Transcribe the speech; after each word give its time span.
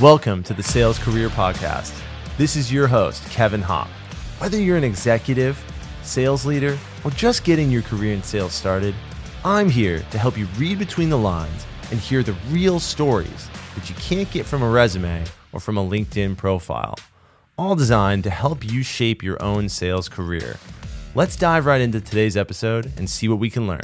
Welcome 0.00 0.42
to 0.44 0.54
the 0.54 0.62
Sales 0.62 0.98
Career 0.98 1.28
Podcast. 1.28 1.92
This 2.38 2.56
is 2.56 2.72
your 2.72 2.88
host, 2.88 3.28
Kevin 3.30 3.60
Hopp. 3.60 3.88
Whether 4.38 4.58
you're 4.58 4.78
an 4.78 4.84
executive, 4.84 5.62
sales 6.02 6.46
leader, 6.46 6.78
or 7.04 7.10
just 7.10 7.44
getting 7.44 7.70
your 7.70 7.82
career 7.82 8.14
in 8.14 8.22
sales 8.22 8.52
started, 8.54 8.94
I'm 9.44 9.68
here 9.68 10.02
to 10.10 10.18
help 10.18 10.36
you 10.38 10.46
read 10.56 10.78
between 10.78 11.10
the 11.10 11.18
lines 11.18 11.66
and 11.90 12.00
hear 12.00 12.22
the 12.22 12.34
real 12.48 12.80
stories 12.80 13.48
that 13.74 13.90
you 13.90 13.94
can't 13.96 14.28
get 14.30 14.46
from 14.46 14.62
a 14.62 14.68
resume 14.68 15.24
or 15.52 15.60
from 15.60 15.76
a 15.76 15.86
LinkedIn 15.86 16.38
profile, 16.38 16.98
all 17.58 17.76
designed 17.76 18.24
to 18.24 18.30
help 18.30 18.64
you 18.64 18.82
shape 18.82 19.22
your 19.22 19.40
own 19.42 19.68
sales 19.68 20.08
career. 20.08 20.56
Let's 21.14 21.36
dive 21.36 21.66
right 21.66 21.82
into 21.82 22.00
today's 22.00 22.36
episode 22.36 22.90
and 22.96 23.08
see 23.08 23.28
what 23.28 23.38
we 23.38 23.50
can 23.50 23.66
learn. 23.68 23.82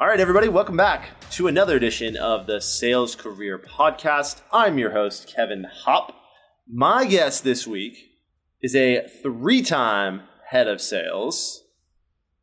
All 0.00 0.06
right, 0.06 0.20
everybody, 0.20 0.46
welcome 0.46 0.76
back 0.76 1.08
to 1.32 1.48
another 1.48 1.74
edition 1.76 2.16
of 2.16 2.46
the 2.46 2.60
Sales 2.60 3.16
Career 3.16 3.58
Podcast. 3.58 4.42
I'm 4.52 4.78
your 4.78 4.92
host, 4.92 5.34
Kevin 5.34 5.66
Hopp. 5.82 6.14
My 6.72 7.04
guest 7.04 7.42
this 7.42 7.66
week 7.66 7.96
is 8.62 8.76
a 8.76 9.08
three 9.24 9.60
time 9.60 10.22
head 10.50 10.68
of 10.68 10.80
sales. 10.80 11.64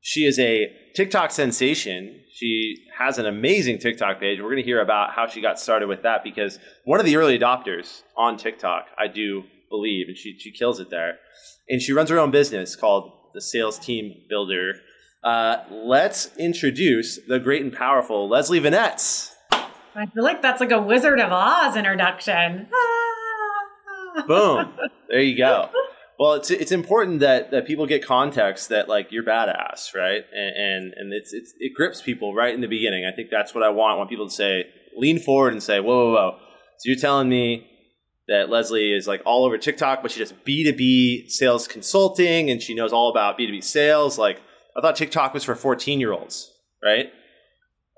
She 0.01 0.25
is 0.25 0.37
a 0.37 0.69
TikTok 0.95 1.31
sensation. 1.31 2.23
She 2.33 2.75
has 2.99 3.19
an 3.19 3.25
amazing 3.25 3.79
TikTok 3.79 4.19
page. 4.19 4.41
We're 4.41 4.49
going 4.51 4.57
to 4.57 4.63
hear 4.63 4.81
about 4.81 5.13
how 5.13 5.25
she 5.25 5.39
got 5.39 5.57
started 5.57 5.87
with 5.87 6.03
that 6.03 6.25
because 6.25 6.59
one 6.83 6.99
of 6.99 7.05
the 7.05 7.15
early 7.15 7.39
adopters 7.39 8.01
on 8.17 8.35
TikTok, 8.35 8.87
I 8.99 9.07
do 9.07 9.43
believe, 9.69 10.09
and 10.09 10.17
she, 10.17 10.37
she 10.37 10.51
kills 10.51 10.81
it 10.81 10.89
there. 10.89 11.19
And 11.69 11.81
she 11.81 11.93
runs 11.93 12.09
her 12.09 12.19
own 12.19 12.31
business 12.31 12.75
called 12.75 13.13
the 13.33 13.41
Sales 13.41 13.79
Team 13.79 14.13
Builder 14.27 14.73
uh, 15.25 15.63
let's 15.71 16.29
introduce 16.37 17.19
the 17.27 17.39
great 17.39 17.63
and 17.63 17.73
powerful 17.73 18.29
Leslie 18.29 18.61
Venetz. 18.61 19.31
I 19.51 20.05
feel 20.05 20.23
like 20.23 20.41
that's 20.41 20.61
like 20.61 20.71
a 20.71 20.81
Wizard 20.81 21.19
of 21.19 21.31
Oz 21.31 21.75
introduction. 21.75 22.67
Boom. 24.27 24.73
There 25.07 25.21
you 25.21 25.37
go. 25.37 25.69
Well, 26.19 26.33
it's 26.33 26.49
it's 26.49 26.71
important 26.71 27.19
that, 27.19 27.51
that 27.51 27.67
people 27.67 27.85
get 27.85 28.03
context 28.03 28.69
that 28.69 28.89
like 28.89 29.11
you're 29.11 29.23
badass, 29.23 29.93
right? 29.93 30.23
And 30.33 30.55
and, 30.57 30.93
and 30.97 31.13
it's, 31.13 31.31
it's 31.31 31.53
it 31.59 31.73
grips 31.75 32.01
people 32.01 32.33
right 32.33 32.53
in 32.53 32.59
the 32.59 32.67
beginning. 32.67 33.05
I 33.05 33.15
think 33.15 33.29
that's 33.29 33.53
what 33.53 33.63
I 33.63 33.69
want. 33.69 33.93
I 33.93 33.97
want 33.97 34.09
people 34.09 34.27
to 34.27 34.33
say, 34.33 34.65
lean 34.97 35.19
forward 35.19 35.53
and 35.53 35.61
say, 35.61 35.79
whoa, 35.79 36.07
whoa, 36.07 36.13
whoa. 36.13 36.37
So 36.79 36.89
you're 36.89 36.99
telling 36.99 37.29
me 37.29 37.67
that 38.27 38.49
Leslie 38.49 38.93
is 38.93 39.07
like 39.07 39.21
all 39.25 39.45
over 39.45 39.59
TikTok, 39.59 40.01
but 40.01 40.09
she 40.09 40.19
does 40.19 40.33
B2B 40.33 41.29
sales 41.29 41.67
consulting 41.67 42.49
and 42.49 42.61
she 42.61 42.73
knows 42.73 42.91
all 42.91 43.11
about 43.11 43.37
B2B 43.37 43.63
sales. 43.63 44.17
Like 44.17 44.41
I 44.75 44.81
thought 44.81 44.95
TikTok 44.95 45.33
was 45.33 45.43
for 45.43 45.55
14 45.55 45.99
year 45.99 46.11
olds, 46.11 46.51
right? 46.83 47.11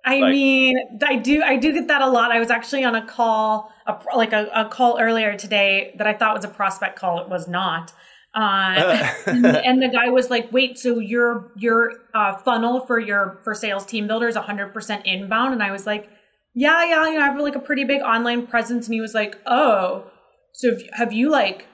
I 0.06 0.20
like, 0.20 0.32
mean, 0.32 0.78
I 1.06 1.16
do 1.18 1.44
I 1.44 1.58
do 1.58 1.74
get 1.74 1.88
that 1.90 2.02
a 2.02 2.08
lot. 2.10 2.32
I 2.32 2.40
was 2.40 2.50
actually 2.50 2.86
on 2.86 2.96
a 2.96 3.06
call, 3.06 3.74
a, 3.86 3.98
like 4.16 4.32
a, 4.32 4.48
a, 4.56 4.70
call 4.70 5.00
earlier 5.02 5.36
today 5.36 5.94
that 5.98 6.08
I 6.08 6.14
thought 6.14 6.34
was 6.34 6.46
a 6.46 6.50
prospect 6.50 6.98
call. 6.98 7.20
It 7.20 7.28
was 7.28 7.48
not. 7.48 7.92
Uh, 8.34 9.12
and, 9.26 9.46
and, 9.46 9.82
the 9.82 9.90
guy 9.90 10.10
was 10.10 10.30
like, 10.30 10.50
"Wait, 10.54 10.78
so 10.78 11.00
your 11.00 11.52
your 11.58 11.92
uh, 12.14 12.38
funnel 12.38 12.86
for 12.86 13.00
your 13.00 13.42
for 13.44 13.54
sales 13.54 13.86
team 13.86 14.08
builder 14.08 14.28
is 14.28 14.36
100% 14.36 15.02
inbound?" 15.06 15.54
And 15.54 15.62
I 15.62 15.72
was 15.72 15.86
like, 15.86 16.10
"Yeah, 16.54 16.86
yeah, 16.86 17.06
you 17.08 17.18
know, 17.18 17.26
I 17.26 17.28
have 17.28 17.40
like 17.40 17.56
a 17.56 17.60
pretty 17.60 17.84
big 17.84 18.02
online 18.02 18.48
presence." 18.48 18.86
And 18.86 18.94
he 18.94 19.02
was 19.02 19.14
like, 19.14 19.36
"Oh, 19.46 20.10
so 20.54 20.78
have 20.94 21.12
you 21.12 21.30
like 21.30 21.66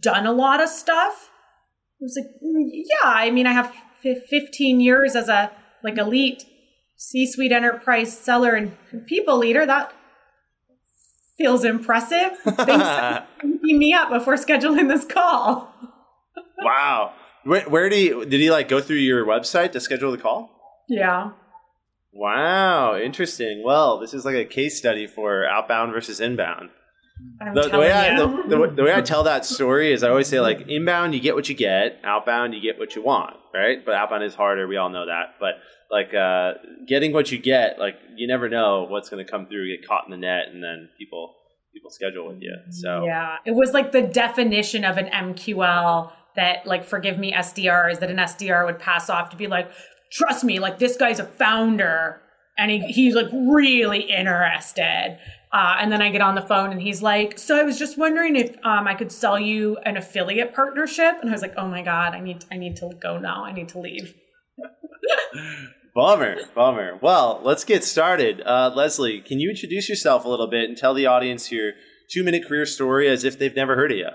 done 0.00 0.26
a 0.26 0.32
lot 0.32 0.62
of 0.62 0.68
stuff?" 0.68 1.30
I 2.00 2.02
was 2.02 2.18
like, 2.20 2.34
mm, 2.42 2.68
"Yeah, 2.70 3.08
I 3.08 3.30
mean, 3.30 3.46
I 3.46 3.52
have 3.52 3.72
15 4.02 4.80
years 4.80 5.14
as 5.16 5.28
a 5.28 5.50
like 5.82 5.98
elite 5.98 6.44
C-suite 6.96 7.52
enterprise 7.52 8.16
seller 8.16 8.54
and 8.54 8.76
people 9.06 9.38
leader. 9.38 9.64
That 9.64 9.92
feels 11.36 11.64
impressive. 11.64 12.32
Thanks 12.44 12.66
for 12.66 13.26
keeping 13.40 13.78
me 13.78 13.92
up 13.94 14.10
before 14.10 14.34
scheduling 14.34 14.88
this 14.88 15.04
call. 15.04 15.72
wow. 16.58 17.12
Where, 17.44 17.62
where 17.62 17.88
did 17.88 17.96
he 17.96 18.08
did 18.08 18.40
he 18.40 18.50
like 18.50 18.68
go 18.68 18.80
through 18.80 18.96
your 18.96 19.24
website 19.24 19.72
to 19.72 19.80
schedule 19.80 20.10
the 20.10 20.18
call? 20.18 20.50
Yeah. 20.88 21.30
Wow, 22.12 22.96
interesting. 22.96 23.62
Well, 23.64 24.00
this 24.00 24.12
is 24.12 24.24
like 24.24 24.34
a 24.34 24.44
case 24.44 24.76
study 24.76 25.06
for 25.06 25.46
outbound 25.46 25.92
versus 25.92 26.20
inbound. 26.20 26.70
The, 27.54 27.68
the, 27.68 27.78
way 27.78 27.92
I, 27.92 28.16
the, 28.16 28.72
the, 28.74 28.82
way 28.82 28.94
I 28.94 29.00
tell 29.00 29.24
that 29.24 29.44
story 29.44 29.92
is 29.92 30.02
I 30.02 30.08
always 30.08 30.28
say 30.28 30.40
like 30.40 30.68
inbound 30.68 31.14
you 31.14 31.20
get 31.20 31.34
what 31.34 31.48
you 31.48 31.54
get, 31.54 32.00
outbound 32.04 32.54
you 32.54 32.60
get 32.60 32.78
what 32.78 32.94
you 32.94 33.02
want, 33.02 33.36
right? 33.54 33.84
But 33.84 33.94
outbound 33.94 34.24
is 34.24 34.34
harder. 34.34 34.66
We 34.66 34.76
all 34.76 34.90
know 34.90 35.06
that. 35.06 35.34
But 35.40 35.54
like 35.90 36.14
uh, 36.14 36.54
getting 36.86 37.12
what 37.12 37.32
you 37.32 37.38
get, 37.38 37.78
like 37.78 37.96
you 38.16 38.26
never 38.26 38.48
know 38.48 38.86
what's 38.88 39.08
going 39.08 39.24
to 39.24 39.30
come 39.30 39.46
through, 39.46 39.74
get 39.76 39.86
caught 39.86 40.04
in 40.06 40.10
the 40.10 40.16
net, 40.16 40.48
and 40.52 40.62
then 40.62 40.88
people 40.98 41.34
people 41.72 41.90
schedule 41.90 42.28
with 42.28 42.40
you. 42.40 42.54
So 42.70 43.04
yeah, 43.04 43.36
it 43.44 43.52
was 43.52 43.72
like 43.72 43.92
the 43.92 44.02
definition 44.02 44.84
of 44.84 44.96
an 44.96 45.06
MQL 45.06 46.12
that 46.36 46.66
like 46.66 46.84
forgive 46.84 47.18
me 47.18 47.32
SDRs 47.32 48.00
that 48.00 48.10
an 48.10 48.16
SDR 48.16 48.64
would 48.66 48.78
pass 48.78 49.10
off 49.10 49.30
to 49.30 49.36
be 49.36 49.46
like, 49.46 49.70
trust 50.12 50.44
me, 50.44 50.58
like 50.58 50.78
this 50.78 50.96
guy's 50.96 51.20
a 51.20 51.24
founder 51.24 52.20
and 52.56 52.70
he, 52.70 52.80
he's 52.80 53.14
like 53.14 53.28
really 53.32 54.00
interested. 54.00 55.18
Uh, 55.52 55.76
and 55.80 55.90
then 55.90 56.02
I 56.02 56.10
get 56.10 56.20
on 56.20 56.34
the 56.34 56.42
phone 56.42 56.70
and 56.70 56.80
he's 56.80 57.02
like, 57.02 57.38
"So 57.38 57.58
I 57.58 57.62
was 57.62 57.78
just 57.78 57.96
wondering 57.96 58.36
if 58.36 58.56
um, 58.64 58.86
I 58.86 58.94
could 58.94 59.10
sell 59.10 59.38
you 59.38 59.78
an 59.84 59.96
affiliate 59.96 60.54
partnership." 60.54 61.16
And 61.20 61.30
I 61.30 61.32
was 61.32 61.42
like, 61.42 61.54
"Oh 61.56 61.66
my 61.66 61.82
god, 61.82 62.14
I 62.14 62.20
need 62.20 62.44
I 62.52 62.56
need 62.56 62.76
to 62.76 62.90
go 63.00 63.18
now. 63.18 63.44
I 63.44 63.52
need 63.52 63.68
to 63.70 63.78
leave." 63.78 64.14
bummer, 65.94 66.36
bummer. 66.54 66.98
Well, 67.00 67.40
let's 67.42 67.64
get 67.64 67.82
started. 67.82 68.42
Uh, 68.42 68.70
Leslie, 68.74 69.20
can 69.20 69.40
you 69.40 69.50
introduce 69.50 69.88
yourself 69.88 70.24
a 70.24 70.28
little 70.28 70.48
bit 70.48 70.68
and 70.68 70.76
tell 70.76 70.94
the 70.94 71.06
audience 71.06 71.50
your 71.50 71.72
two 72.10 72.22
minute 72.22 72.46
career 72.46 72.66
story 72.66 73.08
as 73.08 73.24
if 73.24 73.38
they've 73.38 73.56
never 73.56 73.74
heard 73.74 73.92
of 73.92 73.98
you? 73.98 74.08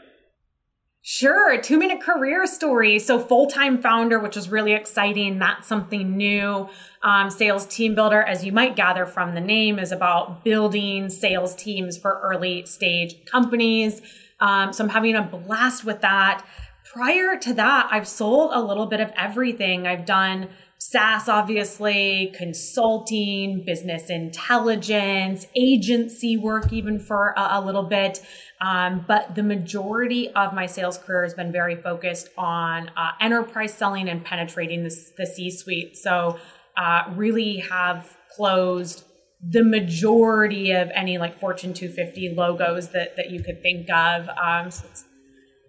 Sure, 1.06 1.62
two 1.62 1.78
minute 1.78 2.00
career 2.00 2.48
story. 2.48 2.98
So, 2.98 3.20
full 3.20 3.48
time 3.48 3.82
founder, 3.82 4.20
which 4.20 4.38
is 4.38 4.48
really 4.48 4.72
exciting. 4.72 5.38
That's 5.38 5.68
something 5.68 6.16
new. 6.16 6.70
Um, 7.02 7.30
sales 7.30 7.66
team 7.66 7.94
builder, 7.94 8.22
as 8.22 8.46
you 8.46 8.54
might 8.54 8.78
gather 8.78 9.06
from 9.06 9.36
the 9.36 9.42
name, 9.42 9.80
is 9.80 9.92
about 9.92 10.46
building 10.46 11.10
sales 11.10 11.56
teams 11.56 11.98
for 11.98 12.22
early 12.24 12.66
stage 12.66 13.26
companies. 13.26 14.02
Um, 14.40 14.72
so, 14.72 14.86
I'm 14.86 14.90
having 14.90 15.16
a 15.16 15.24
blast 15.24 15.84
with 15.84 16.00
that. 16.00 16.46
Prior 16.86 17.38
to 17.38 17.54
that, 17.54 17.90
I've 17.92 18.08
sold 18.08 18.52
a 18.54 18.62
little 18.62 18.86
bit 18.86 19.02
of 19.02 19.12
everything. 19.18 19.86
I've 19.86 20.06
done 20.06 20.48
SaaS, 20.78 21.28
obviously, 21.28 22.34
consulting, 22.38 23.64
business 23.66 24.10
intelligence, 24.10 25.48
agency 25.56 26.38
work, 26.38 26.72
even 26.72 27.00
for 27.00 27.34
a, 27.36 27.60
a 27.60 27.62
little 27.62 27.84
bit. 27.84 28.22
Um, 28.64 29.04
but 29.08 29.36
the 29.36 29.44
majority 29.44 30.30
of 30.30 30.54
my 30.54 30.68
sales 30.68 30.98
career 30.98 31.24
has 31.24 31.34
been 31.34 31.52
very 31.52 31.76
focused 31.76 32.30
on 32.38 32.90
uh, 32.96 33.12
enterprise 33.20 33.74
selling 33.74 34.08
and 34.08 34.24
penetrating 34.24 34.84
the, 34.84 34.96
the 35.18 35.26
C 35.26 35.52
suite. 35.52 35.98
So, 35.98 36.40
uh, 36.78 37.04
really 37.16 37.58
have 37.58 38.18
closed 38.36 39.04
the 39.46 39.64
majority 39.64 40.72
of 40.72 40.90
any 40.96 41.18
like 41.18 41.40
Fortune 41.40 41.74
250 41.74 42.36
logos 42.36 42.90
that, 42.90 43.18
that 43.18 43.30
you 43.32 43.44
could 43.44 43.62
think 43.62 43.90
of. 43.90 44.30
Um, 44.30 44.72
so 44.72 44.86
it's 44.90 45.04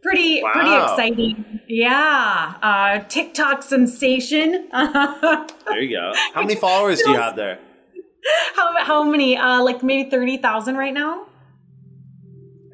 pretty 0.03 0.43
wow. 0.43 0.53
pretty 0.53 0.75
exciting. 0.75 1.61
Yeah, 1.66 2.55
uh, 2.62 3.00
TikTok 3.09 3.65
sensation. 3.65 4.69
there 4.72 5.81
you 5.81 5.97
go. 5.97 6.12
How 6.32 6.43
many 6.43 6.55
followers 6.61 7.03
do 7.03 7.11
you 7.11 7.16
have 7.16 7.34
there? 7.34 7.59
How 8.55 8.84
how 8.84 9.03
many? 9.03 9.37
Uh, 9.37 9.62
like 9.62 9.82
maybe 9.82 10.09
thirty 10.09 10.38
thousand 10.38 10.76
right 10.76 10.94
now. 10.94 11.26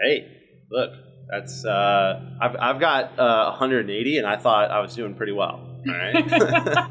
Hey, 0.03 0.27
look, 0.71 0.91
that's 1.31 1.65
uh, 1.65 2.37
I've 2.41 2.57
I've 2.57 2.81
got 2.81 3.19
uh, 3.19 3.51
180, 3.51 4.19
and 4.19 4.27
I 4.27 4.37
thought 4.37 4.71
I 4.71 4.81
was 4.81 4.95
doing 4.95 5.15
pretty 5.15 5.33
well. 5.33 5.61
All 5.89 5.95
right. 5.95 6.17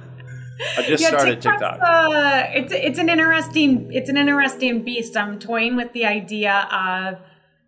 I 0.77 0.81
just 0.83 1.01
yeah, 1.01 1.07
started 1.07 1.41
TikTok. 1.41 1.79
Uh, 1.81 2.43
it's 2.53 2.73
it's 2.73 2.99
an 2.99 3.09
interesting 3.09 3.91
it's 3.93 4.09
an 4.09 4.17
interesting 4.17 4.83
beast. 4.83 5.15
I'm 5.15 5.39
toying 5.39 5.75
with 5.75 5.93
the 5.93 6.05
idea 6.05 6.67
of 6.71 7.19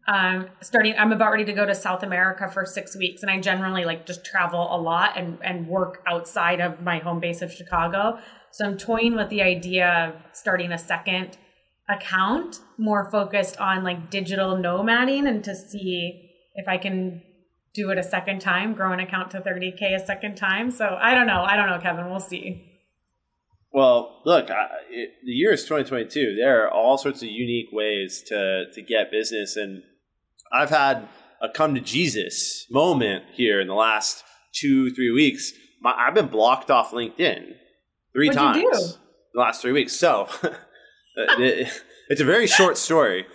um, 0.07 0.47
starting 0.61 0.95
i'm 0.97 1.11
about 1.11 1.31
ready 1.31 1.45
to 1.45 1.53
go 1.53 1.65
to 1.65 1.75
south 1.75 2.01
america 2.01 2.49
for 2.49 2.65
six 2.65 2.97
weeks 2.97 3.21
and 3.21 3.29
i 3.29 3.39
generally 3.39 3.85
like 3.85 4.05
just 4.05 4.25
travel 4.25 4.75
a 4.75 4.79
lot 4.79 5.17
and, 5.17 5.37
and 5.43 5.67
work 5.67 6.01
outside 6.07 6.59
of 6.59 6.81
my 6.81 6.97
home 6.97 7.19
base 7.19 7.41
of 7.41 7.51
chicago 7.51 8.17
so 8.49 8.65
i'm 8.65 8.77
toying 8.77 9.15
with 9.15 9.29
the 9.29 9.41
idea 9.41 9.87
of 9.87 10.35
starting 10.35 10.71
a 10.71 10.77
second 10.77 11.37
account 11.91 12.59
more 12.77 13.09
focused 13.11 13.57
on 13.57 13.83
like 13.83 14.09
digital 14.09 14.55
nomading 14.55 15.27
and 15.27 15.43
to 15.43 15.55
see 15.55 16.29
if 16.55 16.67
i 16.67 16.77
can 16.77 17.21
do 17.73 17.89
it 17.89 17.97
a 17.97 18.03
second 18.03 18.39
time 18.39 18.73
grow 18.73 18.91
an 18.91 18.99
account 18.99 19.31
to 19.31 19.39
30k 19.39 19.95
a 19.95 20.05
second 20.05 20.35
time 20.35 20.71
so 20.71 20.97
i 21.01 21.13
don't 21.13 21.27
know 21.27 21.43
i 21.43 21.55
don't 21.55 21.67
know 21.67 21.79
kevin 21.79 22.09
we'll 22.09 22.19
see 22.19 22.67
well, 23.73 24.21
look, 24.25 24.51
I, 24.51 24.67
it, 24.89 25.11
the 25.23 25.31
year 25.31 25.53
is 25.53 25.63
2022. 25.63 26.35
There 26.35 26.65
are 26.65 26.69
all 26.69 26.97
sorts 26.97 27.21
of 27.21 27.29
unique 27.29 27.69
ways 27.71 28.21
to 28.27 28.65
to 28.73 28.81
get 28.81 29.11
business, 29.11 29.55
and 29.55 29.83
I've 30.51 30.69
had 30.69 31.07
a 31.41 31.49
come 31.49 31.73
to 31.75 31.81
Jesus 31.81 32.65
moment 32.69 33.23
here 33.33 33.61
in 33.61 33.67
the 33.67 33.73
last 33.73 34.23
two, 34.53 34.89
three 34.91 35.11
weeks. 35.11 35.53
My, 35.81 35.93
I've 35.93 36.13
been 36.13 36.27
blocked 36.27 36.69
off 36.69 36.91
LinkedIn 36.91 37.53
3 38.13 38.27
What'd 38.27 38.33
times 38.33 38.97
the 39.33 39.39
last 39.39 39.61
three 39.61 39.71
weeks. 39.71 39.95
So 39.95 40.27
it, 41.15 41.83
it's 42.09 42.21
a 42.21 42.25
very 42.25 42.47
short 42.47 42.77
story. 42.77 43.25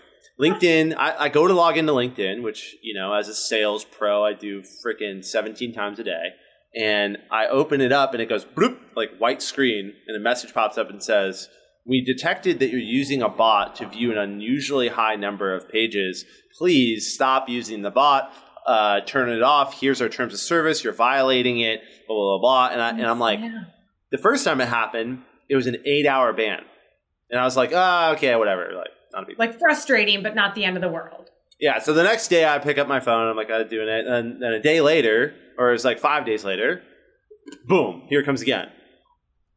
LinkedIn, 0.40 0.94
I, 0.99 1.25
I 1.25 1.28
go 1.31 1.46
to 1.49 1.55
log 1.55 1.78
into 1.78 1.93
LinkedIn, 1.93 2.43
which, 2.43 2.76
you 2.82 2.94
know, 2.94 3.14
as 3.14 3.28
a 3.28 3.34
sales 3.34 3.84
pro, 3.84 4.23
I 4.25 4.34
do 4.34 4.62
freaking 4.84 5.25
17 5.25 5.73
times 5.73 5.99
a 5.99 6.05
day. 6.05 6.31
And 6.78 7.17
I 7.31 7.46
open 7.46 7.81
it 7.81 7.90
up 7.90 8.12
and 8.12 8.20
it 8.20 8.28
goes 8.28 8.44
bloop, 8.44 8.76
like 8.94 9.17
white 9.19 9.40
screen, 9.40 9.94
and 10.06 10.17
a 10.17 10.20
message 10.20 10.52
pops 10.52 10.76
up 10.76 10.90
and 10.90 11.02
says, 11.02 11.49
We 11.87 12.05
detected 12.05 12.58
that 12.58 12.69
you're 12.69 12.81
using 12.81 13.23
a 13.23 13.31
bot 13.31 13.76
to 13.76 13.88
view 13.88 14.12
an 14.12 14.19
unusually 14.19 14.88
high 14.88 15.17
number 15.17 15.55
of 15.55 15.70
pages. 15.70 16.26
Please 16.58 17.14
stop 17.14 17.49
using 17.49 17.81
the 17.81 17.90
bot. 17.90 18.31
Uh, 18.67 19.00
turn 19.06 19.31
it 19.31 19.43
off. 19.43 19.81
Here's 19.81 20.02
our 20.02 20.08
terms 20.11 20.34
of 20.34 20.40
service. 20.40 20.84
You're 20.84 20.93
violating 20.93 21.61
it. 21.61 21.81
Blah 22.08 22.17
blah 22.17 22.38
blah. 22.38 22.69
blah. 22.69 22.69
And, 22.72 22.82
I, 22.82 22.90
and 22.90 23.06
I'm 23.06 23.20
like, 23.20 23.40
Yeah. 23.40 23.61
the 24.11 24.19
first 24.19 24.44
time 24.44 24.61
it 24.61 24.69
happened, 24.69 25.22
it 25.49 25.56
was 25.56 25.67
an 25.67 25.76
eight 25.87 26.06
hour 26.06 26.34
ban, 26.34 26.62
and 27.31 27.40
I 27.40 27.44
was 27.44 27.56
like, 27.56 27.73
ah, 27.75 28.12
okay, 28.12 28.34
whatever. 28.37 28.70
Like, 28.75 28.90
not 29.12 29.25
a 29.25 29.26
big 29.26 29.38
like 29.38 29.58
frustrating, 29.58 30.23
but 30.23 30.34
not 30.34 30.55
the 30.55 30.64
end 30.64 30.76
of 30.76 30.82
the 30.82 30.88
world. 30.88 31.31
yeah, 31.61 31.78
so 31.78 31.93
the 31.93 32.02
next 32.02 32.28
day 32.28 32.44
I 32.46 32.58
pick 32.58 32.78
up 32.78 32.88
my 32.88 33.00
phone. 33.00 33.28
I'm 33.28 33.37
like, 33.37 33.50
I'm 33.50 33.69
doing 33.69 33.88
it. 33.88 34.06
And 34.06 34.43
then 34.43 34.52
a 34.52 34.61
day 34.61 34.81
later, 34.81 35.34
or 35.58 35.73
it's 35.73 35.84
like 35.84 35.99
five 35.99 36.26
days 36.26 36.44
later, 36.44 36.82
boom, 37.67 38.06
here 38.08 38.20
it 38.20 38.25
comes 38.25 38.43
again. 38.43 38.69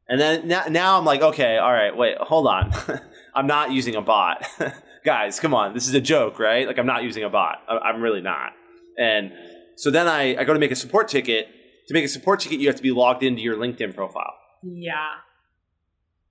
And 0.07 0.19
then 0.19 0.47
now, 0.47 0.65
now 0.69 0.97
I'm 0.97 1.05
like, 1.05 1.21
okay, 1.21 1.57
all 1.57 1.71
right, 1.71 1.95
wait, 1.95 2.17
hold 2.17 2.47
on. 2.47 2.71
I'm 3.35 3.45
not 3.47 3.71
using 3.71 3.95
a 3.95 4.01
bot. 4.01 4.45
Guys, 5.05 5.39
come 5.39 5.53
on. 5.53 5.73
This 5.73 5.87
is 5.87 5.93
a 5.93 6.01
joke, 6.01 6.39
right? 6.39 6.65
Like, 6.67 6.79
I'm 6.79 6.87
not 6.87 7.03
using 7.03 7.23
a 7.23 7.29
bot. 7.29 7.57
I'm 7.67 8.01
really 8.01 8.21
not. 8.21 8.51
And 8.97 9.31
so 9.75 9.91
then 9.91 10.07
I, 10.07 10.35
I 10.35 10.43
go 10.43 10.53
to 10.53 10.59
make 10.59 10.71
a 10.71 10.75
support 10.75 11.07
ticket. 11.07 11.47
To 11.87 11.93
make 11.93 12.03
a 12.03 12.09
support 12.09 12.39
ticket, 12.39 12.59
you 12.59 12.67
have 12.67 12.75
to 12.75 12.83
be 12.83 12.91
logged 12.91 13.23
into 13.23 13.41
your 13.41 13.55
LinkedIn 13.55 13.95
profile. 13.95 14.33
Yeah. 14.63 14.93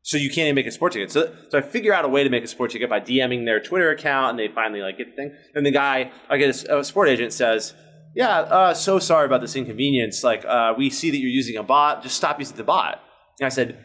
So 0.03 0.17
you 0.17 0.29
can't 0.29 0.47
even 0.47 0.55
make 0.55 0.67
a 0.67 0.71
support 0.71 0.93
ticket. 0.93 1.11
So, 1.11 1.35
so 1.51 1.59
I 1.59 1.61
figure 1.61 1.93
out 1.93 2.05
a 2.05 2.09
way 2.09 2.25
to 2.25 2.31
make 2.31 2.45
a 2.45 2.47
support 2.47 2.71
ticket 2.71 2.89
by 2.89 3.01
DMing 3.01 3.45
their 3.45 3.61
Twitter 3.61 3.91
account, 3.91 4.31
and 4.31 4.39
they 4.39 4.49
finally 4.49 4.81
like 4.81 4.97
get 4.97 5.11
the 5.11 5.17
thing. 5.17 5.35
And 5.55 5.67
the 5.67 5.71
guy, 5.71 6.11
I 6.31 6.39
get 6.39 6.51
a, 6.69 6.85
support 6.85 7.09
agent 7.09 7.33
says, 7.33 7.75
"Yeah, 8.15 8.39
uh, 8.39 8.75
so 8.75 8.99
sorry 8.99 9.27
about 9.27 9.41
this 9.41 9.55
inconvenience. 9.55 10.25
Like, 10.25 10.45
uh, 10.45 10.75
we 10.79 10.89
see 10.89 11.11
that 11.11 11.19
you're 11.19 11.31
using 11.31 11.57
a 11.57 11.63
bot. 11.63 12.03
Just 12.03 12.17
stop 12.17 12.39
using 12.39 12.57
the 12.57 12.65
bot." 12.65 13.01
And 13.41 13.47
I 13.47 13.51
said, 13.51 13.85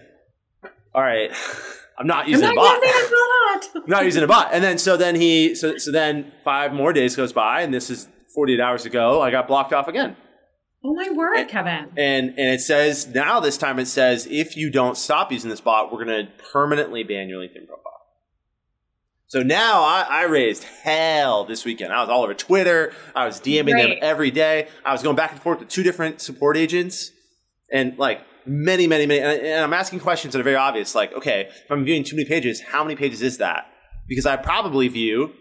"All 0.93 1.01
right, 1.01 1.31
I'm 1.99 2.07
not 2.07 2.27
using 2.27 2.45
I'm 2.45 2.53
a 2.53 2.55
bot. 2.55 2.81
using 2.81 3.01
a 3.01 3.09
bot. 3.09 3.69
I'm 3.75 3.89
not 3.89 4.05
using 4.05 4.23
a 4.23 4.27
bot." 4.27 4.49
And 4.53 4.63
then 4.63 4.77
so 4.77 4.95
then 4.95 5.15
he 5.15 5.55
so 5.55 5.77
so 5.77 5.91
then 5.91 6.31
five 6.43 6.73
more 6.73 6.93
days 6.93 7.15
goes 7.15 7.33
by, 7.33 7.61
and 7.61 7.73
this 7.73 7.89
is 7.89 8.07
48 8.33 8.59
hours 8.61 8.85
ago. 8.85 9.21
I 9.21 9.29
got 9.31 9.47
blocked 9.47 9.73
off 9.73 9.87
again. 9.87 10.15
Oh 10.83 10.93
my 10.93 11.09
word, 11.11 11.37
And- 11.37 11.49
Kevin. 11.49 11.89
And 11.97 12.29
and 12.37 12.49
it 12.55 12.61
says 12.61 13.07
now 13.07 13.39
this 13.39 13.57
time 13.57 13.79
it 13.79 13.87
says 13.87 14.27
if 14.29 14.57
you 14.57 14.69
don't 14.69 14.97
stop 14.97 15.31
using 15.31 15.49
this 15.49 15.61
bot, 15.61 15.91
we're 15.93 16.03
going 16.03 16.25
to 16.25 16.31
permanently 16.51 17.03
ban 17.03 17.29
your 17.29 17.39
LinkedIn 17.39 17.67
profile. 17.67 17.91
So 19.27 19.41
now 19.41 19.81
I, 19.81 20.05
I 20.07 20.23
raised 20.25 20.63
hell 20.63 21.45
this 21.45 21.65
weekend. 21.65 21.91
I 21.91 22.01
was 22.01 22.09
all 22.09 22.23
over 22.23 22.35
Twitter. 22.35 22.93
I 23.15 23.25
was 23.25 23.39
DMing 23.39 23.71
them 23.81 23.97
every 24.01 24.29
day. 24.29 24.67
I 24.85 24.91
was 24.91 25.01
going 25.01 25.15
back 25.15 25.31
and 25.31 25.41
forth 25.41 25.59
with 25.59 25.69
two 25.69 25.81
different 25.81 26.21
support 26.21 26.55
agents, 26.55 27.09
and 27.71 27.97
like 27.97 28.21
many, 28.45 28.85
many, 28.85 29.07
many. 29.07 29.21
And, 29.21 29.41
and 29.41 29.63
I'm 29.63 29.73
asking 29.73 30.01
questions 30.01 30.33
that 30.33 30.39
are 30.39 30.43
very 30.43 30.55
obvious. 30.57 30.93
Like, 30.93 31.13
okay, 31.13 31.49
if 31.49 31.71
I'm 31.71 31.83
viewing 31.83 32.03
too 32.03 32.15
many 32.15 32.27
pages, 32.27 32.61
how 32.61 32.83
many 32.83 32.95
pages 32.95 33.23
is 33.23 33.39
that? 33.39 33.65
Because 34.07 34.27
I 34.27 34.35
probably 34.35 34.87
view 34.87 35.31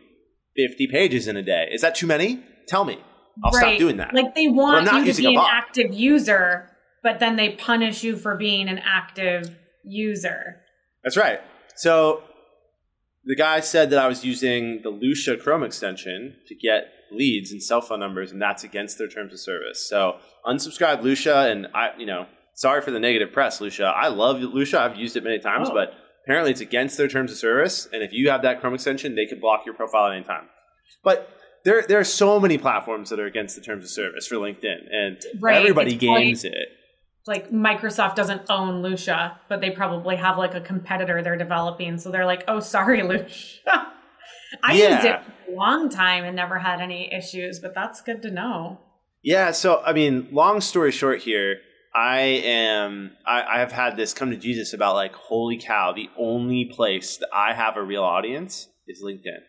50 0.57 0.87
pages 0.87 1.27
in 1.29 1.37
a 1.37 1.43
day. 1.43 1.69
Is 1.71 1.83
that 1.83 1.95
too 1.95 2.07
many? 2.07 2.43
Tell 2.69 2.87
me. 2.87 2.99
I'll 3.45 3.53
stop 3.53 3.63
Right. 3.63 3.79
doing 3.79 3.97
that. 3.99 4.15
Like 4.15 4.35
they 4.35 4.47
want 4.49 4.91
you 5.07 5.13
to 5.13 5.21
be 5.23 5.35
an 5.35 5.41
active 5.41 5.93
user, 5.95 6.71
but 7.03 7.19
then 7.21 7.37
they 7.37 7.51
punish 7.51 8.03
you 8.05 8.17
for 8.17 8.37
being 8.37 8.69
an 8.69 8.79
active 8.85 9.57
user. 9.85 10.61
That's 11.03 11.17
right. 11.17 11.41
So 11.77 12.23
the 13.25 13.37
guy 13.37 13.61
said 13.61 13.91
that 13.91 13.99
I 13.99 14.09
was 14.09 14.25
using 14.25 14.81
the 14.83 14.91
Lusha 14.91 15.41
Chrome 15.41 15.63
extension 15.63 16.37
to 16.49 16.55
get 16.55 16.89
leads 17.11 17.53
and 17.53 17.63
cell 17.63 17.81
phone 17.81 18.01
numbers, 18.01 18.33
and 18.33 18.41
that's 18.41 18.65
against 18.65 18.99
their 18.99 19.09
terms 19.09 19.33
of 19.33 19.41
service. 19.41 19.87
So 19.89 20.17
unsubscribe 20.47 21.03
Lusha, 21.03 21.51
and 21.51 21.69
I, 21.75 21.91
you 21.99 22.07
know, 22.07 22.27
sorry 22.55 22.81
for 22.81 22.91
the 22.91 23.01
negative 23.01 23.33
press, 23.33 23.61
Lusha. 23.61 23.93
I 23.95 24.09
love 24.09 24.39
Lusha. 24.39 24.79
I've 24.79 24.97
used 24.97 25.17
it 25.17 25.25
many 25.25 25.39
times, 25.39 25.69
Oh. 25.71 25.75
but 25.75 25.95
apparently 26.25 26.51
it's 26.53 26.61
against 26.61 26.97
their 26.99 27.09
terms 27.09 27.31
of 27.33 27.39
service. 27.39 27.89
And 27.93 28.03
if 28.03 28.13
you 28.13 28.31
have 28.31 28.43
that 28.43 28.61
Chrome 28.61 28.75
extension, 28.75 29.15
they 29.15 29.27
can 29.27 29.41
block 29.41 29.67
your 29.67 29.75
profile 29.75 30.07
at 30.07 30.15
any 30.17 30.25
time. 30.25 30.49
But 31.05 31.29
there, 31.65 31.83
there 31.89 31.99
are 32.01 32.05
so 32.05 32.39
many 32.41 32.59
platforms 32.59 33.11
that 33.11 33.21
are 33.21 33.27
against 33.27 33.55
the 33.57 33.63
terms 33.63 33.85
of 33.85 33.91
service 33.91 34.27
for 34.27 34.37
LinkedIn, 34.37 34.79
and 34.93 35.19
Right. 35.41 35.57
everybody 35.57 35.95
It's 35.95 36.03
like- 36.03 36.19
games 36.19 36.45
it. 36.45 36.69
Like 37.25 37.51
Microsoft 37.53 38.17
doesn't 38.17 38.51
own 38.51 38.83
Lusha, 38.83 39.37
but 39.49 39.61
they 39.61 39.71
probably 39.71 40.17
have 40.17 40.39
like 40.39 40.55
a 40.57 40.61
competitor 40.61 41.23
they're 41.23 41.37
developing. 41.37 41.97
So 41.99 42.11
they're 42.11 42.27
like, 42.27 42.43
oh, 42.49 42.59
sorry, 42.59 43.01
Lusha. 43.03 43.87
I 44.63 44.73
used 44.75 45.05
it 45.05 45.21
for 45.47 45.53
a 45.53 45.55
long 45.55 45.89
time 45.89 46.25
and 46.25 46.35
never 46.35 46.59
had 46.59 46.81
any 46.81 47.13
issues, 47.15 47.61
but 47.61 47.75
that's 47.77 48.01
good 48.03 48.23
to 48.23 48.31
know. 48.33 48.81
Yeah, 49.23 49.53
so 49.53 49.81
I 49.87 49.93
mean, 49.93 50.29
long 50.33 50.61
story 50.61 50.91
short 50.91 51.21
here, 51.23 51.59
I 51.95 52.19
am 52.45 53.13
I, 53.25 53.43
I 53.43 53.59
have 53.61 53.71
had 53.71 53.97
this 53.97 54.13
come 54.13 54.31
to 54.31 54.37
Jesus 54.37 54.73
about 54.73 54.95
like, 54.97 55.15
holy 55.15 55.59
cow, 55.59 55.93
the 55.93 56.11
only 56.19 56.65
place 56.75 57.19
that 57.19 57.29
I 57.33 57.55
have 57.55 57.77
a 57.77 57.83
real 57.85 58.03
audience 58.03 58.67
is 58.89 59.01
LinkedIn. 59.01 59.43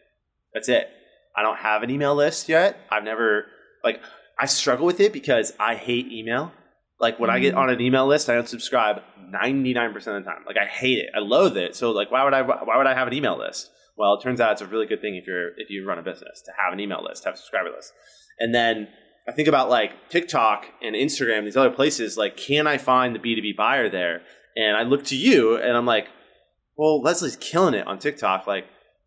That's 0.53 0.69
it. 0.69 0.89
I 1.35 1.41
don't 1.41 1.57
have 1.57 1.83
an 1.83 1.89
email 1.89 2.15
list 2.15 2.49
yet. 2.49 2.77
I've 2.91 3.03
never 3.03 3.45
like 3.83 4.01
I 4.39 4.45
struggle 4.45 4.85
with 4.85 4.99
it 4.99 5.13
because 5.13 5.53
I 5.59 5.75
hate 5.75 6.11
email. 6.11 6.51
Like 6.99 7.19
when 7.19 7.29
I 7.29 7.39
get 7.39 7.55
Mhm. 7.55 7.57
on 7.57 7.69
an 7.69 7.81
email 7.81 8.07
list, 8.07 8.29
I 8.29 8.35
don't 8.35 8.47
subscribe 8.47 9.01
99% 9.31 10.17
of 10.17 10.23
the 10.23 10.29
time. 10.29 10.43
Like 10.45 10.57
I 10.57 10.65
hate 10.65 10.99
it. 10.99 11.09
I 11.15 11.19
loathe 11.19 11.57
it. 11.57 11.75
So 11.75 11.91
like 11.91 12.11
why 12.11 12.23
would 12.23 12.33
I 12.33 12.41
why 12.41 12.77
would 12.77 12.87
I 12.87 12.93
have 12.93 13.07
an 13.07 13.13
email 13.13 13.37
list? 13.37 13.71
Well, 13.97 14.15
it 14.15 14.21
turns 14.23 14.41
out 14.41 14.53
it's 14.53 14.61
a 14.61 14.65
really 14.65 14.85
good 14.87 15.01
thing 15.01 15.15
if 15.15 15.27
you're 15.27 15.49
if 15.57 15.69
you 15.69 15.85
run 15.87 15.99
a 15.99 16.03
business 16.03 16.41
to 16.45 16.51
have 16.63 16.73
an 16.73 16.79
email 16.79 17.03
list, 17.03 17.25
have 17.25 17.33
a 17.35 17.37
subscriber 17.37 17.69
list. 17.71 17.93
And 18.39 18.53
then 18.53 18.87
I 19.27 19.31
think 19.31 19.47
about 19.47 19.69
like 19.69 20.09
TikTok 20.09 20.65
and 20.81 20.95
Instagram, 20.95 21.45
these 21.45 21.55
other 21.57 21.69
places, 21.71 22.17
like, 22.17 22.35
can 22.35 22.67
I 22.67 22.77
find 22.77 23.15
the 23.15 23.19
B2B 23.19 23.55
buyer 23.55 23.87
there? 23.89 24.21
And 24.57 24.75
I 24.75 24.83
look 24.83 25.05
to 25.05 25.15
you 25.15 25.55
and 25.55 25.77
I'm 25.77 25.85
like, 25.85 26.07
well, 26.75 27.01
Leslie's 27.01 27.37
killing 27.37 27.73
it 27.73 27.87
on 27.87 27.99
TikTok. 27.99 28.47
Like, 28.47 28.65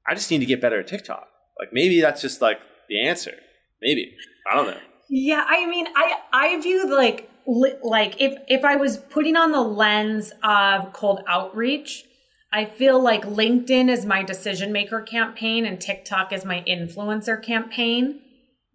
I 0.09 0.15
just 0.15 0.31
need 0.31 0.39
to 0.39 0.47
get 0.47 0.61
better 0.61 0.81
at 0.81 0.87
TikTok. 0.87 1.29
Like, 1.59 1.73
maybe 1.73 2.01
that's 2.01 2.21
just 2.21 2.41
like 2.41 2.59
the 2.89 3.07
answer. 3.07 3.33
Maybe. 3.81 4.15
I 4.51 4.57
don't 4.57 4.67
know. 4.67 4.79
Yeah, 5.09 5.45
I 5.47 5.67
mean, 5.67 5.87
I 5.95 6.19
I 6.33 6.61
view 6.61 6.95
like 6.95 7.31
li- 7.47 7.79
like 7.83 8.21
if 8.21 8.35
if 8.49 8.65
I 8.65 8.77
was 8.77 8.97
putting 8.97 9.37
on 9.37 9.53
the 9.53 9.61
lens 9.61 10.33
of 10.43 10.93
cold 10.93 11.21
outreach, 11.29 12.05
I 12.53 12.65
feel 12.65 13.01
like 13.01 13.25
LinkedIn 13.25 13.89
is 13.89 14.05
my 14.05 14.23
decision 14.23 14.73
maker 14.73 15.03
campaign 15.03 15.65
and 15.65 15.81
TikTok 15.81 16.33
is 16.33 16.45
my 16.45 16.65
influencer 16.67 17.43
campaign. 17.43 18.21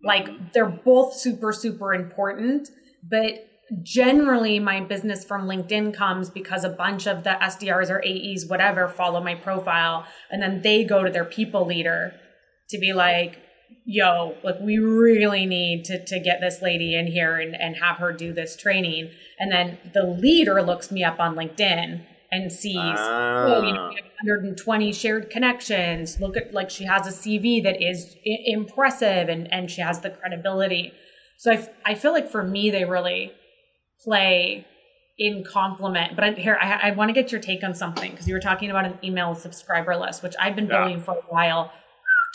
Like 0.03 0.27
mm-hmm. 0.27 0.45
they're 0.53 0.69
both 0.69 1.15
super 1.15 1.51
super 1.51 1.93
important, 1.93 2.69
but 3.03 3.47
generally 3.83 4.59
my 4.59 4.81
business 4.81 5.23
from 5.23 5.47
LinkedIn 5.47 5.93
comes 5.93 6.29
because 6.29 6.65
a 6.65 6.69
bunch 6.69 7.07
of 7.07 7.23
the 7.23 7.37
SDRs 7.41 7.89
or 7.89 8.03
AEs 8.05 8.45
whatever 8.45 8.87
follow 8.89 9.23
my 9.23 9.33
profile 9.35 10.05
and 10.29 10.41
then 10.41 10.61
they 10.61 10.83
go 10.83 11.03
to 11.03 11.09
their 11.09 11.23
people 11.23 11.65
leader 11.65 12.13
to 12.71 12.79
be 12.79 12.93
like 12.93 13.37
yo, 13.85 14.35
like 14.43 14.59
we 14.59 14.77
really 14.77 15.45
need 15.45 15.85
to, 15.85 16.03
to 16.05 16.19
get 16.19 16.39
this 16.39 16.61
lady 16.61 16.95
in 16.95 17.07
here 17.07 17.39
and, 17.39 17.55
and 17.55 17.75
have 17.77 17.97
her 17.97 18.11
do 18.11 18.33
this 18.33 18.55
training. 18.55 19.11
And 19.39 19.51
then 19.51 19.77
the 19.93 20.03
leader 20.03 20.61
looks 20.61 20.91
me 20.91 21.03
up 21.03 21.19
on 21.19 21.35
LinkedIn 21.35 22.05
and 22.31 22.51
sees, 22.51 22.75
oh, 22.77 23.43
you 23.43 23.49
know, 23.49 23.61
we 23.61 23.71
ah. 23.71 23.91
have 23.95 24.05
120 24.23 24.93
shared 24.93 25.29
connections. 25.29 26.19
Look 26.19 26.37
at 26.37 26.53
like 26.53 26.69
she 26.69 26.85
has 26.85 27.07
a 27.07 27.09
CV 27.09 27.63
that 27.63 27.81
is 27.81 28.15
I- 28.25 28.43
impressive 28.45 29.29
and, 29.29 29.51
and 29.51 29.69
she 29.69 29.81
has 29.81 29.99
the 30.01 30.11
credibility. 30.11 30.93
So 31.37 31.51
I, 31.51 31.55
f- 31.55 31.69
I 31.85 31.95
feel 31.95 32.13
like 32.13 32.29
for 32.29 32.43
me, 32.43 32.69
they 32.69 32.85
really 32.85 33.33
play 34.03 34.65
in 35.17 35.43
complement. 35.43 36.15
But 36.15 36.23
I, 36.23 36.31
here, 36.31 36.57
I, 36.61 36.89
I 36.89 36.91
want 36.91 37.09
to 37.09 37.13
get 37.13 37.31
your 37.31 37.41
take 37.41 37.63
on 37.63 37.73
something 37.73 38.11
because 38.11 38.27
you 38.27 38.33
were 38.33 38.39
talking 38.39 38.69
about 38.69 38.85
an 38.85 38.97
email 39.03 39.35
subscriber 39.35 39.97
list, 39.97 40.23
which 40.23 40.35
I've 40.39 40.55
been 40.55 40.67
Yeah. 40.67 40.85
building 40.85 41.03
for 41.03 41.15
a 41.15 41.21
while 41.29 41.71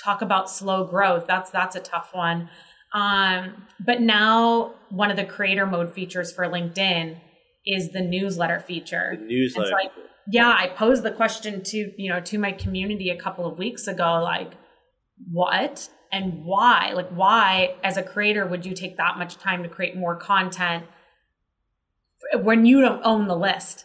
talk 0.02 0.22
about 0.22 0.50
slow 0.50 0.84
growth. 0.84 1.26
That's 1.26 1.50
that's 1.50 1.76
a 1.76 1.80
tough 1.80 2.10
one. 2.12 2.48
Um, 2.92 3.66
but 3.84 4.00
now 4.00 4.74
one 4.90 5.10
of 5.10 5.16
the 5.16 5.24
creator 5.24 5.66
mode 5.66 5.92
features 5.92 6.32
for 6.32 6.46
linkedin 6.46 7.18
is 7.66 7.90
the 7.90 8.00
newsletter 8.00 8.60
feature. 8.60 9.16
The 9.18 9.26
newsletter. 9.26 9.70
so 9.70 9.76
I, 9.76 9.90
yeah 10.28 10.48
i 10.58 10.66
posed 10.66 11.04
the 11.04 11.10
question 11.12 11.62
to 11.62 11.92
you 11.96 12.10
know 12.10 12.20
to 12.20 12.36
my 12.36 12.50
community 12.50 13.10
a 13.10 13.16
couple 13.16 13.46
of 13.46 13.58
weeks 13.58 13.86
ago 13.86 14.20
like 14.22 14.54
what? 15.30 15.88
And 16.12 16.44
why? 16.44 16.92
Like 16.94 17.10
why 17.10 17.76
as 17.82 17.96
a 17.96 18.02
creator 18.02 18.46
would 18.46 18.64
you 18.64 18.74
take 18.74 18.96
that 18.96 19.18
much 19.18 19.36
time 19.36 19.62
to 19.62 19.68
create 19.68 19.96
more 19.96 20.16
content 20.16 20.84
when 22.42 22.66
you 22.66 22.80
don't 22.80 23.02
own 23.04 23.28
the 23.28 23.36
list? 23.36 23.84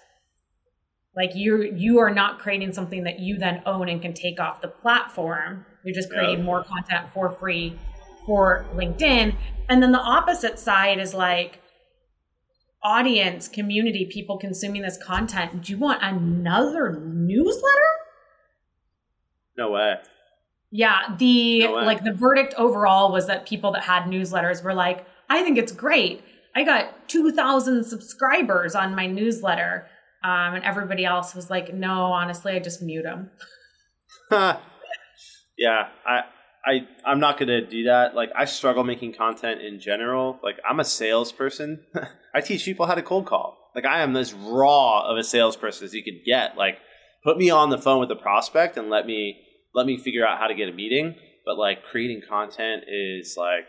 Like 1.16 1.36
you 1.36 1.64
you 1.64 2.00
are 2.00 2.14
not 2.14 2.40
creating 2.40 2.74
something 2.74 3.04
that 3.04 3.20
you 3.20 3.38
then 3.38 3.62
own 3.66 3.90
and 3.90 4.02
can 4.02 4.14
take 4.14 4.40
off 4.40 4.62
the 4.62 4.68
platform 4.68 5.66
you're 5.84 5.94
just 5.96 6.10
creating 6.10 6.40
Yeah. 6.40 6.44
more 6.46 6.64
content 6.64 7.08
for 7.14 7.30
free 7.30 7.78
for 8.26 8.66
linkedin 8.76 9.36
and 9.70 9.82
then 9.82 9.92
the 9.92 10.00
opposite 10.00 10.60
side 10.60 11.00
is 11.00 11.14
like 11.14 11.60
audience 12.84 13.48
community 13.48 14.06
people 14.12 14.38
consuming 14.38 14.82
this 14.82 14.98
content 15.04 15.62
do 15.64 15.72
you 15.74 15.78
want 15.80 16.00
another 16.02 17.00
newsletter 17.04 17.92
no 19.58 19.70
way. 19.72 19.96
Yeah, 20.72 21.16
the 21.20 21.66
no 21.66 21.74
like 21.74 22.04
the 22.06 22.14
verdict 22.14 22.54
overall 22.58 23.12
was 23.12 23.28
that 23.28 23.46
people 23.46 23.74
that 23.74 23.84
had 23.84 24.04
newsletters 24.04 24.64
were 24.64 24.74
like, 24.74 25.06
I 25.30 25.44
think 25.44 25.58
it's 25.58 25.74
great. 25.74 26.24
I 26.56 26.64
got 26.64 27.10
2,000 27.10 27.84
subscribers 27.84 28.76
on 28.76 28.96
my 28.96 29.08
newsletter. 29.08 29.88
Um, 30.24 30.56
and 30.56 30.64
everybody 30.64 31.04
else 31.04 31.36
was 31.36 31.50
like, 31.50 31.74
no, 31.74 32.06
honestly, 32.14 32.54
I 32.54 32.60
just 32.60 32.82
mute 32.82 33.04
them. 33.04 33.30
yeah, 35.58 35.88
I, 36.06 36.22
I, 36.66 36.88
I'm 37.06 37.20
not 37.20 37.40
gonna 37.40 37.66
do 37.66 37.86
that. 37.86 38.16
Like, 38.16 38.30
I 38.36 38.46
struggle 38.46 38.84
making 38.84 39.14
content 39.14 39.62
in 39.62 39.80
general. 39.80 40.40
Like, 40.44 40.58
I'm 40.68 40.80
a 40.80 40.86
salesperson. 40.86 41.86
I 42.36 42.42
teach 42.42 42.66
people 42.66 42.86
how 42.86 42.96
to 42.96 43.02
cold 43.02 43.26
call. 43.26 43.58
Like, 43.76 43.86
I 43.86 44.02
am 44.02 44.16
as 44.16 44.34
raw 44.34 45.10
of 45.10 45.18
a 45.18 45.24
salesperson 45.24 45.86
as 45.86 45.94
you 45.94 46.04
could 46.04 46.26
get. 46.26 46.58
Like, 46.58 46.78
put 47.24 47.38
me 47.38 47.50
on 47.50 47.70
the 47.70 47.78
phone 47.78 48.00
with 48.00 48.12
a 48.12 48.16
prospect 48.16 48.78
and 48.78 48.90
let 48.90 49.06
me 49.06 49.38
let 49.74 49.86
me 49.86 49.98
figure 49.98 50.28
out 50.28 50.38
how 50.38 50.48
to 50.48 50.56
get 50.56 50.68
a 50.68 50.74
meeting. 50.74 51.16
But 51.46 51.58
like, 51.58 51.84
creating 51.84 52.22
content 52.28 52.84
is 52.88 53.36
like 53.38 53.66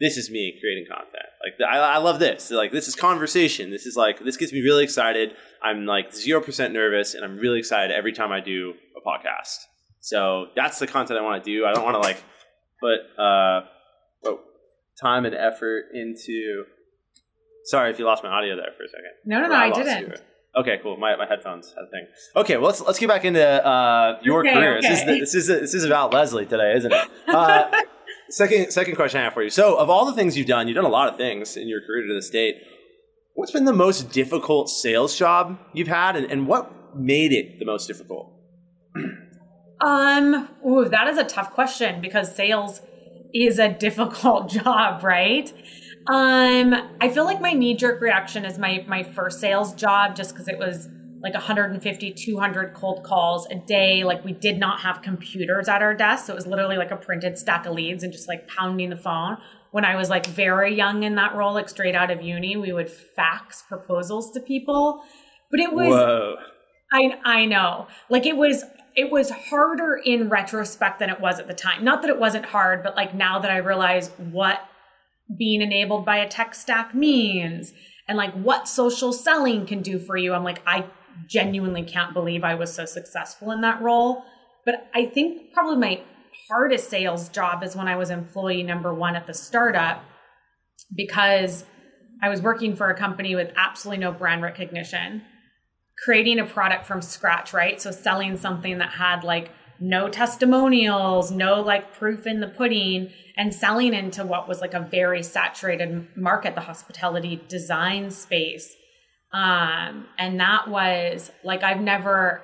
this 0.00 0.16
is 0.16 0.30
me 0.30 0.56
creating 0.60 0.86
content. 0.88 1.28
Like 1.44 1.68
I, 1.68 1.78
I 1.78 1.98
love 1.98 2.18
this. 2.18 2.50
Like 2.50 2.72
this 2.72 2.88
is 2.88 2.96
conversation. 2.96 3.70
This 3.70 3.84
is 3.86 3.96
like 3.96 4.24
this 4.24 4.36
gets 4.36 4.52
me 4.52 4.60
really 4.60 4.82
excited. 4.82 5.32
I'm 5.62 5.84
like 5.84 6.14
zero 6.14 6.40
percent 6.40 6.72
nervous, 6.72 7.14
and 7.14 7.24
I'm 7.24 7.36
really 7.36 7.58
excited 7.58 7.94
every 7.94 8.12
time 8.12 8.32
I 8.32 8.40
do 8.40 8.74
a 8.96 9.06
podcast. 9.06 9.58
So 10.00 10.46
that's 10.56 10.78
the 10.78 10.86
content 10.86 11.18
I 11.18 11.22
want 11.22 11.44
to 11.44 11.50
do. 11.50 11.66
I 11.66 11.72
don't 11.72 11.84
want 11.84 11.94
to 11.94 12.00
like 12.00 12.22
put 12.80 13.00
uh, 13.18 13.60
oh, 14.24 14.40
time 15.00 15.24
and 15.24 15.34
effort 15.34 15.86
into. 15.94 16.64
Sorry 17.64 17.90
if 17.90 17.98
you 17.98 18.06
lost 18.06 18.24
my 18.24 18.30
audio 18.30 18.56
there 18.56 18.72
for 18.76 18.84
a 18.84 18.88
second. 18.88 19.12
No, 19.26 19.40
no, 19.40 19.48
no, 19.48 19.54
I, 19.54 19.66
I 19.66 19.70
didn't. 19.70 20.08
You. 20.08 20.14
Okay, 20.56 20.78
cool. 20.82 20.96
My, 20.96 21.14
my 21.16 21.26
headphones 21.26 21.68
had 21.68 21.84
a 21.84 21.90
thing. 21.90 22.06
Okay, 22.34 22.56
well 22.56 22.66
let's 22.66 22.80
let's 22.80 22.98
get 22.98 23.08
back 23.08 23.24
into 23.24 23.44
uh, 23.44 24.18
your 24.22 24.40
okay, 24.40 24.54
career. 24.54 24.78
Okay. 24.78 24.88
This 24.88 25.00
is 25.00 25.06
the, 25.06 25.20
this 25.20 25.34
is 25.34 25.46
this 25.46 25.74
is 25.74 25.84
about 25.84 26.12
Leslie 26.12 26.46
today, 26.46 26.74
isn't 26.76 26.92
it? 26.92 27.08
Uh, 27.28 27.70
second 28.30 28.72
second 28.72 28.96
question 28.96 29.20
I 29.20 29.24
have 29.24 29.34
for 29.34 29.42
you. 29.42 29.50
So, 29.50 29.76
of 29.76 29.90
all 29.90 30.06
the 30.06 30.14
things 30.14 30.36
you've 30.36 30.48
done, 30.48 30.66
you've 30.66 30.74
done 30.74 30.84
a 30.84 30.88
lot 30.88 31.08
of 31.08 31.16
things 31.16 31.56
in 31.56 31.68
your 31.68 31.80
career 31.82 32.06
to 32.06 32.14
this 32.14 32.30
date. 32.30 32.56
What's 33.34 33.52
been 33.52 33.64
the 33.64 33.72
most 33.72 34.10
difficult 34.10 34.68
sales 34.70 35.16
job 35.16 35.58
you've 35.72 35.88
had, 35.88 36.16
and, 36.16 36.30
and 36.30 36.48
what 36.48 36.96
made 36.96 37.32
it 37.32 37.58
the 37.58 37.64
most 37.64 37.86
difficult? 37.86 38.32
Um, 39.80 40.48
ooh, 40.66 40.88
that 40.88 41.08
is 41.08 41.18
a 41.18 41.24
tough 41.24 41.52
question 41.52 42.00
because 42.00 42.34
sales 42.34 42.82
is 43.32 43.58
a 43.58 43.68
difficult 43.86 44.48
job, 44.50 45.02
right? 45.02 45.52
Um, 46.06 46.74
I 47.00 47.08
feel 47.08 47.24
like 47.24 47.40
my 47.40 47.52
knee 47.52 47.76
jerk 47.76 48.00
reaction 48.00 48.44
is 48.44 48.58
my 48.58 48.84
my 48.88 49.02
first 49.02 49.40
sales 49.40 49.74
job 49.74 50.16
just 50.16 50.32
because 50.32 50.48
it 50.48 50.58
was 50.58 50.88
like 51.22 51.34
150 51.34 52.12
200 52.12 52.74
cold 52.74 53.04
calls 53.04 53.46
a 53.50 53.54
day 53.54 54.04
like 54.04 54.24
we 54.24 54.32
did 54.32 54.58
not 54.58 54.80
have 54.80 55.02
computers 55.02 55.68
at 55.68 55.82
our 55.82 55.94
desk 55.94 56.26
so 56.26 56.32
it 56.32 56.36
was 56.36 56.46
literally 56.46 56.76
like 56.76 56.90
a 56.90 56.96
printed 56.96 57.36
stack 57.36 57.66
of 57.66 57.74
leads 57.74 58.02
and 58.02 58.12
just 58.12 58.28
like 58.28 58.48
pounding 58.48 58.90
the 58.90 58.96
phone 58.96 59.36
when 59.70 59.84
i 59.84 59.94
was 59.96 60.08
like 60.08 60.26
very 60.26 60.74
young 60.74 61.02
in 61.02 61.16
that 61.16 61.34
role 61.34 61.52
like 61.52 61.68
straight 61.68 61.94
out 61.94 62.10
of 62.10 62.22
uni 62.22 62.56
we 62.56 62.72
would 62.72 62.90
fax 62.90 63.62
proposals 63.68 64.30
to 64.32 64.40
people 64.40 65.02
but 65.50 65.60
it 65.60 65.72
was 65.72 65.88
Whoa. 65.88 66.36
i 66.92 67.18
i 67.24 67.44
know 67.44 67.86
like 68.08 68.24
it 68.24 68.36
was 68.36 68.64
it 69.00 69.10
was 69.10 69.30
harder 69.30 70.00
in 70.04 70.28
retrospect 70.28 70.98
than 70.98 71.10
it 71.10 71.20
was 71.20 71.38
at 71.38 71.46
the 71.46 71.54
time 71.54 71.84
not 71.84 72.02
that 72.02 72.10
it 72.10 72.18
wasn't 72.18 72.44
hard 72.44 72.82
but 72.82 72.96
like 72.96 73.14
now 73.14 73.38
that 73.38 73.50
i 73.50 73.56
realize 73.56 74.10
what 74.30 74.60
being 75.38 75.62
enabled 75.62 76.04
by 76.04 76.18
a 76.18 76.28
tech 76.28 76.54
stack 76.54 76.94
means 76.94 77.72
and 78.08 78.18
like 78.18 78.32
what 78.34 78.68
social 78.68 79.12
selling 79.12 79.66
can 79.66 79.82
do 79.82 79.98
for 79.98 80.16
you 80.16 80.32
i'm 80.32 80.44
like 80.44 80.62
i 80.66 80.84
genuinely 81.26 81.82
can't 81.82 82.14
believe 82.14 82.44
I 82.44 82.54
was 82.54 82.72
so 82.72 82.84
successful 82.84 83.50
in 83.50 83.60
that 83.62 83.80
role. 83.80 84.24
But 84.64 84.88
I 84.94 85.06
think 85.06 85.52
probably 85.52 85.76
my 85.76 86.02
hardest 86.48 86.90
sales 86.90 87.28
job 87.28 87.62
is 87.62 87.76
when 87.76 87.88
I 87.88 87.96
was 87.96 88.10
employee 88.10 88.62
number 88.62 88.94
one 88.94 89.16
at 89.16 89.26
the 89.26 89.34
startup 89.34 90.04
because 90.94 91.64
I 92.22 92.28
was 92.28 92.42
working 92.42 92.76
for 92.76 92.90
a 92.90 92.96
company 92.96 93.34
with 93.34 93.52
absolutely 93.56 94.00
no 94.00 94.12
brand 94.12 94.42
recognition, 94.42 95.22
creating 96.04 96.38
a 96.38 96.46
product 96.46 96.86
from 96.86 97.02
scratch, 97.02 97.52
right? 97.52 97.80
So 97.80 97.90
selling 97.90 98.36
something 98.36 98.78
that 98.78 98.90
had 98.90 99.22
like 99.24 99.50
no 99.80 100.08
testimonials, 100.08 101.30
no 101.30 101.60
like 101.60 101.94
proof 101.94 102.26
in 102.26 102.40
the 102.40 102.48
pudding, 102.48 103.10
and 103.36 103.54
selling 103.54 103.94
into 103.94 104.24
what 104.24 104.46
was 104.46 104.60
like 104.60 104.74
a 104.74 104.80
very 104.80 105.22
saturated 105.22 106.06
market, 106.16 106.54
the 106.54 106.60
hospitality 106.60 107.42
design 107.48 108.10
space. 108.10 108.76
Um, 109.32 110.06
and 110.18 110.40
that 110.40 110.68
was 110.68 111.30
like, 111.44 111.62
I've 111.62 111.80
never 111.80 112.42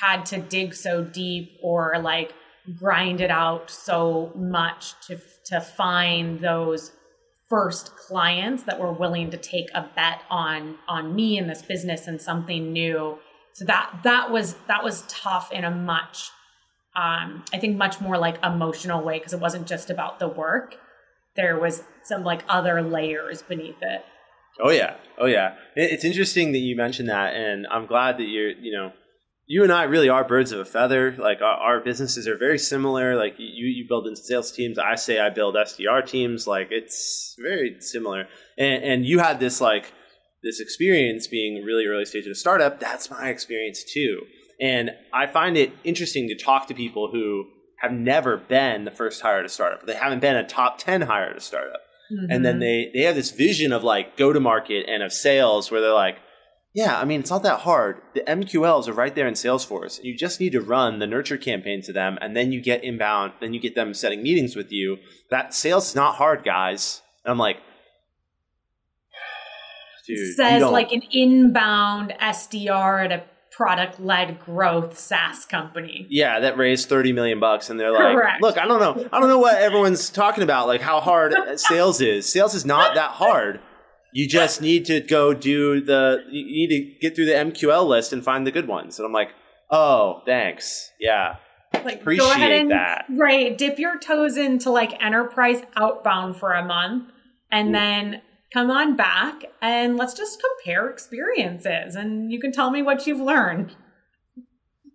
had 0.00 0.24
to 0.26 0.38
dig 0.38 0.74
so 0.74 1.02
deep 1.02 1.58
or 1.62 1.98
like 2.00 2.32
grind 2.78 3.20
it 3.20 3.30
out 3.30 3.70
so 3.70 4.32
much 4.36 4.94
to, 5.06 5.18
to 5.46 5.60
find 5.60 6.40
those 6.40 6.92
first 7.48 7.96
clients 7.96 8.64
that 8.64 8.78
were 8.78 8.92
willing 8.92 9.30
to 9.30 9.36
take 9.36 9.68
a 9.74 9.88
bet 9.94 10.22
on 10.30 10.76
on 10.86 11.14
me 11.14 11.38
and 11.38 11.48
this 11.48 11.62
business 11.62 12.06
and 12.06 12.20
something 12.20 12.72
new. 12.72 13.18
So 13.52 13.64
that 13.64 14.00
that 14.04 14.30
was 14.30 14.56
that 14.66 14.84
was 14.84 15.04
tough 15.08 15.50
in 15.52 15.64
a 15.64 15.70
much 15.70 16.30
um, 16.96 17.44
i 17.52 17.58
think 17.58 17.76
much 17.76 18.00
more 18.00 18.18
like 18.18 18.42
emotional 18.42 19.04
way 19.04 19.18
because 19.18 19.32
it 19.32 19.40
wasn't 19.40 19.66
just 19.66 19.90
about 19.90 20.18
the 20.18 20.28
work. 20.28 20.76
There 21.36 21.58
was 21.58 21.84
some 22.02 22.24
like 22.24 22.42
other 22.48 22.82
layers 22.82 23.42
beneath 23.42 23.80
it. 23.80 24.04
Oh 24.60 24.70
yeah, 24.70 24.96
oh 25.18 25.26
yeah. 25.26 25.54
It's 25.76 26.04
interesting 26.04 26.52
that 26.52 26.58
you 26.58 26.74
mentioned 26.74 27.08
that, 27.08 27.34
and 27.34 27.66
I'm 27.70 27.86
glad 27.86 28.18
that 28.18 28.24
you're, 28.24 28.50
you 28.50 28.72
know, 28.72 28.92
you 29.48 29.62
and 29.62 29.72
I 29.72 29.84
really 29.84 30.08
are 30.08 30.24
birds 30.24 30.52
of 30.52 30.60
a 30.60 30.64
feather. 30.64 31.16
Like 31.18 31.40
our, 31.40 31.56
our 31.56 31.80
businesses 31.80 32.28
are 32.28 32.36
very 32.36 32.58
similar. 32.58 33.16
Like 33.16 33.34
you, 33.38 33.66
you 33.66 33.86
build 33.88 34.06
in 34.06 34.14
sales 34.14 34.52
teams. 34.52 34.78
I 34.78 34.94
say 34.94 35.18
I 35.18 35.30
build 35.30 35.56
SDR 35.56 36.06
teams. 36.06 36.46
Like 36.46 36.68
it's 36.70 37.34
very 37.42 37.76
similar. 37.80 38.28
And, 38.56 38.84
and 38.84 39.06
you 39.06 39.18
had 39.18 39.40
this 39.40 39.60
like 39.60 39.92
this 40.42 40.60
experience 40.60 41.26
being 41.26 41.64
really 41.64 41.86
early 41.86 42.04
stage 42.04 42.26
of 42.26 42.32
a 42.32 42.36
startup. 42.36 42.78
That's 42.78 43.10
my 43.10 43.28
experience 43.28 43.82
too. 43.84 44.20
And 44.60 44.90
I 45.12 45.26
find 45.26 45.56
it 45.56 45.72
interesting 45.82 46.28
to 46.28 46.36
talk 46.36 46.68
to 46.68 46.74
people 46.74 47.10
who 47.10 47.46
have 47.80 47.92
never 47.92 48.36
been 48.36 48.84
the 48.84 48.90
first 48.90 49.22
hire 49.22 49.38
at 49.38 49.44
a 49.44 49.48
startup. 49.48 49.86
They 49.86 49.94
haven't 49.94 50.20
been 50.20 50.36
a 50.36 50.46
top 50.46 50.78
ten 50.78 51.02
hire 51.02 51.30
at 51.30 51.36
a 51.36 51.40
startup 51.40 51.80
Mm-hmm. 52.10 52.30
And 52.30 52.44
then 52.44 52.54
mm-hmm. 52.54 52.60
they 52.60 52.90
they 52.94 53.02
have 53.02 53.14
this 53.14 53.30
vision 53.30 53.72
of 53.72 53.84
like 53.84 54.16
go 54.16 54.32
to 54.32 54.40
market 54.40 54.86
and 54.88 55.02
of 55.02 55.12
sales 55.12 55.70
where 55.70 55.80
they're 55.80 55.92
like, 55.92 56.18
yeah, 56.78 57.00
I 57.00 57.04
mean 57.04 57.18
it's 57.18 57.30
not 57.30 57.42
that 57.42 57.60
hard. 57.60 58.00
The 58.14 58.20
MQLs 58.20 58.86
are 58.86 58.92
right 58.92 59.12
there 59.12 59.26
in 59.26 59.34
Salesforce. 59.34 59.98
You 60.04 60.16
just 60.16 60.38
need 60.38 60.52
to 60.52 60.60
run 60.60 61.00
the 61.00 61.08
nurture 61.08 61.36
campaign 61.36 61.82
to 61.82 61.92
them, 61.92 62.16
and 62.20 62.36
then 62.36 62.52
you 62.52 62.60
get 62.60 62.84
inbound. 62.84 63.32
Then 63.40 63.52
you 63.52 63.58
get 63.58 63.74
them 63.74 63.94
setting 63.94 64.22
meetings 64.22 64.54
with 64.54 64.70
you. 64.70 64.98
That 65.28 65.52
sales 65.52 65.88
is 65.88 65.94
not 65.96 66.14
hard, 66.14 66.44
guys. 66.44 67.02
And 67.24 67.32
I'm 67.32 67.38
like, 67.38 67.56
dude, 70.06 70.36
says 70.36 70.62
like 70.62 70.92
an 70.92 71.02
inbound 71.10 72.14
SDR 72.22 73.06
at 73.06 73.10
a 73.10 73.24
product 73.50 73.98
led 73.98 74.38
growth 74.38 74.96
SaaS 74.96 75.44
company. 75.46 76.06
Yeah, 76.08 76.38
that 76.38 76.56
raised 76.56 76.88
30 76.88 77.12
million 77.12 77.40
bucks 77.40 77.70
and 77.70 77.80
they're 77.80 77.90
like, 77.90 78.14
Correct. 78.14 78.40
"Look, 78.40 78.56
I 78.56 78.68
don't 78.68 78.78
know. 78.78 79.08
I 79.12 79.18
don't 79.18 79.28
know 79.28 79.40
what 79.40 79.58
everyone's 79.58 80.10
talking 80.10 80.44
about 80.44 80.68
like 80.68 80.80
how 80.80 81.00
hard 81.00 81.34
sales 81.56 82.00
is. 82.00 82.30
Sales 82.30 82.54
is 82.54 82.64
not 82.64 82.94
that 82.94 83.10
hard. 83.10 83.58
You 84.18 84.26
just 84.26 84.60
need 84.60 84.84
to 84.86 84.98
go 84.98 85.32
do 85.32 85.80
the 85.80 86.24
you 86.28 86.44
need 86.44 86.68
to 86.70 86.98
get 87.00 87.14
through 87.14 87.26
the 87.26 87.34
MQL 87.34 87.86
list 87.86 88.12
and 88.12 88.24
find 88.24 88.44
the 88.44 88.50
good 88.50 88.66
ones." 88.66 88.98
And 88.98 89.06
I'm 89.06 89.12
like, 89.12 89.30
"Oh, 89.70 90.22
thanks. 90.26 90.90
Yeah." 90.98 91.36
Like 91.84 92.00
appreciate 92.00 92.62
and, 92.62 92.72
that. 92.72 93.04
Right, 93.08 93.56
dip 93.56 93.78
your 93.78 93.96
toes 93.96 94.36
into 94.36 94.70
like 94.70 95.00
enterprise 95.00 95.62
outbound 95.76 96.36
for 96.36 96.52
a 96.52 96.64
month 96.64 97.12
and 97.52 97.68
Ooh. 97.68 97.72
then 97.72 98.22
come 98.52 98.72
on 98.72 98.96
back 98.96 99.44
and 99.62 99.96
let's 99.96 100.14
just 100.14 100.42
compare 100.42 100.90
experiences 100.90 101.94
and 101.94 102.32
you 102.32 102.40
can 102.40 102.50
tell 102.50 102.72
me 102.72 102.82
what 102.82 103.06
you've 103.06 103.20
learned. 103.20 103.76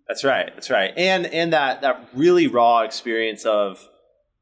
That's 0.06 0.22
right. 0.22 0.50
That's 0.54 0.68
right. 0.68 0.92
And 0.98 1.24
and 1.24 1.50
that 1.54 1.80
that 1.80 2.10
really 2.12 2.46
raw 2.46 2.82
experience 2.82 3.46
of, 3.46 3.88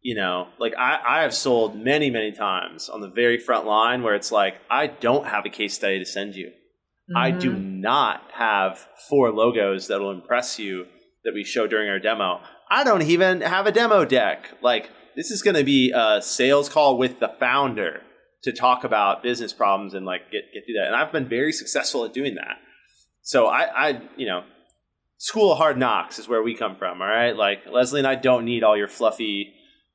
you 0.03 0.15
know, 0.15 0.49
like 0.59 0.75
I, 0.77 1.01
I 1.07 1.23
have 1.23 1.35
sold 1.35 1.77
many, 1.77 2.11
many 2.11 2.33
times 2.33 2.89
on 2.89 3.01
the 3.01 3.09
very 3.09 3.39
front 3.39 3.67
line 3.67 4.03
where 4.03 4.15
it's 4.15 4.33
like, 4.33 4.55
I 4.71 4.89
don't 4.89 5.27
have 5.27 5.47
a 5.47 5.51
case 5.51 5.75
study 5.75 5.99
to 5.99 6.05
send 6.05 6.35
you. 6.35 6.49
Mm-hmm. 6.49 7.17
I 7.17 7.31
do 7.31 7.53
mm-hmm. 7.53 7.81
not 7.81 8.23
have 8.35 8.87
four 9.09 9.31
logos 9.31 9.87
that 9.89 10.01
will 10.01 10.11
impress 10.11 10.59
you 10.59 10.87
that 11.25 11.35
we 11.35 11.45
show 11.45 11.67
during 11.67 11.89
our 11.89 11.99
demo. 11.99 12.41
I 12.71 12.85
don't 12.85 13.03
even 13.03 13.43
have 13.43 13.67
a 13.67 13.73
demo 13.73 14.05
deck. 14.05 14.51
Like 14.61 14.91
this 15.15 15.31
is 15.31 15.43
going 15.43 15.57
to 15.57 15.65
be 15.65 15.93
a 15.95 16.21
sales 16.21 16.69
call 16.69 16.99
with 16.99 17.21
the 17.21 17.29
founder 17.29 18.03
to 18.43 18.53
talk 18.53 18.83
about 18.83 19.23
business 19.23 19.53
problems 19.53 19.95
and 19.95 20.05
like 20.05 20.31
get 20.33 20.53
get 20.53 20.65
through 20.65 20.75
that. 20.79 20.87
And 20.87 20.97
I've 20.97 21.13
been 21.13 21.29
very 21.29 21.53
successful 21.53 22.05
at 22.05 22.13
doing 22.13 22.35
that. 22.37 22.57
So 23.23 23.47
I, 23.47 23.89
I 23.89 24.01
you 24.17 24.27
know, 24.27 24.43
school 25.19 25.53
of 25.53 25.59
hard 25.59 25.79
knocks 25.79 26.19
is 26.19 26.29
where 26.29 26.43
we 26.43 26.55
come 26.55 26.77
from. 26.77 27.01
All 27.01 27.09
right, 27.09 27.37
like 27.37 27.61
Leslie 27.71 28.01
and 28.01 28.07
I 28.07 28.17
don't 28.17 28.45
need 28.45 28.65
all 28.65 28.77
your 28.77 28.89
fluffy, 28.89 29.53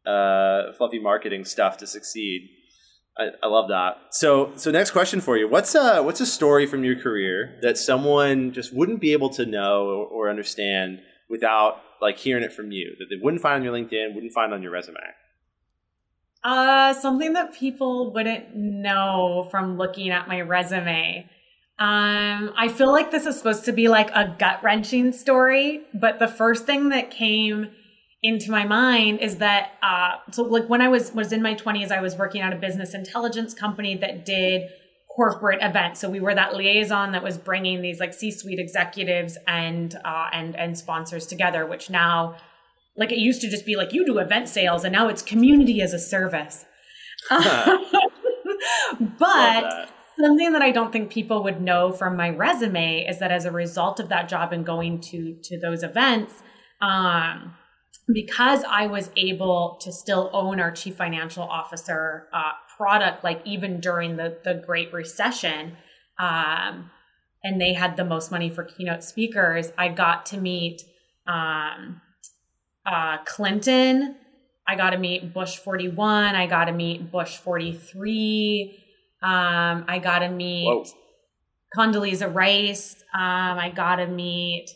uh, 0.07 0.73
fluffy 0.77 0.99
marketing 0.99 1.45
stuff 1.45 1.77
to 1.77 1.87
succeed. 1.87 2.49
I, 3.17 3.29
I 3.43 3.47
love 3.47 3.69
that. 3.69 3.97
So, 4.11 4.51
so 4.55 4.71
next 4.71 4.91
question 4.91 5.21
for 5.21 5.37
you: 5.37 5.47
What's 5.47 5.75
a 5.75 6.01
what's 6.01 6.21
a 6.21 6.25
story 6.25 6.65
from 6.65 6.83
your 6.83 6.95
career 6.95 7.59
that 7.61 7.77
someone 7.77 8.53
just 8.53 8.73
wouldn't 8.73 9.01
be 9.01 9.13
able 9.13 9.29
to 9.31 9.45
know 9.45 9.87
or, 9.87 10.05
or 10.05 10.29
understand 10.29 10.99
without 11.29 11.81
like 12.01 12.17
hearing 12.17 12.43
it 12.43 12.53
from 12.53 12.71
you 12.71 12.95
that 12.99 13.07
they 13.09 13.19
wouldn't 13.21 13.41
find 13.41 13.55
on 13.55 13.63
your 13.63 13.73
LinkedIn, 13.73 14.13
wouldn't 14.13 14.33
find 14.33 14.53
on 14.53 14.61
your 14.61 14.71
resume? 14.71 14.99
Uh, 16.43 16.93
something 16.93 17.33
that 17.33 17.53
people 17.53 18.13
wouldn't 18.13 18.55
know 18.55 19.47
from 19.49 19.77
looking 19.77 20.11
at 20.11 20.27
my 20.27 20.41
resume. 20.41 21.27
Um, 21.79 22.53
I 22.55 22.69
feel 22.69 22.91
like 22.91 23.11
this 23.11 23.25
is 23.25 23.37
supposed 23.37 23.65
to 23.65 23.71
be 23.71 23.87
like 23.87 24.09
a 24.11 24.35
gut 24.39 24.63
wrenching 24.63 25.11
story, 25.11 25.81
but 25.93 26.19
the 26.19 26.27
first 26.27 26.65
thing 26.65 26.89
that 26.89 27.11
came 27.11 27.71
into 28.23 28.49
my 28.49 28.65
mind 28.65 29.19
is 29.19 29.37
that 29.37 29.73
uh, 29.81 30.15
so 30.31 30.43
like 30.43 30.67
when 30.67 30.81
I 30.81 30.87
was 30.87 31.13
was 31.13 31.31
in 31.31 31.41
my 31.41 31.55
20s, 31.55 31.91
I 31.91 32.01
was 32.01 32.15
working 32.15 32.41
at 32.41 32.53
a 32.53 32.55
business 32.55 32.93
intelligence 32.93 33.53
company 33.53 33.95
that 33.97 34.25
did 34.25 34.63
corporate 35.15 35.59
events. 35.61 35.99
So 35.99 36.09
we 36.09 36.19
were 36.19 36.35
that 36.35 36.55
liaison 36.55 37.11
that 37.11 37.23
was 37.23 37.37
bringing 37.37 37.81
these 37.81 37.99
like 37.99 38.13
C-suite 38.13 38.59
executives 38.59 39.37
and 39.47 39.95
uh, 40.03 40.29
and 40.33 40.55
and 40.55 40.77
sponsors 40.77 41.27
together, 41.27 41.65
which 41.65 41.89
now 41.89 42.35
like 42.95 43.11
it 43.11 43.19
used 43.19 43.41
to 43.41 43.49
just 43.49 43.65
be 43.65 43.75
like 43.75 43.93
you 43.93 44.05
do 44.05 44.17
event 44.17 44.49
sales, 44.49 44.83
and 44.83 44.93
now 44.93 45.07
it's 45.07 45.21
community 45.21 45.81
as 45.81 45.93
a 45.93 45.99
service. 45.99 46.65
but 47.29 49.89
something 50.19 50.53
that 50.53 50.61
I 50.61 50.71
don't 50.71 50.91
think 50.91 51.11
people 51.11 51.43
would 51.43 51.61
know 51.61 51.91
from 51.91 52.17
my 52.17 52.29
resume 52.29 53.05
is 53.07 53.19
that 53.19 53.31
as 53.31 53.45
a 53.45 53.51
result 53.51 53.99
of 53.99 54.09
that 54.09 54.27
job 54.27 54.53
and 54.53 54.65
going 54.65 55.01
to 55.01 55.35
to 55.43 55.59
those 55.59 55.83
events, 55.83 56.33
um, 56.81 57.53
because 58.13 58.63
I 58.63 58.87
was 58.87 59.09
able 59.15 59.77
to 59.81 59.91
still 59.91 60.29
own 60.33 60.59
our 60.59 60.71
chief 60.71 60.95
financial 60.95 61.43
officer 61.43 62.27
uh, 62.33 62.51
product, 62.77 63.23
like 63.23 63.41
even 63.45 63.79
during 63.79 64.15
the 64.15 64.37
the 64.43 64.63
Great 64.65 64.93
Recession, 64.93 65.77
um, 66.19 66.89
and 67.43 67.59
they 67.59 67.73
had 67.73 67.97
the 67.97 68.05
most 68.05 68.31
money 68.31 68.49
for 68.49 68.63
keynote 68.63 69.03
speakers, 69.03 69.71
I 69.77 69.89
got 69.89 70.25
to 70.27 70.37
meet 70.37 70.83
um, 71.27 72.01
uh, 72.85 73.17
Clinton. 73.25 74.15
I 74.67 74.75
got 74.75 74.89
to 74.89 74.97
meet 74.97 75.33
Bush 75.33 75.57
41. 75.57 76.35
I 76.35 76.45
got 76.47 76.65
to 76.65 76.73
meet 76.73 77.09
Bush 77.11 77.37
43. 77.37 78.83
Um, 79.21 79.85
I 79.87 79.99
got 80.03 80.19
to 80.19 80.29
meet 80.29 80.65
Whoa. 80.65 80.85
Condoleezza 81.75 82.33
Rice. 82.33 82.95
Um, 83.13 83.57
I 83.59 83.71
got 83.73 83.97
to 83.97 84.07
meet 84.07 84.69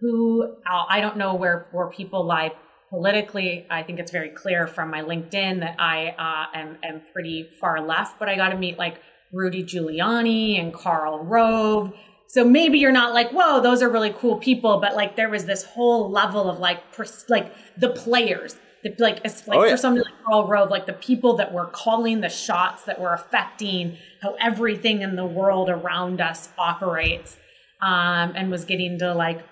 who 0.00 0.56
I 0.66 1.00
don't 1.00 1.16
know 1.16 1.34
where 1.34 1.68
where 1.70 1.88
people 1.88 2.24
lie 2.24 2.52
politically. 2.92 3.66
I 3.70 3.82
think 3.82 3.98
it's 3.98 4.12
very 4.12 4.28
clear 4.28 4.66
from 4.66 4.90
my 4.90 5.00
LinkedIn 5.00 5.60
that 5.60 5.76
I 5.78 6.08
uh, 6.10 6.58
am 6.58 6.76
am 6.84 7.00
pretty 7.12 7.48
far 7.58 7.80
left, 7.80 8.18
but 8.18 8.28
I 8.28 8.36
got 8.36 8.50
to 8.50 8.58
meet 8.58 8.78
like 8.78 9.00
Rudy 9.32 9.64
Giuliani 9.64 10.60
and 10.60 10.74
Karl 10.74 11.24
Rove. 11.24 11.94
So 12.28 12.44
maybe 12.44 12.78
you're 12.78 12.92
not 12.92 13.14
like, 13.14 13.30
whoa, 13.30 13.60
those 13.60 13.82
are 13.82 13.90
really 13.90 14.14
cool 14.18 14.36
people, 14.36 14.78
but 14.78 14.94
like 14.94 15.16
there 15.16 15.30
was 15.30 15.46
this 15.46 15.64
whole 15.64 16.10
level 16.10 16.48
of 16.48 16.58
like, 16.58 16.92
pers- 16.92 17.26
like 17.28 17.52
the 17.76 17.90
players, 17.90 18.56
the, 18.82 18.94
like, 18.98 19.20
it's 19.24 19.46
like 19.46 19.58
oh, 19.58 19.64
yeah. 19.64 19.70
for 19.70 19.76
somebody 19.76 20.04
like 20.04 20.24
Karl 20.24 20.46
Rove, 20.46 20.70
like 20.70 20.86
the 20.86 20.92
people 20.94 21.36
that 21.36 21.52
were 21.52 21.66
calling 21.66 22.20
the 22.20 22.28
shots 22.28 22.84
that 22.84 23.00
were 23.00 23.12
affecting 23.12 23.96
how 24.22 24.34
everything 24.40 25.02
in 25.02 25.16
the 25.16 25.26
world 25.26 25.68
around 25.70 26.20
us 26.20 26.50
operates, 26.58 27.36
um, 27.82 28.32
and 28.34 28.50
was 28.50 28.64
getting 28.64 28.98
to 28.98 29.12
like 29.14 29.42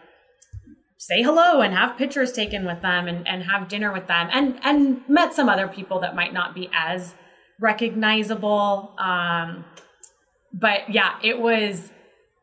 say 1.00 1.22
hello 1.22 1.60
and 1.60 1.72
have 1.74 1.96
pictures 1.96 2.30
taken 2.30 2.66
with 2.66 2.82
them 2.82 3.08
and, 3.08 3.26
and 3.26 3.42
have 3.44 3.68
dinner 3.68 3.90
with 3.92 4.06
them 4.06 4.28
and 4.32 4.60
and 4.62 5.00
met 5.08 5.32
some 5.32 5.48
other 5.48 5.66
people 5.66 6.00
that 6.00 6.14
might 6.14 6.32
not 6.32 6.54
be 6.54 6.68
as 6.74 7.14
recognizable 7.58 8.94
um, 8.98 9.64
but 10.52 10.92
yeah 10.92 11.16
it 11.22 11.40
was 11.40 11.90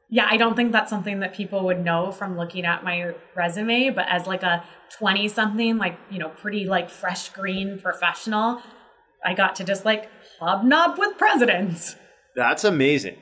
yeah, 0.10 0.28
I 0.30 0.38
don't 0.38 0.56
think 0.56 0.72
that's 0.72 0.90
something 0.90 1.20
that 1.20 1.34
people 1.34 1.66
would 1.66 1.84
know 1.84 2.12
from 2.12 2.38
looking 2.38 2.66
at 2.66 2.84
my 2.84 3.14
resume, 3.36 3.90
but 3.90 4.06
as 4.10 4.26
like 4.26 4.44
a 4.44 4.64
20 4.98 5.28
something, 5.28 5.78
like, 5.78 5.98
you 6.10 6.17
know, 6.17 6.30
pretty 6.30 6.65
like 6.65 6.89
fresh 6.89 7.30
green 7.30 7.80
professional, 7.80 8.62
I 9.26 9.34
got 9.34 9.56
to 9.56 9.65
just 9.65 9.84
like 9.84 10.10
hobnob 10.39 10.98
with 10.98 11.17
presidents. 11.17 11.98
That's 12.36 12.63
amazing. 12.63 13.17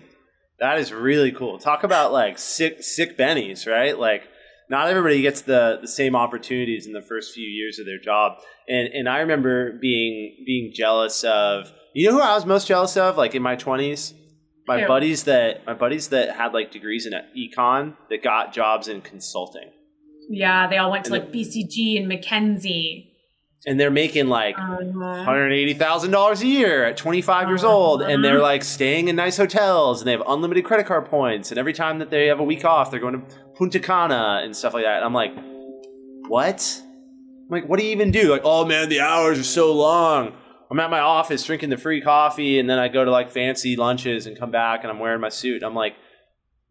That 0.60 0.78
is 0.78 0.93
really 0.93 1.32
cool. 1.32 1.58
Talk 1.58 1.84
about 1.84 2.13
like 2.13 2.38
sick 2.38 2.84
sick 2.84 3.17
bennies, 3.17 3.65
right? 3.65 3.98
Like 3.98 4.30
not 4.69 4.88
everybody 4.88 5.21
gets 5.21 5.41
the 5.41 5.80
the 5.82 5.88
same 5.88 6.15
opportunities 6.15 6.88
in 6.88 6.93
the 6.93 7.01
first 7.01 7.34
few 7.34 7.47
years 7.47 7.80
of 7.80 7.86
their 7.86 7.99
job. 7.99 8.39
And 8.67 8.88
and 8.93 9.10
I 9.10 9.19
remember 9.19 9.73
being 9.80 10.43
being 10.45 10.71
jealous 10.73 11.23
of 11.23 11.71
you 11.93 12.10
know 12.10 12.15
who 12.15 12.21
I 12.21 12.34
was 12.36 12.45
most 12.45 12.67
jealous 12.67 12.97
of 12.97 13.17
like 13.17 13.36
in 13.36 13.41
my 13.41 13.56
20s? 13.56 14.13
my 14.67 14.82
Ew. 14.82 14.88
buddies 14.88 15.23
that 15.23 15.65
my 15.65 15.73
buddies 15.73 16.10
that 16.10 16.36
had 16.36 16.54
like 16.54 16.71
degrees 16.71 17.06
in 17.06 17.13
econ 17.38 17.95
that 18.10 18.23
got 18.23 18.54
jobs 18.54 18.88
in 18.88 19.01
consulting. 19.01 19.71
Yeah, 20.30 20.67
they 20.67 20.78
all 20.78 20.91
went 20.91 21.06
to 21.06 21.13
and 21.13 21.23
like 21.23 21.34
BCG 21.34 22.01
and 22.01 22.12
McKinsey. 22.12 23.12
And 23.67 23.80
they're 23.80 23.91
making 23.91 24.28
like 24.28 24.58
uh-huh. 24.58 25.23
hundred 25.23 25.51
eighty 25.51 25.73
thousand 25.73 26.12
dollars 26.12 26.41
a 26.41 26.47
year 26.47 26.86
at 26.86 26.97
twenty 26.97 27.21
five 27.21 27.43
uh-huh. 27.43 27.51
years 27.51 27.63
old, 27.63 28.01
and 28.01 28.23
they're 28.23 28.41
like 28.41 28.63
staying 28.63 29.08
in 29.08 29.15
nice 29.15 29.38
hotels, 29.38 30.01
and 30.01 30.08
they 30.08 30.12
have 30.12 30.23
unlimited 30.28 30.65
credit 30.65 30.86
card 30.86 31.06
points, 31.06 31.51
and 31.51 31.58
every 31.58 31.73
time 31.73 31.99
that 31.99 32.12
they 32.12 32.28
have 32.28 32.39
a 32.39 32.43
week 32.43 32.63
off, 32.63 32.91
they're 32.91 32.99
going 32.99 33.21
to 33.21 33.36
Punta 33.58 33.80
Cana 33.80 34.41
and 34.44 34.56
stuff 34.56 34.74
like 34.74 34.84
that. 34.84 34.98
And 34.98 35.06
I'm 35.06 35.13
like, 35.13 35.34
what? 36.28 36.82
I'm 36.84 37.50
like, 37.50 37.68
what 37.68 37.80
do 37.80 37.86
you 37.86 37.91
even 37.91 38.12
do? 38.12 38.32
Like, 38.32 38.41
oh 38.44 38.65
man, 38.65 38.89
the 38.89 39.02
hours 39.02 39.39
are 39.39 39.44
so 39.44 39.74
long. 39.74 40.34
I'm 40.70 40.80
at 40.80 40.89
my 40.89 41.00
office 41.00 41.44
drinking 41.44 41.70
the 41.70 41.78
free 41.78 42.02
coffee, 42.02 42.60
and 42.60 42.70
then 42.70 42.80
I 42.80 42.88
go 42.88 43.06
to 43.06 43.12
like 43.12 43.32
fancy 43.32 43.76
lunches 43.76 44.26
and 44.26 44.38
come 44.38 44.52
back, 44.52 44.82
and 44.84 44.91
I'm 44.91 45.00
wearing 45.00 45.22
my 45.22 45.30
suit. 45.30 45.63
I'm 45.63 45.76
like, 45.76 45.96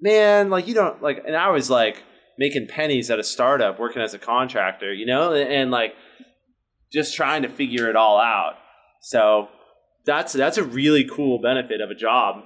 man, 0.00 0.50
like 0.50 0.66
you 0.66 0.74
don't 0.74 1.00
like. 1.00 1.22
And 1.24 1.36
I 1.36 1.50
was 1.50 1.70
like 1.70 2.02
making 2.36 2.66
pennies 2.66 3.10
at 3.10 3.18
a 3.18 3.24
startup, 3.24 3.78
working 3.78 4.02
as 4.02 4.12
a 4.12 4.18
contractor, 4.18 4.92
you 4.92 5.06
know, 5.06 5.32
and, 5.32 5.50
and 5.50 5.70
like 5.70 5.94
just 6.92 7.14
trying 7.14 7.42
to 7.42 7.48
figure 7.48 7.88
it 7.88 7.96
all 7.96 8.18
out. 8.18 8.54
So 9.00 9.48
that's 10.04 10.32
that's 10.32 10.58
a 10.58 10.64
really 10.64 11.04
cool 11.04 11.40
benefit 11.40 11.80
of 11.80 11.90
a 11.90 11.94
job. 11.94 12.42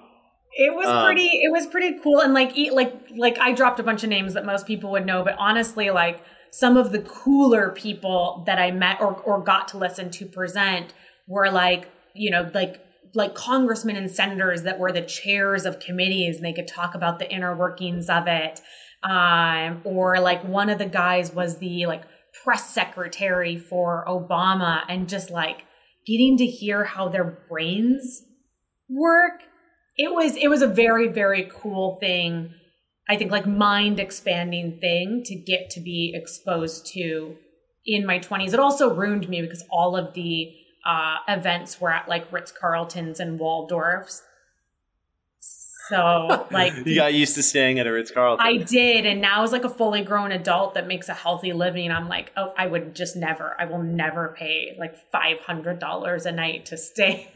It 0.57 0.75
was 0.75 0.89
um, 0.89 1.05
pretty. 1.05 1.29
It 1.43 1.53
was 1.53 1.67
pretty 1.67 1.99
cool, 2.03 2.21
and 2.21 2.35
like 2.35 2.57
like 2.73 2.95
like 3.17 3.39
I 3.39 3.53
dropped 3.53 3.81
a 3.81 3.83
bunch 3.83 4.03
of 4.03 4.11
names 4.11 4.35
that 4.35 4.45
most 4.45 4.67
people 4.67 4.91
would 4.93 5.07
know, 5.07 5.23
but 5.23 5.37
honestly, 5.39 5.91
like 5.91 6.23
some 6.51 6.77
of 6.77 6.93
the 6.93 7.01
cooler 7.01 7.71
people 7.71 8.43
that 8.47 8.59
I 8.59 8.71
met 8.71 9.01
or 9.01 9.15
or 9.23 9.43
got 9.43 9.69
to 9.69 9.79
listen 9.79 10.11
to 10.13 10.27
present 10.27 10.95
were 11.27 11.51
like, 11.51 11.91
you 12.15 12.31
know, 12.31 12.51
like 12.55 12.81
like 13.15 13.35
congressmen 13.35 13.97
and 13.97 14.11
senators 14.11 14.63
that 14.63 14.79
were 14.79 14.93
the 14.93 15.03
chairs 15.03 15.65
of 15.65 15.81
committees 15.81 16.37
and 16.37 16.45
they 16.45 16.53
could 16.53 16.69
talk 16.69 16.95
about 16.95 17.19
the 17.19 17.31
inner 17.31 17.57
workings 17.57 18.09
of 18.09 18.27
it. 18.27 18.61
Um, 19.03 19.81
or 19.85 20.19
like 20.19 20.43
one 20.45 20.71
of 20.71 20.79
the 20.79 20.87
guys 20.87 21.33
was 21.33 21.59
the 21.59 21.87
like 21.87 22.03
press 22.43 22.71
secretary 22.71 23.57
for 23.57 24.05
Obama 24.09 24.83
and 24.89 25.09
just 25.09 25.31
like 25.31 25.65
getting 26.07 26.37
to 26.39 26.47
hear 26.47 26.85
how 26.85 27.09
their 27.09 27.39
brains 27.49 28.23
work. 28.89 29.43
It 29.99 30.15
was 30.15 30.37
it 30.37 30.49
was 30.49 30.63
a 30.63 30.67
very 30.67 31.09
very 31.09 31.51
cool 31.53 31.97
thing. 32.01 32.55
I 33.09 33.17
think 33.17 33.31
like 33.31 33.47
mind 33.47 34.01
expanding 34.01 34.79
thing 34.81 35.23
to 35.25 35.35
get 35.35 35.71
to 35.71 35.81
be 35.81 36.13
exposed 36.15 36.87
to 36.93 37.37
in 37.87 38.05
my 38.07 38.19
20s. 38.19 38.53
It 38.53 38.61
also 38.61 38.95
ruined 38.95 39.29
me 39.29 39.41
because 39.41 39.65
all 39.71 39.97
of 39.97 40.15
the 40.15 40.55
uh, 40.85 41.17
events 41.27 41.81
were 41.81 41.91
at 41.91 42.09
like 42.09 42.31
Ritz 42.33 42.53
Carltons 42.53 43.19
and 43.19 43.41
Waldorfs. 43.41 44.23
So 45.89 46.47
like 46.51 46.75
you 46.87 46.95
got 46.95 47.15
used 47.15 47.35
to 47.37 47.43
staying 47.43 47.79
at 47.79 47.87
a 47.87 47.93
Ritz 47.93 48.11
Carlton. 48.11 48.47
I 48.47 48.59
did, 48.59 49.07
and 49.07 49.21
now 49.21 49.43
as 49.43 49.53
like 49.53 49.65
a 49.65 49.71
fully 49.71 50.03
grown 50.03 50.33
adult 50.33 50.75
that 50.75 50.87
makes 50.87 51.09
a 51.09 51.15
healthy 51.15 51.53
living, 51.53 51.91
I'm 51.91 52.09
like, 52.09 52.33
oh, 52.37 52.53
I 52.57 52.67
would 52.67 52.95
just 52.95 53.17
never, 53.17 53.57
I 53.59 53.65
will 53.65 53.83
never 53.83 54.35
pay 54.37 54.77
like 54.79 54.97
five 55.11 55.41
hundred 55.41 55.79
dollars 55.79 56.27
a 56.27 56.33
night 56.33 56.67
to 56.67 56.77
stay, 56.77 57.33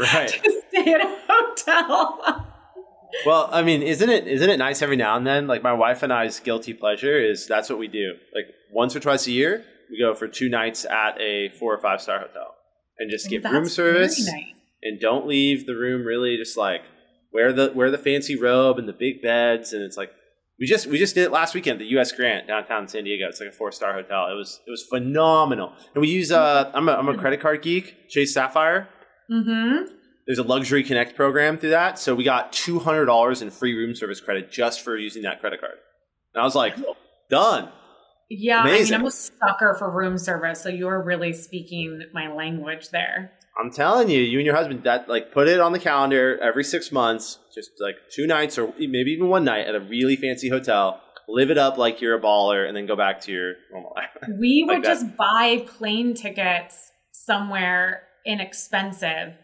right? 0.00 0.30
To 0.42 0.62
stay 0.68 0.92
at 0.92 1.00
a 1.00 1.18
hotel. 1.28 2.46
well, 3.26 3.48
I 3.52 3.62
mean, 3.62 3.82
isn't 3.82 4.08
it 4.08 4.26
isn't 4.26 4.50
it 4.50 4.58
nice 4.58 4.82
every 4.82 4.96
now 4.96 5.16
and 5.16 5.26
then? 5.26 5.46
Like 5.46 5.62
my 5.62 5.72
wife 5.72 6.02
and 6.02 6.12
I's 6.12 6.40
guilty 6.40 6.74
pleasure 6.74 7.18
is 7.18 7.46
that's 7.46 7.68
what 7.68 7.78
we 7.78 7.88
do. 7.88 8.12
Like 8.34 8.46
once 8.72 8.94
or 8.94 9.00
twice 9.00 9.26
a 9.26 9.32
year, 9.32 9.64
we 9.90 9.98
go 9.98 10.14
for 10.14 10.28
two 10.28 10.48
nights 10.48 10.84
at 10.84 11.20
a 11.20 11.50
four 11.58 11.74
or 11.74 11.80
five 11.80 12.00
star 12.00 12.18
hotel 12.18 12.54
and 12.98 13.10
just 13.10 13.28
get 13.28 13.44
room 13.44 13.68
service 13.68 14.30
nice. 14.30 14.44
and 14.82 15.00
don't 15.00 15.26
leave 15.26 15.66
the 15.66 15.74
room 15.74 16.04
really 16.04 16.36
just 16.36 16.56
like 16.56 16.82
wear 17.32 17.52
the 17.52 17.72
wear 17.74 17.90
the 17.90 17.98
fancy 17.98 18.36
robe 18.36 18.78
and 18.78 18.88
the 18.88 18.92
big 18.92 19.22
beds 19.22 19.72
and 19.72 19.82
it's 19.82 19.96
like 19.96 20.10
we 20.58 20.66
just 20.66 20.86
we 20.86 20.98
just 20.98 21.14
did 21.14 21.24
it 21.24 21.30
last 21.30 21.54
weekend 21.54 21.80
the 21.80 21.86
U.S. 21.86 22.10
Grant 22.12 22.48
downtown 22.48 22.88
San 22.88 23.04
Diego. 23.04 23.26
It's 23.28 23.40
like 23.40 23.50
a 23.50 23.52
four 23.52 23.70
star 23.70 23.92
hotel. 23.92 24.28
It 24.28 24.34
was 24.34 24.60
it 24.66 24.70
was 24.70 24.82
phenomenal. 24.82 25.72
And 25.94 26.02
we 26.02 26.08
use 26.08 26.32
uh 26.32 26.70
I'm 26.74 26.88
a 26.88 26.92
I'm 26.94 27.08
a 27.08 27.16
credit 27.16 27.40
card 27.40 27.62
geek, 27.62 28.08
Chase 28.08 28.34
Sapphire. 28.34 28.88
Mm-hmm. 29.30 29.92
There's 30.26 30.38
a 30.38 30.42
luxury 30.42 30.82
connect 30.84 31.16
program 31.16 31.58
through 31.58 31.70
that, 31.70 31.98
so 31.98 32.14
we 32.14 32.24
got 32.24 32.52
two 32.52 32.78
hundred 32.78 33.06
dollars 33.06 33.40
in 33.42 33.50
free 33.50 33.74
room 33.74 33.94
service 33.94 34.20
credit 34.20 34.50
just 34.50 34.82
for 34.82 34.96
using 34.96 35.22
that 35.22 35.40
credit 35.40 35.60
card. 35.60 35.74
And 36.34 36.42
I 36.42 36.44
was 36.44 36.54
like, 36.54 36.76
done. 37.30 37.70
Yeah, 38.30 38.60
Amazing. 38.62 38.94
I 38.94 38.98
mean, 38.98 39.06
I'm 39.06 39.06
a 39.06 39.10
sucker 39.10 39.74
for 39.78 39.90
room 39.90 40.18
service, 40.18 40.60
so 40.62 40.68
you're 40.68 41.02
really 41.02 41.32
speaking 41.32 42.02
my 42.12 42.30
language 42.32 42.90
there. 42.90 43.32
I'm 43.58 43.70
telling 43.72 44.10
you, 44.10 44.20
you 44.20 44.38
and 44.38 44.44
your 44.46 44.54
husband 44.54 44.84
that 44.84 45.08
like 45.08 45.32
put 45.32 45.48
it 45.48 45.60
on 45.60 45.72
the 45.72 45.78
calendar 45.78 46.38
every 46.42 46.62
six 46.62 46.92
months, 46.92 47.38
just 47.54 47.70
like 47.80 47.96
two 48.14 48.26
nights 48.26 48.58
or 48.58 48.72
maybe 48.78 49.12
even 49.12 49.28
one 49.28 49.44
night 49.44 49.66
at 49.66 49.74
a 49.74 49.80
really 49.80 50.14
fancy 50.16 50.50
hotel. 50.50 51.00
live 51.26 51.50
it 51.50 51.58
up 51.58 51.76
like 51.78 52.00
you're 52.02 52.16
a 52.16 52.20
baller, 52.20 52.66
and 52.68 52.76
then 52.76 52.86
go 52.86 52.96
back 52.96 53.20
to 53.22 53.32
your 53.32 53.54
normal 53.72 53.92
life. 53.96 54.10
We 54.38 54.64
Like 54.68 54.76
would 54.76 54.84
that. 54.84 54.88
just 54.88 55.16
buy 55.16 55.64
plane 55.66 56.12
tickets 56.14 56.92
somewhere 57.12 58.02
inexpensive 58.28 59.34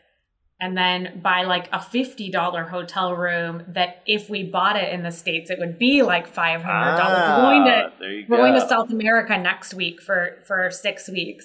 and 0.60 0.76
then 0.76 1.20
buy 1.22 1.42
like 1.42 1.66
a 1.72 1.78
$50 1.78 2.68
hotel 2.70 3.14
room 3.16 3.64
that 3.68 4.02
if 4.06 4.30
we 4.30 4.44
bought 4.44 4.76
it 4.76 4.92
in 4.92 5.02
the 5.02 5.10
States, 5.10 5.50
it 5.50 5.58
would 5.58 5.78
be 5.78 6.02
like 6.02 6.32
$500. 6.32 6.58
we're 6.62 6.96
going 6.96 7.64
to 7.64 7.72
Ah, 7.72 7.92
we're 8.00 8.22
go. 8.28 8.36
going 8.36 8.54
to 8.54 8.68
South 8.68 8.90
America 8.90 9.36
next 9.36 9.74
week 9.74 10.00
for 10.00 10.36
for 10.46 10.70
six 10.70 11.08
weeks, 11.08 11.44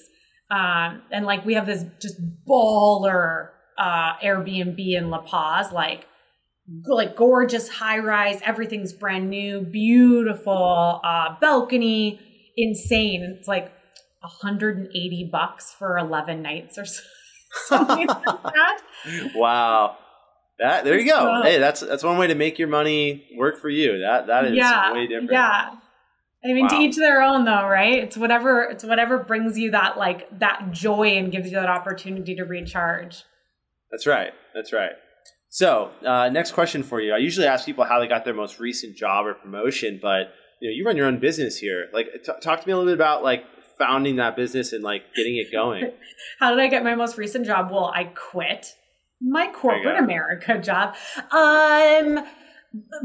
um, 0.51 1.01
and 1.11 1.25
like 1.25 1.43
we 1.45 1.55
have 1.55 1.65
this 1.65 1.83
just 1.99 2.17
baller 2.47 3.49
uh, 3.77 4.13
Airbnb 4.23 4.77
in 4.95 5.09
La 5.09 5.21
Paz, 5.21 5.71
like 5.71 6.05
like 6.85 7.15
gorgeous 7.15 7.67
high 7.67 7.97
rise, 7.97 8.39
everything's 8.45 8.93
brand 8.93 9.29
new, 9.29 9.61
beautiful 9.61 11.01
uh, 11.03 11.35
balcony, 11.41 12.19
insane. 12.55 13.23
It's 13.39 13.47
like 13.47 13.71
180 14.21 15.29
bucks 15.31 15.73
for 15.73 15.97
11 15.97 16.41
nights 16.43 16.77
or 16.77 16.85
so- 16.85 17.01
something 17.67 18.07
like 18.07 18.23
that. 18.25 18.81
wow. 19.35 19.97
That 20.59 20.83
there 20.83 20.99
you 20.99 21.09
go. 21.09 21.25
Wow. 21.25 21.41
Hey, 21.43 21.57
that's 21.57 21.79
that's 21.79 22.03
one 22.03 22.17
way 22.17 22.27
to 22.27 22.35
make 22.35 22.59
your 22.59 22.67
money 22.67 23.25
work 23.37 23.59
for 23.59 23.69
you. 23.69 23.99
That 23.99 24.27
that 24.27 24.45
is 24.45 24.55
yeah, 24.55 24.91
way 24.93 25.07
different. 25.07 25.31
yeah. 25.31 25.75
I 26.43 26.53
mean, 26.53 26.69
to 26.69 26.75
each 26.75 26.95
their 26.95 27.21
own, 27.21 27.43
though, 27.43 27.67
right? 27.67 28.03
It's 28.03 28.15
whatever. 28.15 28.63
It's 28.63 28.83
whatever 28.83 29.19
brings 29.19 29.57
you 29.57 29.71
that 29.71 29.97
like 29.97 30.39
that 30.39 30.71
joy 30.71 31.17
and 31.17 31.31
gives 31.31 31.51
you 31.51 31.57
that 31.57 31.69
opportunity 31.69 32.35
to 32.35 32.43
recharge. 32.43 33.23
That's 33.91 34.05
right. 34.05 34.31
That's 34.53 34.71
right. 34.71 34.91
So, 35.49 35.91
uh, 36.05 36.29
next 36.29 36.51
question 36.51 36.83
for 36.83 37.01
you. 37.01 37.13
I 37.13 37.17
usually 37.17 37.47
ask 37.47 37.65
people 37.65 37.83
how 37.83 37.99
they 37.99 38.07
got 38.07 38.23
their 38.23 38.35
most 38.35 38.59
recent 38.59 38.95
job 38.95 39.25
or 39.25 39.33
promotion, 39.33 39.99
but 40.01 40.31
you 40.61 40.69
know, 40.69 40.75
you 40.75 40.85
run 40.85 40.95
your 40.95 41.07
own 41.07 41.19
business 41.19 41.57
here. 41.57 41.87
Like, 41.91 42.07
t- 42.23 42.31
talk 42.41 42.61
to 42.61 42.67
me 42.67 42.73
a 42.73 42.77
little 42.77 42.91
bit 42.91 42.95
about 42.95 43.23
like 43.23 43.43
founding 43.79 44.17
that 44.17 44.35
business 44.35 44.73
and 44.73 44.83
like 44.83 45.15
getting 45.15 45.37
it 45.37 45.51
going. 45.51 45.91
How 46.39 46.51
did 46.51 46.59
I 46.59 46.67
get 46.67 46.83
my 46.83 46.93
most 46.93 47.17
recent 47.17 47.45
job? 47.45 47.71
Well, 47.71 47.91
I 47.95 48.03
quit 48.03 48.75
my 49.21 49.51
corporate. 49.51 49.97
America 49.97 50.59
job. 50.59 50.95
Um, 51.31 52.25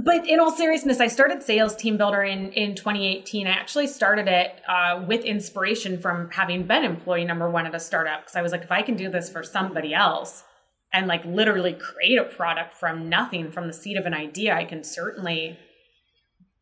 but 0.05 0.29
in 0.29 0.41
all 0.41 0.51
seriousness, 0.51 1.01
I 1.01 1.07
started 1.07 1.43
Sales 1.43 1.75
Team 1.75 1.97
Builder 1.97 2.23
in 2.23 2.53
in 2.53 2.75
2018. 2.75 3.47
I 3.47 3.51
actually 3.51 3.87
started 3.87 4.29
it 4.29 4.61
uh, 4.69 5.03
with 5.09 5.25
inspiration 5.25 5.99
from 5.99 6.31
having 6.31 6.67
been 6.67 6.85
employee 6.85 7.25
number 7.25 7.51
one 7.51 7.67
at 7.67 7.75
a 7.75 7.81
startup 7.81 8.23
because 8.23 8.37
I 8.37 8.43
was 8.43 8.53
like, 8.53 8.63
if 8.63 8.73
I 8.73 8.83
can 8.83 8.97
do 8.97 9.09
this 9.09 9.31
for 9.31 9.43
somebody 9.43 9.95
else 9.95 10.45
and 10.93 11.07
like 11.07 11.25
literally 11.25 11.73
create 11.73 12.19
a 12.19 12.25
product 12.25 12.75
from 12.75 13.09
nothing, 13.09 13.51
from 13.51 13.67
the 13.67 13.73
seed 13.73 13.97
of 13.97 14.05
an 14.05 14.15
idea, 14.15 14.55
I 14.55 14.65
can 14.65 14.85
certainly 14.85 15.59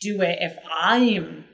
do 0.01 0.23
it 0.23 0.39
if 0.41 0.57
I'm 0.73 1.45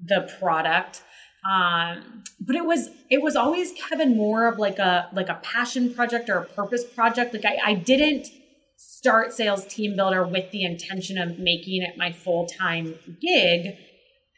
the 0.00 0.30
product 0.38 1.02
um 1.50 2.22
but 2.40 2.56
it 2.56 2.64
was 2.64 2.90
it 3.10 3.22
was 3.22 3.36
always 3.36 3.72
kevin 3.72 4.16
more 4.16 4.46
of 4.46 4.58
like 4.58 4.78
a 4.78 5.08
like 5.12 5.28
a 5.28 5.40
passion 5.42 5.92
project 5.94 6.28
or 6.28 6.38
a 6.38 6.44
purpose 6.44 6.84
project. 6.84 7.34
Like 7.34 7.44
i, 7.44 7.58
I 7.64 7.74
didn't 7.74 8.28
start 8.76 9.32
sales 9.32 9.64
team 9.66 9.96
builder 9.96 10.26
with 10.26 10.50
the 10.50 10.64
intention 10.64 11.18
of 11.18 11.38
making 11.38 11.82
it 11.82 11.96
my 11.96 12.12
full-time 12.12 12.94
gig. 13.20 13.76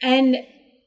And 0.00 0.36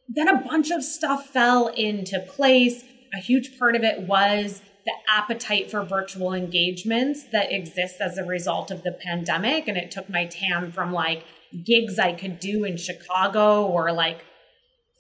then 0.08 0.28
a 0.28 0.42
bunch 0.42 0.72
of 0.72 0.84
stuff 0.84 1.28
fell 1.28 1.68
into 1.68 2.20
place. 2.20 2.84
A 3.14 3.20
huge 3.20 3.60
part 3.60 3.76
of 3.76 3.84
it 3.84 4.08
was 4.08 4.62
the 4.86 4.94
appetite 5.10 5.70
for 5.70 5.84
virtual 5.84 6.34
engagements 6.34 7.26
that 7.32 7.52
exists 7.52 8.00
as 8.00 8.18
a 8.18 8.24
result 8.24 8.72
of 8.72 8.84
the 8.84 8.92
pandemic. 8.92 9.68
And 9.68 9.78
it 9.78 9.92
took 9.92 10.10
my 10.10 10.26
tam 10.26 10.72
from 10.72 10.94
like 10.94 11.24
gigs 11.66 12.00
i 12.00 12.14
could 12.14 12.40
do 12.40 12.64
in 12.64 12.78
chicago 12.78 13.66
or 13.66 13.92
like 13.92 14.24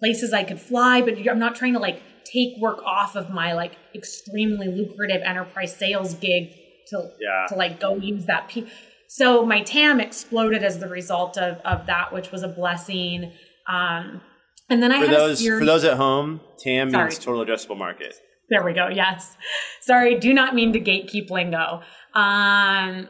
places 0.01 0.33
I 0.33 0.43
could 0.43 0.59
fly, 0.59 1.01
but 1.01 1.13
I'm 1.29 1.39
not 1.39 1.55
trying 1.55 1.73
to 1.73 1.79
like 1.79 2.01
take 2.25 2.57
work 2.59 2.81
off 2.85 3.15
of 3.15 3.29
my 3.29 3.53
like 3.53 3.73
extremely 3.93 4.67
lucrative 4.67 5.21
enterprise 5.23 5.75
sales 5.75 6.13
gig 6.15 6.51
to 6.87 7.09
Yeah. 7.19 7.45
to 7.49 7.55
like 7.55 7.79
go 7.79 7.95
use 7.97 8.25
that. 8.25 8.47
P- 8.49 8.67
so 9.07 9.45
my 9.45 9.61
TAM 9.61 9.99
exploded 9.99 10.63
as 10.63 10.79
the 10.79 10.87
result 10.87 11.37
of 11.37 11.57
of 11.65 11.85
that, 11.87 12.11
which 12.13 12.31
was 12.31 12.43
a 12.43 12.47
blessing. 12.47 13.31
Um, 13.67 14.21
and 14.69 14.81
then 14.81 14.91
I 14.91 15.01
For 15.01 15.07
had 15.07 15.15
those 15.15 15.45
for 15.45 15.65
those 15.65 15.83
at 15.83 15.97
home, 15.97 16.41
TAM 16.57 16.91
Sorry. 16.91 17.03
means 17.05 17.19
total 17.19 17.45
addressable 17.45 17.77
market. 17.77 18.15
There 18.49 18.63
we 18.63 18.73
go. 18.73 18.87
Yes. 18.89 19.35
Sorry, 19.81 20.17
do 20.19 20.33
not 20.33 20.55
mean 20.55 20.73
to 20.73 20.79
gatekeep 20.79 21.29
lingo. 21.29 21.81
Um, 22.13 23.07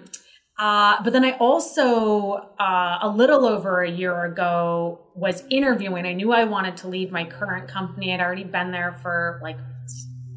uh, 0.62 1.02
but 1.04 1.12
then 1.12 1.26
I 1.26 1.32
also, 1.40 2.34
uh, 2.60 3.00
a 3.02 3.10
little 3.10 3.48
over 3.48 3.82
a 3.82 3.90
year 3.90 4.26
ago, 4.26 5.00
was 5.16 5.44
interviewing. 5.50 6.06
I 6.06 6.14
knew 6.14 6.32
I 6.32 6.44
wanted 6.44 6.78
to 6.78 6.88
leave 6.88 7.12
my 7.12 7.24
current 7.24 7.68
company. 7.68 8.14
I'd 8.14 8.22
already 8.22 8.44
been 8.44 8.70
there 8.70 8.92
for 9.02 9.40
like 9.42 9.58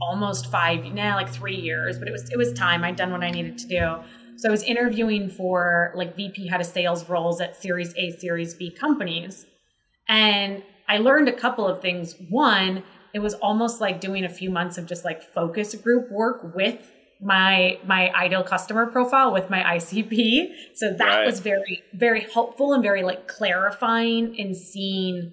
almost 0.00 0.50
five, 0.50 0.82
now 0.86 1.16
like 1.16 1.28
three 1.28 1.60
years, 1.60 1.98
but 1.98 2.08
it 2.08 2.10
was 2.10 2.30
it 2.30 2.38
was 2.38 2.54
time. 2.54 2.84
I'd 2.84 2.96
done 2.96 3.12
what 3.12 3.22
I 3.22 3.30
needed 3.30 3.58
to 3.58 3.66
do. 3.66 3.96
So 4.36 4.48
I 4.48 4.50
was 4.50 4.62
interviewing 4.62 5.28
for 5.28 5.92
like 5.94 6.16
VP 6.16 6.48
head 6.48 6.62
of 6.62 6.66
sales 6.66 7.06
roles 7.06 7.42
at 7.42 7.54
Series 7.54 7.94
A, 7.98 8.10
Series 8.12 8.54
B 8.54 8.70
companies. 8.70 9.44
And 10.08 10.62
I 10.88 10.98
learned 10.98 11.28
a 11.28 11.34
couple 11.34 11.68
of 11.68 11.82
things. 11.82 12.14
One, 12.30 12.82
it 13.12 13.18
was 13.18 13.34
almost 13.34 13.78
like 13.78 14.00
doing 14.00 14.24
a 14.24 14.30
few 14.30 14.48
months 14.48 14.78
of 14.78 14.86
just 14.86 15.04
like 15.04 15.22
focus 15.22 15.74
group 15.74 16.10
work 16.10 16.54
with 16.54 16.90
my 17.20 17.78
my 17.86 18.10
ideal 18.12 18.42
customer 18.42 18.86
profile 18.86 19.32
with 19.32 19.50
my 19.50 19.62
ICP. 19.62 20.54
So 20.74 20.92
that 20.92 21.18
Right. 21.18 21.26
was 21.26 21.40
very 21.40 21.82
very 21.92 22.20
helpful 22.20 22.72
and 22.72 22.82
very 22.82 23.02
like 23.02 23.28
clarifying 23.28 24.34
in 24.36 24.54
seeing 24.54 25.32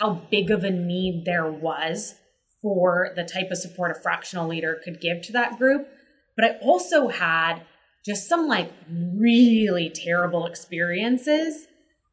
how 0.00 0.14
big 0.30 0.50
of 0.50 0.64
a 0.64 0.70
need 0.70 1.24
there 1.24 1.50
was 1.50 2.14
for 2.60 3.10
the 3.16 3.24
type 3.24 3.50
of 3.50 3.58
support 3.58 3.90
a 3.96 4.00
fractional 4.00 4.48
leader 4.48 4.80
could 4.84 5.00
give 5.00 5.20
to 5.22 5.32
that 5.32 5.58
group. 5.58 5.88
But 6.36 6.44
I 6.44 6.58
also 6.62 7.08
had 7.08 7.62
just 8.04 8.28
some 8.28 8.48
like 8.48 8.72
really 8.88 9.90
terrible 9.90 10.46
experiences 10.46 11.66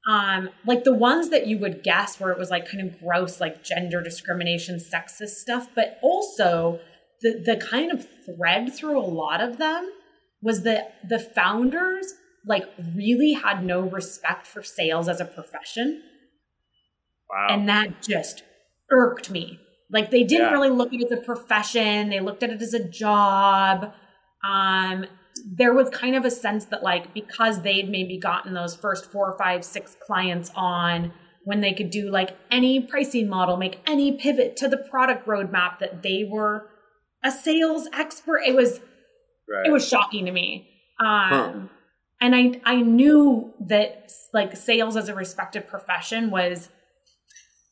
um 0.08 0.50
like 0.65 0.84
the 0.84 0.93
ones 0.93 1.30
that 1.30 1.48
you 1.48 1.58
would 1.58 1.84
guess 1.84 2.19
where 2.19 2.32
it 2.32 2.38
was 2.38 2.50
like 2.50 2.69
kind 2.69 2.88
of 2.88 3.00
gross 3.00 3.41
like 3.41 3.63
gender 3.63 4.02
discrimination 4.02 4.78
sexist 4.78 5.30
stuff 5.41 5.67
but 5.76 6.00
also 6.02 6.80
the 7.21 7.41
the 7.45 7.58
kind 7.58 7.91
of 7.91 8.08
thread 8.25 8.73
through 8.73 8.99
a 8.99 9.05
lot 9.05 9.41
of 9.41 9.58
them 9.58 9.89
was 10.41 10.63
that 10.63 10.95
the 11.08 11.19
founders 11.19 12.13
like 12.45 12.63
really 12.95 13.34
had 13.34 13.63
no 13.63 13.82
respect 13.82 14.47
for 14.47 14.63
sales 14.63 15.08
as 15.10 15.19
a 15.19 15.25
profession 15.25 16.01
Wow. 17.29 17.47
and 17.51 17.69
that 17.69 18.01
just 18.01 18.43
irked 18.89 19.29
me 19.29 19.60
like 19.91 20.10
they 20.10 20.23
didn't 20.23 20.47
Yeah. 20.47 20.51
really 20.53 20.69
look 20.71 20.93
at 20.93 20.99
it 21.01 21.12
as 21.12 21.19
a 21.19 21.21
profession 21.21 22.10
they 22.10 22.19
looked 22.21 22.41
at 22.41 22.49
it 22.49 22.62
as 22.62 22.73
a 22.73 22.84
job 22.89 23.93
um 24.43 25.05
there 25.55 25.73
was 25.73 25.89
kind 25.91 26.15
of 26.15 26.25
a 26.25 26.32
sense 26.32 26.65
that 26.65 26.82
like 26.82 27.13
because 27.13 27.62
they'd 27.62 27.88
maybe 27.89 28.17
gotten 28.17 28.53
those 28.53 28.75
first 28.75 29.12
four 29.12 29.36
five 29.38 29.63
six 29.63 29.95
clients 30.05 30.51
on 30.55 31.13
when 31.43 31.62
they 31.62 31.73
could 31.73 31.91
do 31.91 32.10
like 32.10 32.36
any 32.49 32.79
pricing 32.82 33.27
model 33.29 33.58
make 33.58 33.79
any 33.86 34.12
pivot 34.17 34.58
to 34.58 34.67
the 34.67 34.77
product 34.77 35.27
roadmap 35.27 35.77
that 35.79 36.01
they 36.01 36.27
were 36.29 36.67
a 37.23 37.32
sales 37.32 37.88
expert 37.93 38.41
it 38.45 38.55
was 38.55 38.79
right. 39.49 39.65
it 39.67 39.71
was 39.71 39.88
shocking 39.88 40.25
to 40.25 40.32
me 40.32 40.67
um 40.99 41.08
Huh. 41.29 41.53
and 42.21 42.36
i 42.36 42.62
i 42.65 42.82
knew 42.82 43.53
that 43.67 44.12
like 44.34 44.55
sales 44.55 44.95
as 44.95 45.10
a 45.10 45.15
respected 45.15 45.67
profession 45.67 46.29
was 46.32 46.69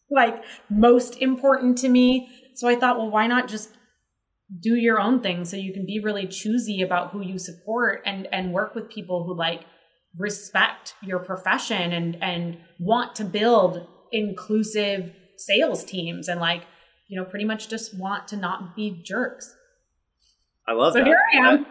like 0.10 0.42
most 0.70 1.18
important 1.22 1.78
to 1.80 1.90
me 1.90 2.30
so 2.56 2.68
i 2.68 2.76
thought 2.76 2.98
well 2.98 3.10
why 3.10 3.28
not 3.28 3.48
just 3.48 3.70
do 4.62 4.76
your 4.76 5.00
own 5.00 5.22
thing 5.22 5.44
so 5.44 5.58
you 5.58 5.74
can 5.74 5.86
be 5.86 6.00
really 6.02 6.26
choosy 6.26 6.82
about 6.82 7.12
who 7.12 7.22
you 7.22 7.38
support 7.38 8.02
and 8.06 8.28
and 8.32 8.54
work 8.54 8.74
with 8.76 8.90
people 8.90 9.26
who 9.26 9.36
like 9.38 9.66
respect 10.18 10.94
your 11.02 11.20
profession 11.20 11.92
and 11.92 12.18
and 12.24 12.58
want 12.80 13.14
to 13.16 13.26
build 13.26 13.86
inclusive 14.12 15.12
sales 15.38 15.84
teams 15.84 16.28
and 16.30 16.40
like 16.40 16.64
you 17.08 17.20
know 17.20 17.26
pretty 17.26 17.46
much 17.46 17.70
just 17.70 17.98
want 17.98 18.28
to 18.28 18.36
not 18.38 18.76
be 18.76 19.02
jerks 19.04 19.54
I 20.68 20.74
love 20.74 20.94
so 20.94 21.00
that. 21.00 21.06
So 21.06 21.10
here 21.10 21.20
i 21.44 21.54
am 21.54 21.66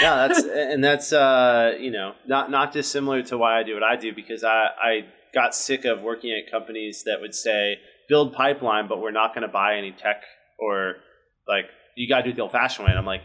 yeah, 0.00 0.28
that's 0.28 0.44
and 0.44 0.84
that's 0.84 1.12
uh, 1.12 1.72
you 1.80 1.90
know 1.90 2.12
not 2.26 2.50
not 2.50 2.72
dissimilar 2.72 3.22
to 3.24 3.38
why 3.38 3.58
I 3.58 3.62
do 3.62 3.74
what 3.74 3.82
I 3.82 3.96
do 3.96 4.14
because 4.14 4.44
I 4.44 4.66
I 4.82 5.00
got 5.34 5.54
sick 5.54 5.84
of 5.84 6.00
working 6.02 6.30
at 6.32 6.50
companies 6.50 7.04
that 7.06 7.20
would 7.20 7.34
say 7.34 7.78
build 8.08 8.32
pipeline, 8.32 8.88
but 8.88 9.00
we're 9.00 9.10
not 9.12 9.34
going 9.34 9.42
to 9.42 9.52
buy 9.52 9.76
any 9.76 9.92
tech 9.92 10.22
or 10.58 10.96
like 11.48 11.66
you 11.96 12.08
got 12.08 12.18
to 12.18 12.22
do 12.24 12.30
it 12.30 12.36
the 12.36 12.42
old 12.42 12.52
fashioned 12.52 12.84
way. 12.86 12.90
And 12.90 12.98
I'm 12.98 13.06
like, 13.06 13.22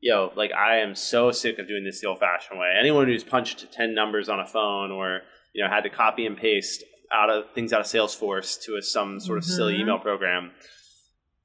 yo, 0.00 0.32
like 0.36 0.52
I 0.52 0.78
am 0.78 0.94
so 0.94 1.30
sick 1.32 1.58
of 1.58 1.68
doing 1.68 1.84
this 1.84 2.00
the 2.00 2.08
old 2.08 2.18
fashioned 2.20 2.58
way. 2.58 2.72
Anyone 2.78 3.06
who's 3.06 3.24
punched 3.24 3.70
ten 3.72 3.94
numbers 3.94 4.28
on 4.28 4.40
a 4.40 4.46
phone 4.46 4.90
or 4.90 5.20
you 5.52 5.62
know 5.62 5.70
had 5.70 5.82
to 5.82 5.90
copy 5.90 6.24
and 6.26 6.36
paste 6.36 6.82
out 7.12 7.30
of 7.30 7.44
things 7.54 7.72
out 7.72 7.80
of 7.80 7.86
Salesforce 7.86 8.60
to 8.62 8.76
a, 8.76 8.82
some 8.82 9.20
sort 9.20 9.38
of 9.38 9.44
silly 9.44 9.74
Mhm. 9.76 9.80
email 9.80 9.98
program. 9.98 10.52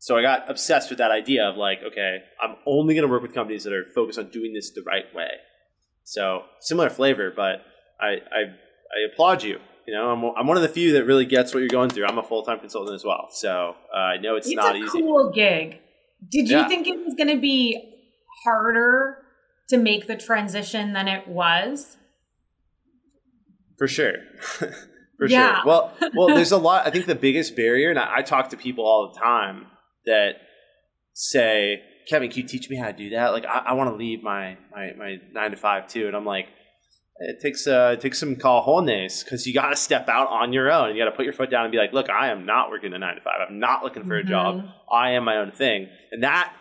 So 0.05 0.15
I 0.15 0.21
got 0.21 0.47
obsessed 0.51 0.91
with 0.91 0.99
that 0.99 1.09
idea 1.09 1.45
of 1.49 1.57
like, 1.57 1.79
okay, 1.83 2.19
I'm 2.39 2.57
only 2.67 2.93
going 2.93 3.07
to 3.07 3.11
work 3.11 3.23
with 3.23 3.33
companies 3.33 3.63
that 3.63 3.73
are 3.73 3.85
focused 3.95 4.19
on 4.19 4.29
doing 4.29 4.53
this 4.53 4.69
the 4.69 4.83
right 4.85 5.05
way. 5.15 5.29
So 6.03 6.43
similar 6.59 6.91
flavor, 6.91 7.33
but 7.35 7.63
I 7.99 8.09
I, 8.31 8.41
I 8.43 9.11
applaud 9.11 9.41
you 9.41 9.57
You 9.87 9.95
know, 9.95 10.11
I'm, 10.11 10.23
I'm 10.37 10.45
one 10.45 10.57
of 10.57 10.61
the 10.61 10.69
few 10.69 10.93
that 10.93 11.05
really 11.05 11.25
gets 11.25 11.55
what 11.55 11.61
you're 11.61 11.69
going 11.69 11.89
through. 11.89 12.05
I'm 12.05 12.19
a 12.19 12.23
full 12.23 12.43
time 12.43 12.59
consultant 12.59 12.93
as 12.93 13.03
well, 13.03 13.29
so 13.31 13.75
uh, 13.91 13.97
I 13.97 14.17
know 14.17 14.35
it's, 14.35 14.45
it's 14.45 14.55
not 14.55 14.75
a 14.75 14.77
easy. 14.77 14.99
Cool 15.01 15.31
gig. 15.31 15.79
Did 16.29 16.49
you 16.49 16.57
Yeah. 16.57 16.67
think 16.67 16.85
it 16.87 16.99
was 17.03 17.15
going 17.17 17.33
to 17.35 17.41
be 17.41 17.95
harder 18.43 19.17
to 19.69 19.77
make 19.77 20.05
the 20.05 20.15
transition 20.15 20.93
than 20.93 21.07
it 21.07 21.27
was? 21.27 21.97
For 23.79 23.87
sure. 23.87 24.13
For 25.17 25.27
Yeah. 25.27 25.63
sure. 25.63 25.65
Well, 25.65 25.97
well, 26.13 26.27
there's 26.35 26.51
a 26.51 26.57
lot. 26.57 26.85
I 26.85 26.91
think 26.91 27.07
the 27.07 27.15
biggest 27.15 27.55
barrier, 27.55 27.89
and 27.89 27.97
I, 27.97 28.17
I 28.17 28.21
talk 28.21 28.49
to 28.49 28.57
people 28.57 28.85
all 28.85 29.11
the 29.11 29.19
time 29.19 29.65
that 30.05 30.35
say, 31.13 31.81
"Kevin, 32.07 32.29
can 32.29 32.41
you 32.43 32.47
teach 32.47 32.69
me 32.69 32.77
how 32.77 32.87
to 32.87 32.93
do 32.93 33.09
that?" 33.11 33.29
Like, 33.33 33.45
I, 33.45 33.59
I 33.67 33.73
want 33.73 33.89
to 33.89 33.95
leave 33.95 34.23
my, 34.23 34.57
my 34.73 34.93
my 34.97 35.17
nine 35.33 35.51
to 35.51 35.57
five 35.57 35.87
too, 35.87 36.07
and 36.07 36.15
I'm 36.15 36.25
like, 36.25 36.47
it 37.17 37.41
takes 37.41 37.67
uh, 37.67 37.91
it 37.93 38.01
takes 38.01 38.19
some 38.19 38.35
cojones 38.35 39.23
because 39.23 39.47
you 39.47 39.53
got 39.53 39.69
to 39.69 39.75
step 39.75 40.09
out 40.09 40.27
on 40.29 40.53
your 40.53 40.71
own. 40.71 40.95
You 40.95 41.01
got 41.03 41.09
to 41.09 41.15
put 41.15 41.25
your 41.25 41.33
foot 41.33 41.49
down 41.49 41.65
and 41.65 41.71
be 41.71 41.77
like, 41.77 41.93
"Look, 41.93 42.09
I 42.09 42.29
am 42.29 42.45
not 42.45 42.69
working 42.69 42.93
a 42.93 42.99
nine 42.99 43.15
to 43.15 43.21
five. 43.21 43.35
I'm 43.47 43.59
not 43.59 43.83
looking 43.83 44.03
for 44.05 44.15
a 44.15 44.23
job. 44.23 44.55
Mhm. 44.57 44.71
I 44.91 45.11
am 45.11 45.23
my 45.23 45.37
own 45.37 45.51
thing," 45.51 45.87
and 46.11 46.23
that 46.23 46.53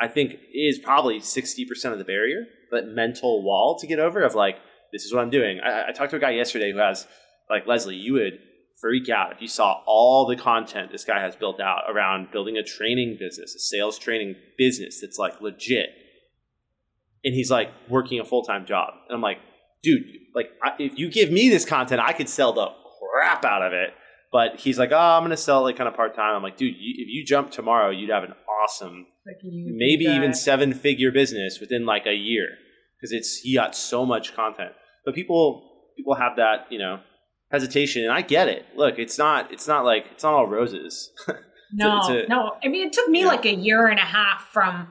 I 0.00 0.08
think 0.08 0.36
is 0.54 0.78
probably 0.78 1.20
sixty 1.20 1.64
percent 1.64 1.92
of 1.92 1.98
the 1.98 2.04
barrier, 2.04 2.44
but 2.70 2.86
mental 2.86 3.42
wall 3.42 3.78
to 3.78 3.86
get 3.86 3.98
over 3.98 4.22
of 4.22 4.34
like, 4.34 4.56
this 4.92 5.04
is 5.04 5.12
what 5.14 5.22
I'm 5.22 5.30
doing. 5.30 5.60
I, 5.60 5.88
I 5.88 5.92
talked 5.92 6.10
to 6.10 6.16
a 6.16 6.20
guy 6.20 6.30
yesterday 6.30 6.72
who 6.72 6.78
has 6.78 7.06
like 7.48 7.66
Leslie. 7.66 7.96
You 7.96 8.14
would 8.14 8.38
freak 8.82 9.08
out 9.08 9.32
if 9.32 9.40
you 9.40 9.48
saw 9.48 9.80
all 9.86 10.26
the 10.26 10.36
content 10.36 10.92
this 10.92 11.04
guy 11.04 11.20
has 11.20 11.34
built 11.36 11.60
out 11.60 11.84
around 11.88 12.30
building 12.32 12.58
a 12.58 12.62
training 12.62 13.16
business, 13.18 13.54
a 13.54 13.58
sales 13.58 13.98
training 13.98 14.34
business 14.58 15.00
that's 15.00 15.16
like 15.16 15.40
legit. 15.40 15.88
And 17.24 17.32
he's 17.32 17.50
like 17.50 17.68
working 17.88 18.20
a 18.20 18.24
full 18.24 18.42
time 18.42 18.66
job, 18.66 18.92
and 19.08 19.14
I'm 19.14 19.22
like, 19.22 19.38
dude, 19.82 20.02
like 20.34 20.50
I, 20.62 20.72
if 20.78 20.98
you 20.98 21.10
give 21.10 21.30
me 21.30 21.48
this 21.48 21.64
content, 21.64 22.02
I 22.04 22.12
could 22.12 22.28
sell 22.28 22.52
the 22.52 22.66
crap 22.98 23.44
out 23.44 23.62
of 23.62 23.72
it. 23.72 23.90
But 24.32 24.58
he's 24.58 24.78
like, 24.78 24.90
oh, 24.92 24.98
I'm 24.98 25.22
gonna 25.22 25.36
sell 25.36 25.62
like 25.62 25.76
kind 25.76 25.88
of 25.88 25.94
part 25.94 26.16
time. 26.16 26.34
I'm 26.34 26.42
like, 26.42 26.56
dude, 26.56 26.74
you, 26.76 26.94
if 26.98 27.08
you 27.08 27.24
jump 27.24 27.52
tomorrow, 27.52 27.90
you'd 27.90 28.10
have 28.10 28.24
an 28.24 28.34
awesome 28.62 29.06
Like 29.26 29.38
maybe 29.44 30.04
even 30.06 30.34
seven 30.34 30.74
figure 30.74 31.12
business 31.12 31.60
within 31.60 31.86
like 31.86 32.06
a 32.06 32.14
year 32.14 32.48
because 32.96 33.12
it's 33.12 33.38
he 33.38 33.54
got 33.54 33.74
so 33.74 34.06
much 34.06 34.34
content 34.34 34.72
but 35.04 35.14
people 35.14 35.92
people 35.96 36.14
have 36.14 36.36
that 36.36 36.66
you 36.70 36.78
know 36.78 37.00
hesitation 37.52 38.02
and 38.02 38.12
i 38.12 38.20
get 38.20 38.48
it 38.48 38.64
look 38.76 38.98
it's 38.98 39.16
not 39.18 39.52
it's 39.52 39.68
not 39.68 39.84
like 39.84 40.06
it's 40.12 40.24
not 40.24 40.32
all 40.34 40.46
roses 40.48 41.10
No, 41.74 42.00
it's 42.00 42.08
a- 42.10 42.28
no. 42.28 42.52
I 42.62 42.68
mean, 42.68 42.86
it 42.88 42.92
took 42.92 43.08
me 43.08 43.20
Yeah. 43.20 43.28
like 43.28 43.46
a 43.46 43.54
year 43.54 43.86
and 43.86 43.98
a 43.98 44.02
half 44.04 44.46
from 44.52 44.88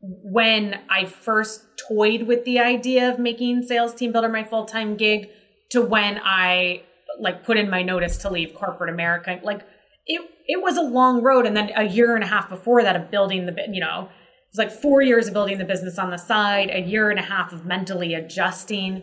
when 0.00 0.80
I 0.90 1.06
first 1.06 1.62
toyed 1.88 2.22
with 2.24 2.44
the 2.44 2.58
idea 2.58 3.08
of 3.08 3.20
making 3.20 3.62
Sales 3.62 3.94
Team 3.94 4.10
Builder 4.10 4.28
my 4.28 4.42
full 4.42 4.64
time 4.64 4.96
gig 4.96 5.28
to 5.70 5.80
when 5.80 6.18
I 6.24 6.82
like 7.20 7.44
put 7.44 7.56
in 7.56 7.70
my 7.70 7.82
notice 7.82 8.18
to 8.18 8.30
leave 8.30 8.52
corporate 8.54 8.92
America. 8.92 9.38
Like 9.44 9.60
it, 10.06 10.22
it 10.48 10.60
was 10.60 10.76
a 10.76 10.82
long 10.82 11.22
road, 11.22 11.46
and 11.46 11.56
then 11.56 11.70
a 11.76 11.84
year 11.84 12.16
and 12.16 12.24
a 12.24 12.26
half 12.26 12.48
before 12.48 12.82
that 12.82 12.96
of 12.96 13.12
building 13.12 13.46
the, 13.46 13.54
you 13.70 13.80
know, 13.80 14.08
it 14.10 14.56
was 14.56 14.58
like 14.58 14.72
four 14.72 15.02
years 15.02 15.28
of 15.28 15.34
building 15.34 15.58
the 15.58 15.64
business 15.64 15.98
on 16.00 16.10
the 16.10 16.16
side, 16.18 16.70
a 16.72 16.80
year 16.80 17.10
and 17.10 17.18
a 17.20 17.22
half 17.22 17.52
of 17.52 17.64
mentally 17.64 18.14
adjusting 18.14 19.02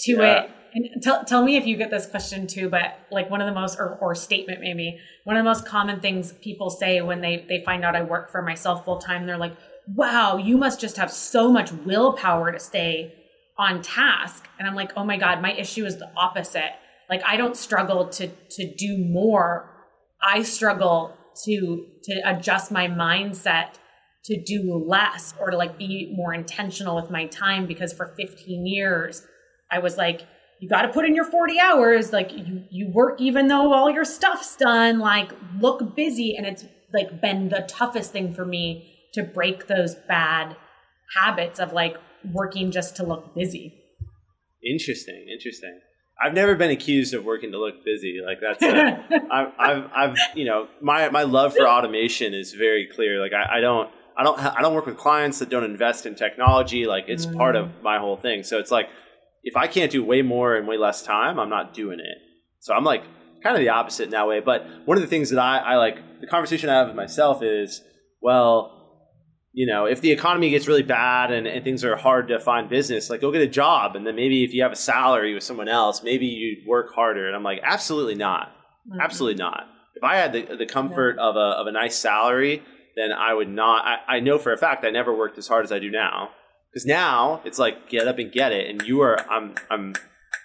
to 0.00 0.12
Yeah. 0.12 0.42
it. 0.42 0.50
And 0.74 1.02
tell, 1.02 1.24
tell 1.24 1.42
me 1.42 1.56
if 1.56 1.66
you 1.66 1.76
get 1.76 1.90
this 1.90 2.06
question 2.06 2.46
too, 2.46 2.68
but 2.68 2.98
like 3.10 3.30
one 3.30 3.40
of 3.40 3.46
the 3.46 3.58
most, 3.58 3.78
or, 3.78 3.98
or 4.00 4.14
statement 4.14 4.60
maybe, 4.60 4.98
one 5.24 5.36
of 5.36 5.40
the 5.40 5.48
most 5.48 5.66
common 5.66 6.00
things 6.00 6.32
people 6.32 6.70
say 6.70 7.00
when 7.02 7.20
they, 7.20 7.44
they 7.48 7.62
find 7.64 7.84
out 7.84 7.94
I 7.94 8.02
work 8.02 8.30
for 8.30 8.42
myself 8.42 8.84
full 8.84 8.98
time, 8.98 9.26
they're 9.26 9.36
like, 9.36 9.56
wow, 9.94 10.36
you 10.36 10.56
must 10.56 10.80
just 10.80 10.96
have 10.96 11.10
so 11.10 11.52
much 11.52 11.72
willpower 11.72 12.52
to 12.52 12.58
stay 12.58 13.14
on 13.58 13.82
task. 13.82 14.48
And 14.58 14.66
I'm 14.66 14.74
like, 14.74 14.92
oh 14.96 15.04
my 15.04 15.18
God, 15.18 15.42
my 15.42 15.52
issue 15.52 15.84
is 15.84 15.98
the 15.98 16.10
opposite. 16.16 16.72
Like 17.10 17.22
I 17.26 17.36
don't 17.36 17.56
struggle 17.56 18.08
to, 18.08 18.28
to 18.28 18.74
do 18.74 18.98
more. 18.98 19.68
I 20.22 20.42
struggle 20.42 21.16
to, 21.44 21.86
to 22.04 22.20
adjust 22.24 22.70
my 22.70 22.88
mindset 22.88 23.74
to 24.24 24.40
do 24.40 24.82
less 24.86 25.34
or 25.40 25.50
to 25.50 25.56
like 25.56 25.78
be 25.78 26.12
more 26.14 26.32
intentional 26.32 26.94
with 26.94 27.10
my 27.10 27.26
time 27.26 27.66
because 27.66 27.92
for 27.92 28.14
15 28.16 28.66
years 28.66 29.26
I 29.70 29.80
was 29.80 29.96
like, 29.96 30.22
you 30.62 30.68
got 30.68 30.82
to 30.82 30.88
put 30.88 31.04
in 31.04 31.16
your 31.16 31.24
40 31.24 31.58
hours. 31.58 32.12
Like 32.12 32.32
you, 32.32 32.62
you 32.70 32.88
work 32.92 33.20
even 33.20 33.48
though 33.48 33.72
all 33.72 33.90
your 33.90 34.04
stuff's 34.04 34.54
done. 34.54 35.00
Like 35.00 35.32
look 35.60 35.96
busy, 35.96 36.36
and 36.36 36.46
it's 36.46 36.64
like 36.94 37.20
been 37.20 37.48
the 37.48 37.66
toughest 37.68 38.12
thing 38.12 38.32
for 38.32 38.44
me 38.44 38.88
to 39.14 39.24
break 39.24 39.66
those 39.66 39.96
bad 40.06 40.56
habits 41.18 41.58
of 41.58 41.72
like 41.72 41.96
working 42.32 42.70
just 42.70 42.94
to 42.96 43.04
look 43.04 43.34
busy. 43.34 43.74
interesting 44.64 45.26
interesting 45.30 45.80
i've 46.24 46.32
never 46.32 46.54
been 46.54 46.70
accused 46.70 47.12
of 47.12 47.24
working 47.24 47.50
to 47.50 47.58
look 47.58 47.84
busy 47.84 48.20
like 48.24 48.38
that's 48.40 48.62
uh, 48.62 49.02
I've, 49.32 49.52
I've, 49.58 49.90
I've, 49.94 50.16
you 50.36 50.44
know, 50.44 50.68
my, 50.80 51.08
my 51.08 51.24
love 51.24 51.54
for 51.54 51.66
automation 51.66 52.32
is 52.34 52.52
very 52.52 52.86
clear. 52.94 53.20
Like 53.20 53.32
I, 53.32 53.58
I 53.58 53.60
don't, 53.60 53.90
I 54.16 54.22
don't, 54.22 54.38
I 54.38 54.60
don't 54.60 54.74
work 54.74 54.86
with 54.86 54.96
clients 54.96 55.40
that 55.40 55.48
don't 55.48 55.64
invest 55.64 56.06
in 56.06 56.14
technology. 56.14 56.86
Like 56.86 57.06
it's 57.08 57.26
part 57.26 57.56
of 57.56 57.82
my 57.82 57.98
whole 57.98 58.16
thing. 58.16 58.44
So 58.44 58.58
it's 58.58 58.70
like, 58.70 58.88
if 59.42 59.56
I 59.56 59.66
can't 59.66 59.90
do 59.90 60.04
way 60.04 60.22
more 60.22 60.56
in 60.56 60.66
way 60.66 60.76
less 60.76 61.02
time, 61.02 61.38
I'm 61.38 61.50
not 61.50 61.74
doing 61.74 62.00
it. 62.00 62.18
So 62.60 62.74
I'm 62.74 62.84
like 62.84 63.02
kind 63.42 63.56
of 63.56 63.60
the 63.60 63.70
opposite 63.70 64.04
in 64.04 64.10
that 64.10 64.28
way. 64.28 64.40
But 64.40 64.66
one 64.84 64.96
of 64.96 65.02
the 65.02 65.08
things 65.08 65.30
that 65.30 65.38
I, 65.38 65.58
I 65.58 65.76
like, 65.76 66.20
the 66.20 66.26
conversation 66.26 66.70
I 66.70 66.74
have 66.74 66.86
with 66.86 66.96
myself 66.96 67.42
is, 67.42 67.82
well, 68.20 68.78
you 69.52 69.66
know, 69.66 69.84
if 69.84 70.00
the 70.00 70.12
economy 70.12 70.50
gets 70.50 70.66
really 70.66 70.82
bad 70.82 71.30
and, 71.30 71.46
and 71.46 71.62
things 71.62 71.84
are 71.84 71.96
hard 71.96 72.28
to 72.28 72.38
find 72.38 72.70
business, 72.70 73.10
like 73.10 73.20
go 73.20 73.32
get 73.32 73.42
a 73.42 73.48
job. 73.48 73.96
And 73.96 74.06
then 74.06 74.16
maybe 74.16 74.44
if 74.44 74.54
you 74.54 74.62
have 74.62 74.72
a 74.72 74.76
salary 74.76 75.34
with 75.34 75.42
someone 75.42 75.68
else, 75.68 76.02
maybe 76.02 76.26
you'd 76.26 76.66
work 76.66 76.94
harder. 76.94 77.26
And 77.26 77.36
I'm 77.36 77.42
like, 77.42 77.60
absolutely 77.62 78.14
not. 78.14 78.48
Mm-hmm. 78.88 79.00
Absolutely 79.00 79.38
not. 79.38 79.64
If 79.94 80.04
I 80.04 80.16
had 80.16 80.32
the, 80.32 80.56
the 80.56 80.66
comfort 80.66 81.18
of 81.18 81.36
a, 81.36 81.38
of 81.38 81.66
a 81.66 81.72
nice 81.72 81.96
salary, 81.96 82.62
then 82.96 83.12
I 83.12 83.34
would 83.34 83.48
not. 83.48 83.84
I, 83.84 84.16
I 84.16 84.20
know 84.20 84.38
for 84.38 84.52
a 84.52 84.56
fact 84.56 84.84
I 84.84 84.90
never 84.90 85.14
worked 85.14 85.36
as 85.36 85.48
hard 85.48 85.64
as 85.64 85.72
I 85.72 85.78
do 85.78 85.90
now. 85.90 86.30
Because 86.72 86.86
now 86.86 87.42
it's 87.44 87.58
like 87.58 87.88
get 87.90 88.08
up 88.08 88.18
and 88.18 88.32
get 88.32 88.52
it, 88.52 88.68
and 88.70 88.80
you 88.82 89.00
are. 89.02 89.18
I'm. 89.30 89.54
I'm 89.70 89.94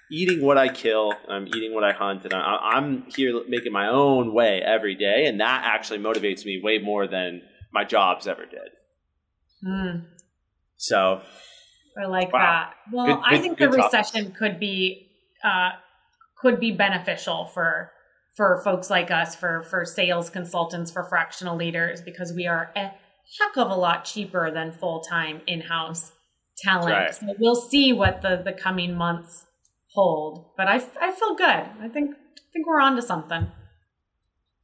eating 0.09 0.41
what 0.41 0.57
I 0.57 0.69
kill. 0.69 1.11
And 1.11 1.31
I'm 1.33 1.47
eating 1.47 1.73
what 1.73 1.83
I 1.83 1.91
hunt, 1.91 2.23
and 2.23 2.33
I, 2.33 2.39
I'm 2.75 3.03
here 3.15 3.41
making 3.47 3.71
my 3.73 3.87
own 3.89 4.33
way 4.33 4.61
every 4.65 4.95
day, 4.95 5.25
and 5.25 5.39
that 5.41 5.63
actually 5.65 5.99
motivates 5.99 6.45
me 6.45 6.61
way 6.63 6.79
more 6.79 7.07
than 7.07 7.41
my 7.73 7.83
jobs 7.83 8.25
ever 8.27 8.45
did. 8.45 8.69
Mm. 9.65 10.05
So 10.77 11.21
I 12.01 12.05
like 12.07 12.31
Wow. 12.31 12.39
that. 12.39 12.73
Well, 12.91 13.05
Good- 13.07 13.23
I 13.25 13.31
good- 13.31 13.41
think 13.41 13.57
the 13.57 13.65
topics. 13.67 13.83
recession 13.93 14.31
could 14.31 14.59
be 14.59 15.09
uh, 15.43 15.71
could 16.41 16.59
be 16.59 16.71
beneficial 16.71 17.45
for 17.53 17.91
for 18.35 18.61
folks 18.63 18.89
like 18.89 19.09
us, 19.11 19.35
for 19.35 19.63
for 19.63 19.83
sales 19.85 20.29
consultants, 20.29 20.91
for 20.91 21.03
fractional 21.03 21.55
leaders, 21.57 22.01
because 22.01 22.31
we 22.33 22.47
are 22.47 22.71
a 22.75 22.91
heck 23.39 23.57
of 23.57 23.69
a 23.71 23.75
lot 23.75 24.05
cheaper 24.05 24.51
than 24.51 24.71
full 24.71 25.01
time 25.01 25.41
in 25.47 25.61
house 25.61 26.13
talent. 26.57 26.91
Right. 26.91 27.15
So 27.15 27.35
we'll 27.39 27.55
see 27.55 27.93
what 27.93 28.21
the 28.21 28.41
the 28.43 28.53
coming 28.53 28.95
months 28.95 29.45
hold. 29.93 30.53
But 30.57 30.67
I 30.67 30.75
I 31.01 31.11
feel 31.11 31.35
good. 31.35 31.65
I 31.81 31.89
think 31.91 32.15
I 32.15 32.51
think 32.53 32.67
we're 32.67 32.81
on 32.81 32.95
to 32.95 33.01
something. 33.01 33.47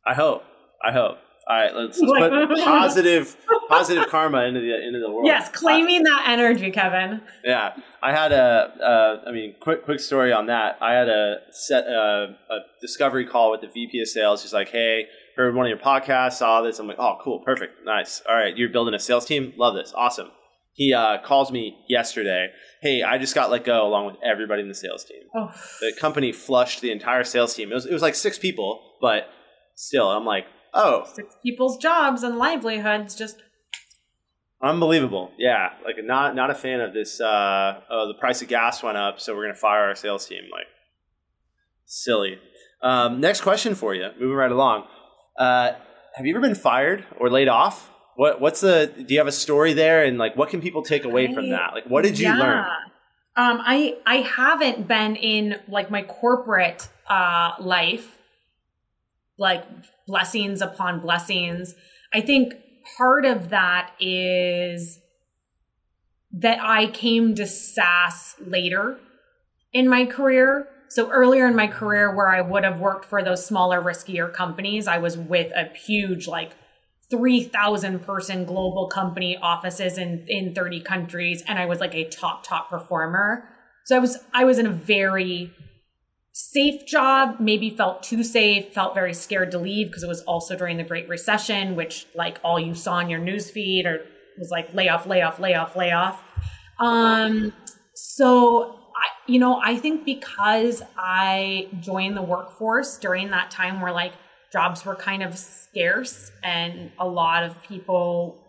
I 0.06 0.14
hope. 0.14 0.44
I 0.84 0.92
hope. 0.92 1.18
All 1.46 1.58
right, 1.58 1.76
let's, 1.76 2.00
let's 2.00 2.30
put 2.30 2.58
positive 2.64 3.36
positive 3.68 4.08
karma 4.08 4.44
into 4.46 4.62
the 4.62 4.88
into 4.88 5.00
the 5.00 5.12
world. 5.12 5.26
Yes, 5.26 5.50
claiming 5.50 6.04
that 6.04 6.26
energy, 6.28 6.72
Kevin. 6.72 7.22
Yeah, 7.44 7.76
I 8.02 8.14
had 8.14 8.32
a. 8.32 8.74
Uh, 9.26 9.30
I 9.30 9.32
mean, 9.34 9.56
quick 9.60 9.84
quick 9.84 10.00
story 10.00 10.32
on 10.32 10.46
that. 10.46 10.78
I 10.82 10.94
had 10.94 11.10
a 11.10 11.38
set 11.52 11.86
uh, 11.86 12.28
a 12.50 12.60
discovery 12.80 13.26
call 13.26 13.52
with 13.52 13.60
the 13.60 13.68
VP 13.68 14.00
of 14.00 14.08
sales. 14.08 14.42
He's 14.42 14.54
like, 14.54 14.70
"Hey, 14.70 15.08
heard 15.36 15.54
one 15.54 15.66
of 15.66 15.70
your 15.70 15.80
podcasts, 15.80 16.36
saw 16.36 16.62
this." 16.62 16.80
I'm 16.80 16.88
like, 16.88 17.00
"Oh, 17.00 17.18
cool, 17.22 17.40
perfect, 17.40 17.84
nice. 17.84 18.22
All 18.28 18.36
right, 18.36 18.56
you're 18.56 18.70
building 18.70 18.94
a 18.94 19.00
sales 19.00 19.26
team. 19.26 19.52
Love 19.58 19.76
this, 19.76 19.94
awesome." 19.94 20.30
He 20.74 20.94
uh, 20.94 21.20
calls 21.24 21.52
me 21.52 21.78
yesterday. 21.88 22.48
Hey, 22.82 23.04
I 23.04 23.18
just 23.20 23.36
got 23.36 23.52
let 23.52 23.64
go 23.64 23.86
along 23.86 24.08
with 24.08 24.16
everybody 24.24 24.62
in 24.62 24.68
the 24.68 24.76
sales 24.76 25.06
team. 25.06 25.22
Oh, 25.36 25.52
The 25.80 25.94
company 26.00 26.32
flushed 26.32 26.82
the 26.82 26.92
entire 26.92 27.24
sales 27.24 27.54
team. 27.54 27.72
It 27.72 27.76
was 27.76 27.86
it 27.86 27.94
was 27.94 28.02
like 28.02 28.16
six 28.16 28.40
people, 28.40 28.82
but 29.00 29.28
still, 29.76 30.10
I'm 30.10 30.26
like, 30.26 30.46
oh, 30.74 31.06
six 31.14 31.36
people's 31.44 31.78
jobs 31.78 32.24
and 32.24 32.38
livelihoods 32.38 33.16
just 33.16 33.38
Unbelievable. 34.64 35.32
Yeah. 35.38 35.72
Like 35.86 35.98
not 36.02 36.36
not 36.36 36.50
a 36.50 36.56
fan 36.56 36.80
of 36.80 36.94
this 36.94 37.20
uh 37.20 37.82
oh 37.90 38.08
the 38.08 38.14
price 38.14 38.42
of 38.42 38.48
gas 38.48 38.82
went 38.82 38.98
up, 38.98 39.20
so 39.20 39.36
we're 39.36 39.44
gonna 39.44 39.56
fire 39.56 39.84
our 39.90 39.96
sales 39.96 40.26
team. 40.26 40.44
Like 40.52 40.68
silly. 41.86 42.40
Um, 42.82 43.20
next 43.20 43.42
question 43.42 43.76
for 43.76 43.94
you, 43.94 44.10
moving 44.20 44.36
right 44.36 44.52
along. 44.52 44.86
Uh, 45.38 45.74
have 46.16 46.26
you 46.26 46.34
ever 46.34 46.42
been 46.42 46.56
fired 46.56 47.06
or 47.20 47.30
laid 47.30 47.48
off? 47.48 47.90
What 48.16 48.40
what's 48.40 48.62
the 48.62 48.92
do 48.96 49.14
you 49.14 49.20
have 49.20 49.28
a 49.28 49.32
story 49.32 49.74
there 49.74 50.04
and 50.04 50.18
like 50.18 50.36
what 50.36 50.50
can 50.50 50.62
people 50.62 50.84
take 50.84 51.04
away 51.04 51.34
from 51.34 51.50
that? 51.50 51.74
Like 51.74 51.86
what 51.86 52.04
did 52.04 52.20
you 52.20 52.28
Yeah. 52.28 52.40
learn? 52.40 52.66
Um, 53.36 53.62
I 53.64 53.98
I 54.06 54.18
haven't 54.18 54.88
been 54.88 55.16
in 55.16 55.60
like 55.68 55.90
my 55.90 56.04
corporate 56.04 56.88
uh, 57.08 57.54
life, 57.60 58.18
like 59.38 59.64
blessings 60.06 60.62
upon 60.62 61.00
blessings. 61.00 61.76
I 62.14 62.22
think 62.22 62.54
part 62.98 63.26
of 63.26 63.50
that 63.50 63.92
is 64.00 65.00
that 66.34 66.60
I 66.62 66.88
came 66.88 67.36
to 67.36 67.48
SaaS 67.48 68.36
later 68.46 69.00
in 69.72 69.88
my 69.88 70.06
career. 70.06 70.68
So 70.90 71.10
earlier 71.10 71.48
in 71.48 71.56
my 71.56 71.68
career, 71.68 72.16
where 72.16 72.30
I 72.30 72.42
would 72.42 72.64
have 72.64 72.80
worked 72.80 73.06
for 73.06 73.24
those 73.24 73.44
smaller, 73.44 73.82
riskier 73.82 74.32
companies, 74.32 74.88
I 74.88 75.00
was 75.00 75.18
with 75.18 75.52
a 75.54 75.70
huge, 75.76 76.28
like 76.28 76.52
3,000 77.14 78.00
person 78.00 78.44
global 78.44 78.88
company 78.88 79.38
offices 79.40 80.00
in, 80.00 80.26
in 80.28 80.56
30 80.56 80.82
countries. 80.82 81.44
And 81.48 81.60
I 81.60 81.68
was 81.68 81.80
like 81.80 81.94
a 81.94 82.10
top, 82.10 82.44
top 82.44 82.72
performer. 82.72 83.48
So 83.86 83.96
I 83.96 84.00
was, 84.00 84.18
I 84.34 84.46
was 84.46 84.58
in 84.58 84.66
a 84.66 84.72
very 84.72 85.54
safe 86.32 86.88
job, 86.88 87.36
maybe 87.40 87.70
felt 87.70 88.02
too 88.02 88.24
safe, 88.24 88.74
felt 88.74 88.96
very 88.96 89.14
scared 89.14 89.52
to 89.52 89.60
leave 89.60 89.88
because 89.88 90.02
it 90.02 90.08
was 90.08 90.22
also 90.22 90.58
during 90.58 90.78
the 90.78 90.84
Great 90.84 91.08
Recession, 91.08 91.76
which 91.76 92.08
like 92.16 92.40
all 92.44 92.60
you 92.60 92.74
saw 92.74 92.98
in 92.98 93.12
your 93.12 93.20
newsfeed 93.20 93.86
or 93.86 94.00
was 94.40 94.50
like 94.50 94.74
layoff, 94.74 95.06
layoff, 95.06 95.40
layoff, 95.40 95.76
layoff. 95.76 96.20
Um, 96.80 97.54
so 97.94 98.80
I, 98.96 99.32
you 99.32 99.38
know, 99.38 99.62
I 99.64 99.76
think 99.76 100.04
because 100.04 100.82
I 100.98 101.68
joined 101.80 102.18
the 102.18 102.24
workforce 102.24 102.98
during 102.98 103.30
that 103.30 103.52
time 103.52 103.82
where 103.82 103.92
like 103.92 104.14
jobs 104.54 104.86
were 104.86 104.96
kind 104.96 105.24
of 105.24 105.38
scarce 105.38 106.32
and 106.44 106.92
a 107.00 107.08
lot 107.08 107.44
of 107.44 107.62
people 107.64 108.40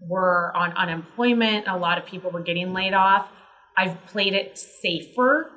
were 0.00 0.50
on 0.56 0.72
unemployment, 0.72 1.68
a 1.68 1.76
lot 1.76 1.98
of 1.98 2.06
people 2.06 2.30
were 2.30 2.40
getting 2.40 2.72
laid 2.72 2.94
off. 2.94 3.28
I've 3.76 4.04
played 4.06 4.32
it 4.32 4.58
safer 4.58 5.50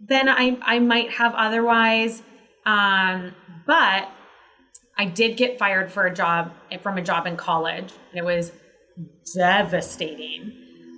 than 0.00 0.28
I, 0.28 0.58
I 0.62 0.78
might 0.78 1.10
have 1.12 1.34
otherwise. 1.34 2.22
Um, 2.64 3.34
but 3.66 4.08
I 4.98 5.04
did 5.06 5.36
get 5.36 5.58
fired 5.58 5.90
for 5.90 6.06
a 6.06 6.14
job 6.14 6.52
from 6.80 6.98
a 6.98 7.02
job 7.02 7.26
in 7.26 7.36
college, 7.36 7.92
and 8.10 8.18
it 8.18 8.24
was 8.24 8.52
devastating. 9.34 10.52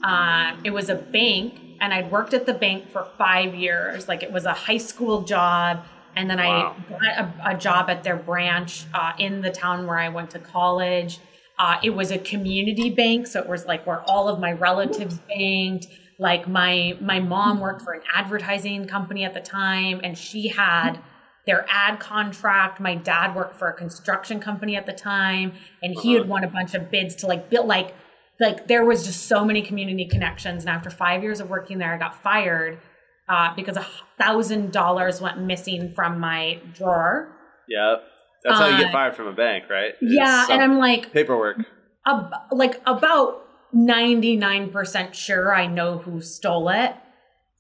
Um, 0.05 0.61
it 0.65 0.71
was 0.71 0.89
a 0.91 0.95
bank, 0.95 1.59
and 1.81 1.95
I'd 1.95 2.11
worked 2.11 2.35
at 2.35 2.47
the 2.47 2.55
bank 2.55 2.91
for 2.91 3.07
five 3.17 3.55
years. 3.55 4.09
Like 4.09 4.23
it 4.23 4.33
was 4.33 4.45
a 4.45 4.53
high 4.53 4.79
school 4.79 5.23
job, 5.23 5.85
and 6.17 6.29
then 6.29 6.39
wow. 6.39 6.77
I 6.89 6.91
got 6.91 7.19
a, 7.19 7.57
a, 7.57 7.59
job 7.59 7.91
at 7.91 8.05
their 8.05 8.17
branch 8.17 8.85
uh, 8.95 9.13
in 9.19 9.41
the 9.41 9.51
town 9.51 9.87
where 9.87 9.99
I 9.99 10.09
went 10.09 10.31
to 10.31 10.39
college. 10.39 11.19
Uh, 11.59 11.79
it 11.83 11.91
was 11.91 12.11
a 12.11 12.19
community 12.19 12.91
bank, 12.91 13.27
so 13.27 13.41
it 13.41 13.49
was 13.49 13.67
like 13.67 13.87
where 13.87 14.03
all 14.03 14.29
of 14.29 14.41
my 14.41 14.53
relatives 14.53 15.19
banked 15.29 15.87
like 16.19 16.49
my 16.49 16.97
my 17.01 17.21
mom 17.21 17.61
worked 17.61 17.83
for 17.83 17.93
an 17.93 18.03
advertising 18.15 18.87
company 18.87 19.25
at 19.25 19.35
the 19.35 19.41
time 19.41 20.01
and 20.05 20.17
she 20.17 20.49
had 20.49 20.99
their 21.47 21.67
ad 21.69 21.99
contract 21.99 22.81
my 22.81 22.95
dad 22.95 23.35
worked 23.35 23.57
for 23.57 23.69
a 23.69 23.75
construction 23.75 24.41
company 24.41 24.77
at 24.77 24.87
the 24.87 24.93
time 24.93 25.53
and 25.83 25.99
he 26.01 26.13
had 26.13 26.23
uh-huh. 26.23 26.31
won 26.31 26.45
a 26.45 26.49
bunch 26.49 26.75
of 26.75 26.91
bids 26.91 27.15
to 27.17 27.27
like 27.27 27.51
build 27.51 27.67
like 27.67 27.95
like 28.41 28.67
there 28.69 28.85
was 28.85 29.05
just 29.05 29.27
so 29.27 29.45
many 29.45 29.63
community 29.63 30.07
connections 30.07 30.63
and 30.63 30.71
after 30.71 30.91
five 30.91 31.23
years 31.23 31.41
of 31.41 31.51
working 31.51 31.79
there 31.79 31.93
i 31.93 31.99
got 31.99 32.23
fired 32.23 32.79
uh, 33.29 33.55
because 33.55 33.77
a 33.77 33.87
thousand 34.19 34.73
dollars 34.73 35.21
went 35.21 35.41
missing 35.41 35.93
from 35.95 36.19
my 36.21 36.61
drawer 36.73 37.29
yeah 37.69 37.97
that's 38.43 38.59
how 38.59 38.69
you 38.69 38.77
get 38.77 38.89
uh, 38.89 38.93
fired 38.93 39.17
from 39.17 39.27
a 39.27 39.33
bank 39.33 39.65
right 39.71 39.95
yeah 40.01 40.47
and 40.51 40.63
i'm 40.63 40.79
like 40.79 41.13
paperwork 41.13 41.59
ab- 42.07 42.33
like 42.53 42.81
about 42.87 43.45
99% 43.75 45.15
sure 45.15 45.55
I 45.55 45.67
know 45.67 45.99
who 45.99 46.21
stole 46.21 46.69
it. 46.69 46.95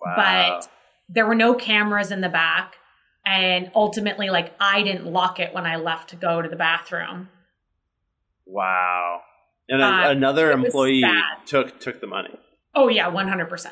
Wow. 0.00 0.14
But 0.16 0.68
there 1.08 1.26
were 1.26 1.34
no 1.34 1.54
cameras 1.54 2.10
in 2.10 2.20
the 2.20 2.28
back. 2.28 2.76
And 3.26 3.70
ultimately, 3.74 4.28
like, 4.28 4.54
I 4.60 4.82
didn't 4.82 5.06
lock 5.06 5.40
it 5.40 5.54
when 5.54 5.64
I 5.64 5.76
left 5.76 6.10
to 6.10 6.16
go 6.16 6.42
to 6.42 6.48
the 6.48 6.56
bathroom. 6.56 7.30
Wow. 8.46 9.20
And 9.68 9.82
uh, 9.82 10.10
another 10.10 10.52
employee 10.52 11.02
took 11.46 11.80
took 11.80 12.02
the 12.02 12.06
money. 12.06 12.38
Oh 12.74 12.88
yeah, 12.88 13.10
100%. 13.10 13.66
Oh. 13.66 13.70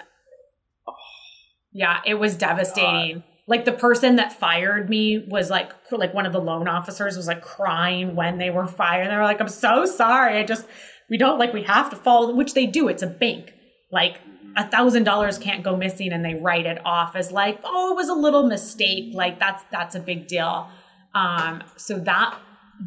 Yeah, 1.72 2.00
it 2.06 2.14
was 2.14 2.36
devastating. 2.36 3.14
God. 3.16 3.24
Like 3.48 3.64
the 3.64 3.72
person 3.72 4.16
that 4.16 4.32
fired 4.32 4.88
me 4.88 5.24
was 5.28 5.50
like 5.50 5.72
like 5.90 6.14
one 6.14 6.26
of 6.26 6.32
the 6.32 6.40
loan 6.40 6.68
officers 6.68 7.16
was 7.16 7.26
like 7.26 7.42
crying 7.42 8.14
when 8.14 8.38
they 8.38 8.50
were 8.50 8.66
fired. 8.66 9.10
They 9.10 9.16
were 9.16 9.24
like, 9.24 9.40
"I'm 9.40 9.48
so 9.48 9.84
sorry. 9.84 10.38
I 10.38 10.44
just 10.44 10.66
we 11.12 11.18
don't 11.18 11.38
like 11.38 11.52
we 11.52 11.62
have 11.62 11.90
to 11.90 11.96
follow 11.96 12.34
which 12.34 12.54
they 12.54 12.66
do 12.66 12.88
it's 12.88 13.02
a 13.02 13.06
bank 13.06 13.52
like 13.92 14.18
a 14.56 14.66
thousand 14.68 15.04
dollars 15.04 15.38
can't 15.38 15.62
go 15.62 15.76
missing 15.76 16.10
and 16.10 16.24
they 16.24 16.34
write 16.34 16.64
it 16.64 16.78
off 16.86 17.14
as 17.14 17.30
like 17.30 17.60
oh 17.64 17.92
it 17.92 17.96
was 17.96 18.08
a 18.08 18.14
little 18.14 18.46
mistake 18.46 19.12
like 19.14 19.38
that's 19.38 19.62
that's 19.70 19.94
a 19.94 20.00
big 20.00 20.26
deal 20.26 20.68
um 21.14 21.62
so 21.76 21.98
that 21.98 22.38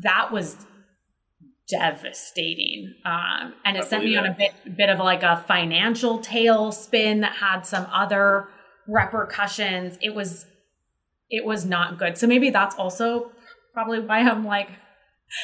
that 0.01 0.31
was 0.31 0.65
devastating 1.69 2.93
um 3.05 3.53
and 3.63 3.77
it 3.77 3.85
sent 3.85 4.03
me 4.03 4.17
on 4.17 4.25
a 4.25 4.33
bit 4.33 4.53
bit 4.75 4.89
of 4.89 4.97
like 4.99 5.21
a 5.21 5.43
financial 5.47 6.19
tailspin 6.19 7.21
that 7.21 7.33
had 7.33 7.61
some 7.61 7.85
other 7.91 8.47
repercussions 8.87 9.97
it 10.01 10.13
was 10.13 10.45
it 11.29 11.45
was 11.45 11.65
not 11.65 11.97
good 11.97 12.17
so 12.17 12.27
maybe 12.27 12.49
that's 12.49 12.75
also 12.75 13.31
probably 13.73 13.99
why 13.99 14.19
i'm 14.19 14.45
like 14.45 14.69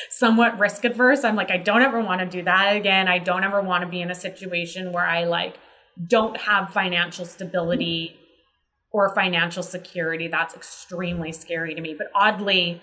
somewhat 0.09 0.59
risk 0.59 0.85
adverse. 0.85 1.23
I'm 1.23 1.35
like, 1.35 1.51
I 1.51 1.57
don't 1.57 1.81
ever 1.81 2.01
want 2.01 2.21
to 2.21 2.27
do 2.27 2.43
that 2.43 2.75
again. 2.75 3.07
I 3.07 3.19
don't 3.19 3.43
ever 3.43 3.61
want 3.61 3.83
to 3.83 3.89
be 3.89 4.01
in 4.01 4.11
a 4.11 4.15
situation 4.15 4.91
where 4.91 5.05
I 5.05 5.25
like 5.25 5.57
don't 6.07 6.37
have 6.37 6.71
financial 6.71 7.25
stability 7.25 8.15
or 8.91 9.13
financial 9.13 9.63
security. 9.63 10.27
That's 10.27 10.55
extremely 10.55 11.31
scary 11.31 11.75
to 11.75 11.81
me. 11.81 11.95
But 11.97 12.07
oddly, 12.15 12.81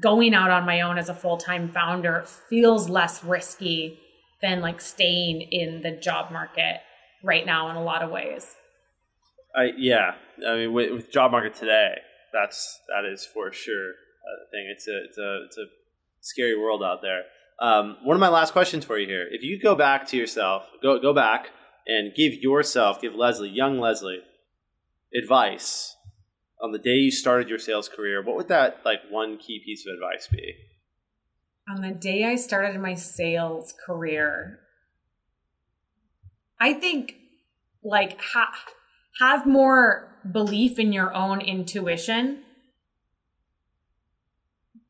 going 0.00 0.34
out 0.34 0.50
on 0.50 0.64
my 0.64 0.80
own 0.80 0.98
as 0.98 1.08
a 1.08 1.14
full 1.14 1.36
time 1.36 1.70
founder 1.70 2.24
feels 2.48 2.88
less 2.88 3.22
risky 3.24 3.98
than 4.40 4.60
like 4.60 4.80
staying 4.80 5.42
in 5.42 5.82
the 5.82 5.92
job 5.92 6.32
market 6.32 6.80
right 7.22 7.46
now 7.46 7.70
in 7.70 7.76
a 7.76 7.82
lot 7.82 8.02
of 8.02 8.10
ways. 8.10 8.56
I 9.54 9.70
yeah, 9.76 10.14
I 10.46 10.56
mean 10.56 10.72
with, 10.72 10.92
with 10.92 11.12
job 11.12 11.30
market 11.32 11.54
today, 11.54 11.94
that's 12.32 12.80
that 12.88 13.04
is 13.04 13.24
for 13.24 13.52
sure 13.52 13.90
a 13.90 14.50
thing. 14.50 14.72
It's 14.74 14.88
a 14.88 15.04
it's 15.04 15.18
a 15.18 15.42
it's 15.46 15.58
a 15.58 15.66
scary 16.20 16.58
world 16.58 16.82
out 16.82 17.02
there. 17.02 17.22
Um, 17.60 17.98
one 18.02 18.16
of 18.16 18.20
my 18.20 18.28
last 18.28 18.52
questions 18.52 18.84
for 18.84 18.98
you 18.98 19.06
here: 19.06 19.26
If 19.30 19.42
you 19.42 19.60
go 19.60 19.74
back 19.74 20.06
to 20.08 20.16
yourself, 20.16 20.64
go 20.82 20.98
go 21.00 21.12
back 21.12 21.48
and 21.86 22.14
give 22.14 22.34
yourself, 22.34 23.00
give 23.00 23.14
Leslie, 23.14 23.50
young 23.50 23.78
Leslie, 23.78 24.20
advice 25.14 25.96
on 26.62 26.70
the 26.70 26.78
day 26.78 26.94
you 26.94 27.10
started 27.10 27.48
your 27.48 27.58
sales 27.58 27.88
career, 27.88 28.22
what 28.22 28.36
would 28.36 28.48
that 28.48 28.80
like 28.84 29.00
one 29.10 29.36
key 29.36 29.60
piece 29.64 29.84
of 29.86 29.94
advice 29.94 30.28
be? 30.28 30.54
On 31.68 31.82
the 31.82 31.90
day 31.90 32.24
I 32.24 32.36
started 32.36 32.80
my 32.80 32.94
sales 32.94 33.74
career, 33.84 34.60
I 36.60 36.72
think 36.74 37.16
like 37.82 38.20
ha- 38.20 38.54
have 39.20 39.46
more 39.46 40.08
belief 40.32 40.78
in 40.78 40.92
your 40.92 41.12
own 41.14 41.40
intuition 41.40 42.42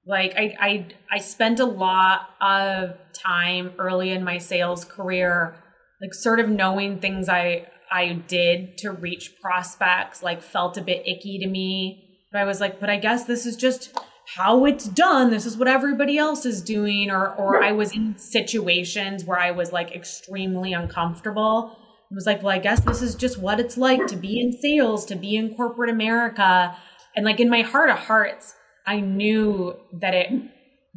like 0.06 0.34
I, 0.36 0.56
I 0.60 0.86
I 1.10 1.18
spent 1.18 1.60
a 1.60 1.64
lot 1.64 2.30
of 2.40 2.96
time 3.12 3.72
early 3.78 4.10
in 4.10 4.24
my 4.24 4.38
sales 4.38 4.84
career, 4.84 5.54
like 6.00 6.12
sort 6.12 6.40
of 6.40 6.48
knowing 6.48 6.98
things 6.98 7.28
I 7.28 7.68
I 7.90 8.14
did 8.14 8.78
to 8.78 8.90
reach 8.90 9.40
prospects, 9.40 10.22
like 10.22 10.42
felt 10.42 10.76
a 10.76 10.82
bit 10.82 11.06
icky 11.06 11.38
to 11.38 11.46
me. 11.46 12.08
But 12.32 12.40
I 12.40 12.44
was 12.44 12.60
like, 12.60 12.80
but 12.80 12.90
I 12.90 12.96
guess 12.96 13.24
this 13.24 13.46
is 13.46 13.56
just 13.56 13.96
how 14.34 14.64
it's 14.64 14.86
done. 14.86 15.30
This 15.30 15.46
is 15.46 15.56
what 15.56 15.68
everybody 15.68 16.18
else 16.18 16.44
is 16.46 16.62
doing. 16.62 17.10
Or 17.10 17.28
or 17.36 17.62
I 17.62 17.70
was 17.70 17.94
in 17.94 18.18
situations 18.18 19.24
where 19.24 19.38
I 19.38 19.52
was 19.52 19.72
like 19.72 19.94
extremely 19.94 20.72
uncomfortable. 20.72 21.78
Was 22.14 22.26
like, 22.26 22.42
well, 22.42 22.54
I 22.54 22.58
guess 22.58 22.80
this 22.80 23.00
is 23.00 23.14
just 23.14 23.38
what 23.38 23.58
it's 23.58 23.76
like 23.76 24.06
to 24.08 24.16
be 24.16 24.40
in 24.40 24.52
sales, 24.52 25.06
to 25.06 25.16
be 25.16 25.36
in 25.36 25.54
corporate 25.54 25.90
America. 25.90 26.76
And 27.16 27.24
like 27.24 27.40
in 27.40 27.48
my 27.48 27.62
heart 27.62 27.90
of 27.90 27.98
hearts, 27.98 28.54
I 28.86 29.00
knew 29.00 29.76
that 30.00 30.14
it 30.14 30.30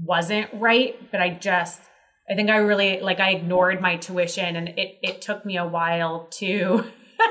wasn't 0.04 0.50
right, 0.54 0.96
but 1.12 1.22
I 1.22 1.30
just 1.30 1.82
I 2.30 2.36
think 2.36 2.50
I 2.50 2.58
really 2.58 3.02
like 3.02 3.20
I 3.20 3.32
ignored 3.32 3.82
my 3.82 3.98
tuition 3.98 4.56
and 4.56 4.70
it 4.70 4.98
it 5.02 5.22
took 5.22 5.46
me 5.46 5.58
a 5.58 5.66
while 5.66 6.28
to 6.34 6.84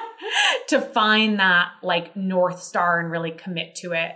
to 0.68 0.80
find 0.80 1.40
that 1.40 1.72
like 1.82 2.16
north 2.16 2.62
star 2.62 3.00
and 3.00 3.10
really 3.10 3.32
commit 3.32 3.74
to 3.76 3.92
it 3.92 4.12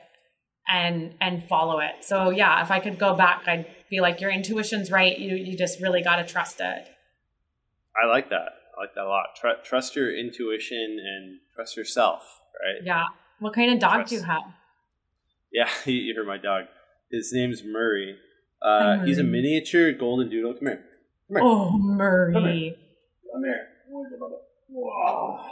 and 0.68 1.14
and 1.20 1.44
follow 1.48 1.80
it. 1.80 2.04
So 2.04 2.30
yeah, 2.30 2.62
if 2.62 2.70
I 2.70 2.78
could 2.78 2.98
go 2.98 3.14
back, 3.14 3.42
I'd 3.46 3.66
be 3.90 4.00
like 4.00 4.20
your 4.20 4.30
intuition's 4.30 4.90
right. 4.90 5.18
You 5.18 5.34
you 5.34 5.56
just 5.56 5.80
really 5.80 6.02
got 6.02 6.16
to 6.16 6.24
trust 6.24 6.60
it. 6.60 6.88
I 8.00 8.06
like 8.06 8.30
that. 8.30 8.50
I 8.78 8.82
like 8.82 8.94
that 8.94 9.04
a 9.04 9.08
lot. 9.08 9.26
Tr- 9.36 9.62
trust 9.64 9.96
your 9.96 10.16
intuition 10.16 10.98
and 11.04 11.38
trust 11.54 11.76
yourself, 11.76 12.22
right? 12.54 12.84
Yeah. 12.84 13.06
What 13.40 13.54
kind 13.54 13.72
of 13.72 13.80
dog 13.80 13.94
trust. 13.94 14.10
do 14.10 14.16
you 14.16 14.22
have? 14.22 14.42
Yeah, 15.52 15.68
you 15.90 16.14
heard 16.14 16.26
my 16.26 16.38
dog. 16.38 16.64
His 17.10 17.32
name's 17.32 17.62
Murray. 17.64 18.16
Uh, 18.62 18.96
Murray. 18.98 19.08
He's 19.08 19.18
a 19.18 19.24
miniature 19.24 19.92
golden 19.92 20.30
doodle. 20.30 20.54
Come 20.54 20.68
here. 20.68 20.84
Come 21.28 21.36
here. 21.36 21.40
Oh, 21.42 21.78
Murray. 21.78 22.32
Come 22.34 22.44
here. 22.44 22.76
Come 23.32 23.44
here. 23.44 23.68
Whoa. 24.68 25.40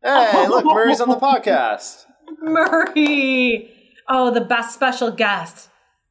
Hey, 0.00 0.46
look, 0.46 0.64
Murray's 0.64 1.00
on 1.00 1.08
the 1.08 1.16
podcast. 1.16 2.04
Murray. 2.40 3.68
Oh, 4.08 4.32
the 4.32 4.40
best 4.40 4.72
special 4.72 5.10
guest. 5.10 5.70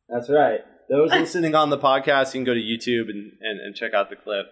That's 0.09 0.30
right. 0.30 0.59
Those 0.89 1.09
listening 1.11 1.55
on 1.55 1.70
the 1.70 1.78
podcast, 1.78 2.34
you 2.34 2.39
can 2.39 2.43
go 2.43 2.53
to 2.53 2.59
YouTube 2.59 3.09
and, 3.09 3.32
and, 3.39 3.61
and 3.61 3.76
check 3.76 3.93
out 3.93 4.09
the 4.09 4.18
clip. 4.18 4.47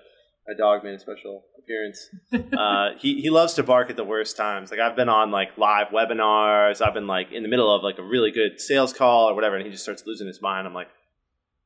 A 0.50 0.56
dog 0.58 0.86
made 0.86 0.94
a 0.94 1.00
special 1.00 1.44
appearance. 1.66 2.10
Uh, 2.58 2.98
he 3.00 3.22
he 3.22 3.30
loves 3.30 3.54
to 3.56 3.64
bark 3.64 3.90
at 3.90 3.96
the 3.96 4.04
worst 4.04 4.38
times. 4.38 4.72
Like 4.72 4.80
I've 4.80 4.96
been 4.96 5.10
on 5.10 5.32
like 5.32 5.58
live 5.58 5.88
webinars. 5.88 6.86
I've 6.86 6.94
been 6.94 7.08
like 7.08 7.32
in 7.32 7.44
the 7.44 7.50
middle 7.50 7.74
of 7.74 7.84
like 7.84 7.98
a 7.98 8.04
really 8.04 8.32
good 8.32 8.62
sales 8.62 8.94
call 8.94 9.30
or 9.30 9.36
whatever, 9.36 9.56
and 9.56 9.66
he 9.66 9.72
just 9.72 9.84
starts 9.84 10.04
losing 10.06 10.28
his 10.28 10.42
mind. 10.42 10.68
I'm 10.68 10.74
like, 10.74 10.90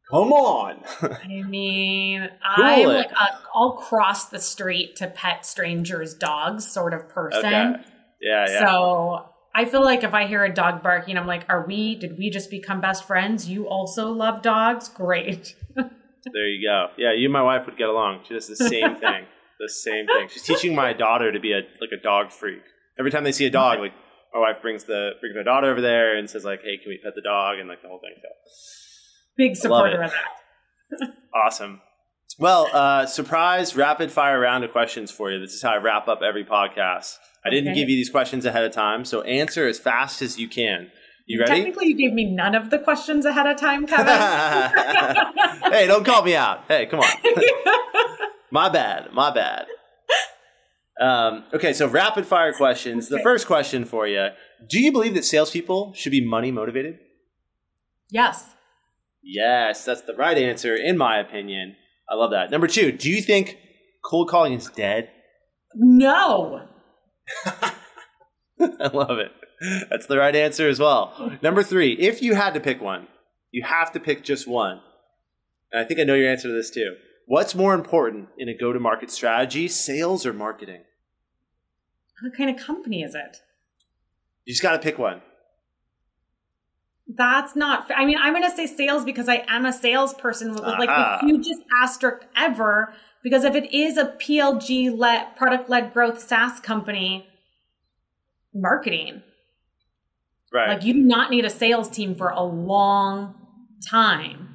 come 0.10 0.32
on. 0.32 0.84
I 1.02 1.44
mean, 1.44 2.30
I'm 2.44 2.88
like 2.88 3.12
a, 3.12 3.40
I'll 3.54 3.74
cross 3.74 4.30
the 4.30 4.40
street 4.40 4.96
to 4.98 5.08
pet 5.08 5.46
strangers' 5.46 6.14
dogs 6.14 6.72
sort 6.72 6.94
of 6.94 7.08
person. 7.10 7.46
Okay. 7.46 7.84
Yeah, 8.22 8.46
yeah. 8.50 8.60
So 8.60 9.26
I 9.56 9.66
feel 9.66 9.84
like 9.84 10.04
if 10.04 10.14
I 10.14 10.28
hear 10.28 10.44
a 10.44 10.54
dog 10.54 10.84
barking, 10.84 11.18
I'm 11.18 11.28
like, 11.28 11.46
are 11.50 11.66
we, 11.66 11.96
did 11.96 12.18
we 12.18 12.30
just 12.30 12.50
become 12.50 12.82
best 12.82 13.06
friends? 13.06 13.50
You 13.50 13.68
also 13.68 14.12
love 14.12 14.42
dogs? 14.42 14.90
Great. 14.90 15.56
there 15.76 16.48
you 16.48 16.68
go. 16.68 16.88
Yeah, 16.98 17.14
you 17.14 17.26
and 17.26 17.34
my 17.34 17.42
wife 17.42 17.66
would 17.66 17.78
get 17.78 17.90
along. 17.90 18.22
She 18.28 18.34
does 18.34 18.48
the 18.48 18.56
same 18.56 18.96
thing. 18.96 19.26
The 19.60 19.70
same 19.70 20.08
thing. 20.08 20.28
She's 20.30 20.44
teaching 20.44 20.74
my 20.76 20.94
daughter 20.94 21.32
to 21.32 21.40
be 21.40 21.52
a 21.52 21.62
like 21.82 21.92
a 21.98 22.02
dog 22.02 22.32
freak. 22.32 22.62
Every 22.98 23.12
time 23.12 23.24
they 23.24 23.32
see 23.32 23.46
a 23.46 23.52
dog, 23.52 23.80
like 23.80 23.94
my 24.34 24.40
wife 24.40 24.62
brings 24.62 24.86
the 24.86 25.12
brings 25.20 25.36
my 25.36 25.44
daughter 25.44 25.70
over 25.70 25.82
there 25.82 26.18
and 26.18 26.30
says 26.30 26.46
like, 26.46 26.62
"Hey, 26.62 26.78
can 26.82 26.90
we 26.90 27.00
pet 27.04 27.14
the 27.16 27.22
dog?" 27.22 27.60
and 27.60 27.68
like 27.68 27.82
the 27.82 27.88
whole 27.88 28.00
thing. 28.00 28.14
So 28.22 28.30
big 29.38 29.56
supporter 29.56 30.02
of 30.04 30.12
that. 30.12 31.14
awesome. 31.36 31.82
Well, 32.38 32.70
uh, 32.72 33.06
surprise 33.06 33.76
rapid 33.76 34.12
fire 34.12 34.40
round 34.40 34.64
of 34.64 34.72
questions 34.72 35.12
for 35.12 35.32
you. 35.32 35.40
This 35.40 35.54
is 35.54 35.62
how 35.62 35.72
I 35.72 35.78
wrap 35.78 36.08
up 36.08 36.22
every 36.22 36.46
podcast. 36.46 37.16
I 37.44 37.50
didn't 37.50 37.74
give 37.74 37.90
you 37.90 37.96
these 37.96 38.10
questions 38.10 38.46
ahead 38.46 38.64
of 38.64 38.72
time, 38.72 39.06
so 39.06 39.22
answer 39.22 39.68
as 39.68 39.80
fast 39.80 40.22
as 40.22 40.38
you 40.38 40.48
can. 40.48 40.92
You 41.26 41.40
ready? 41.40 41.52
Technically, 41.52 41.88
you 41.88 41.96
gave 41.96 42.14
me 42.14 42.26
none 42.26 42.56
of 42.56 42.70
the 42.70 42.80
questions 42.80 43.26
ahead 43.26 43.46
of 43.46 43.58
time, 43.58 43.86
Kevin. 43.86 44.08
hey, 45.72 45.86
don't 45.86 46.04
call 46.04 46.24
me 46.24 46.36
out. 46.36 46.64
Hey, 46.68 46.88
come 46.88 47.02
on. 47.02 47.08
my 48.52 48.70
bad. 48.70 49.12
My 49.14 49.34
bad. 49.34 49.66
Um, 51.00 51.46
okay, 51.54 51.72
so 51.72 51.88
rapid 51.88 52.26
fire 52.26 52.52
questions. 52.52 53.08
The 53.08 53.20
first 53.20 53.48
question 53.48 53.86
for 53.86 54.06
you 54.06 54.30
Do 54.68 54.80
you 54.82 54.92
believe 54.92 55.14
that 55.14 55.24
salespeople 55.24 55.94
should 55.94 56.12
be 56.12 56.26
money 56.26 56.52
motivated? 56.52 57.00
Yes. 58.10 58.50
Yes, 59.24 59.86
that's 59.86 60.02
the 60.02 60.16
right 60.16 60.38
answer, 60.38 60.76
in 60.76 60.98
my 60.98 61.20
opinion. 61.20 61.76
I 62.10 62.16
love 62.16 62.32
that. 62.32 62.52
Number 62.52 62.68
two, 62.68 62.92
do 62.92 63.10
you 63.10 63.22
think 63.22 63.58
cold 64.04 64.30
calling 64.30 64.54
is 64.54 64.70
dead? 64.70 65.10
No. 65.76 66.68
I 67.46 68.88
love 68.92 69.20
it. 69.20 69.32
That's 69.90 70.08
the 70.08 70.18
right 70.18 70.36
answer 70.36 70.68
as 70.68 70.80
well. 70.80 71.38
Number 71.42 71.64
three, 71.64 71.94
if 71.94 72.22
you 72.22 72.34
had 72.34 72.54
to 72.56 72.60
pick 72.60 72.82
one, 72.82 73.08
you 73.52 73.64
have 73.64 73.92
to 73.94 74.00
pick 74.00 74.24
just 74.24 74.48
one. 74.48 74.82
And 75.72 75.82
I 75.82 75.86
think 75.86 76.00
I 76.00 76.04
know 76.04 76.16
your 76.16 76.30
answer 76.30 76.48
to 76.48 76.54
this 76.54 76.72
too. 76.72 76.96
What's 77.30 77.54
more 77.54 77.76
important 77.76 78.30
in 78.40 78.50
a 78.50 78.58
go 78.58 78.74
to 78.74 78.80
market 78.80 79.12
strategy, 79.12 79.68
sales 79.68 80.26
or 80.26 80.34
marketing? 80.34 80.82
What 82.24 82.36
kind 82.36 82.50
of 82.50 82.66
company 82.66 83.04
is 83.04 83.14
it? 83.14 83.38
You 84.46 84.54
just 84.54 84.64
got 84.64 84.72
to 84.72 84.80
pick 84.80 84.98
one. 84.98 85.22
That's 87.08 87.56
not. 87.56 87.86
I 87.96 88.08
mean, 88.08 88.18
I'm 88.20 88.34
going 88.34 88.50
to 88.50 88.56
say 88.56 88.66
sales 88.66 89.06
because 89.06 89.30
I 89.30 89.46
am 89.48 89.68
a 89.68 89.72
salesperson 89.72 90.54
with 90.54 90.62
like 90.62 90.90
the 90.90 91.28
hugest 91.28 91.62
asterisk 91.80 92.26
ever. 92.36 92.96
Because 93.22 93.44
if 93.44 93.54
it 93.54 93.72
is 93.72 94.00
a 94.00 94.06
PLG 94.06 94.98
led 94.98 95.36
product 95.36 95.70
led 95.70 95.94
growth 95.94 96.20
SaaS 96.20 96.60
company, 96.60 97.28
marketing. 98.56 99.22
Right. 100.52 100.70
Like 100.70 100.84
you 100.84 100.94
do 100.94 101.02
not 101.02 101.30
need 101.30 101.46
a 101.46 101.52
sales 101.52 101.90
team 101.90 102.16
for 102.16 102.30
a 102.30 102.42
long 102.42 103.36
time. 103.88 104.48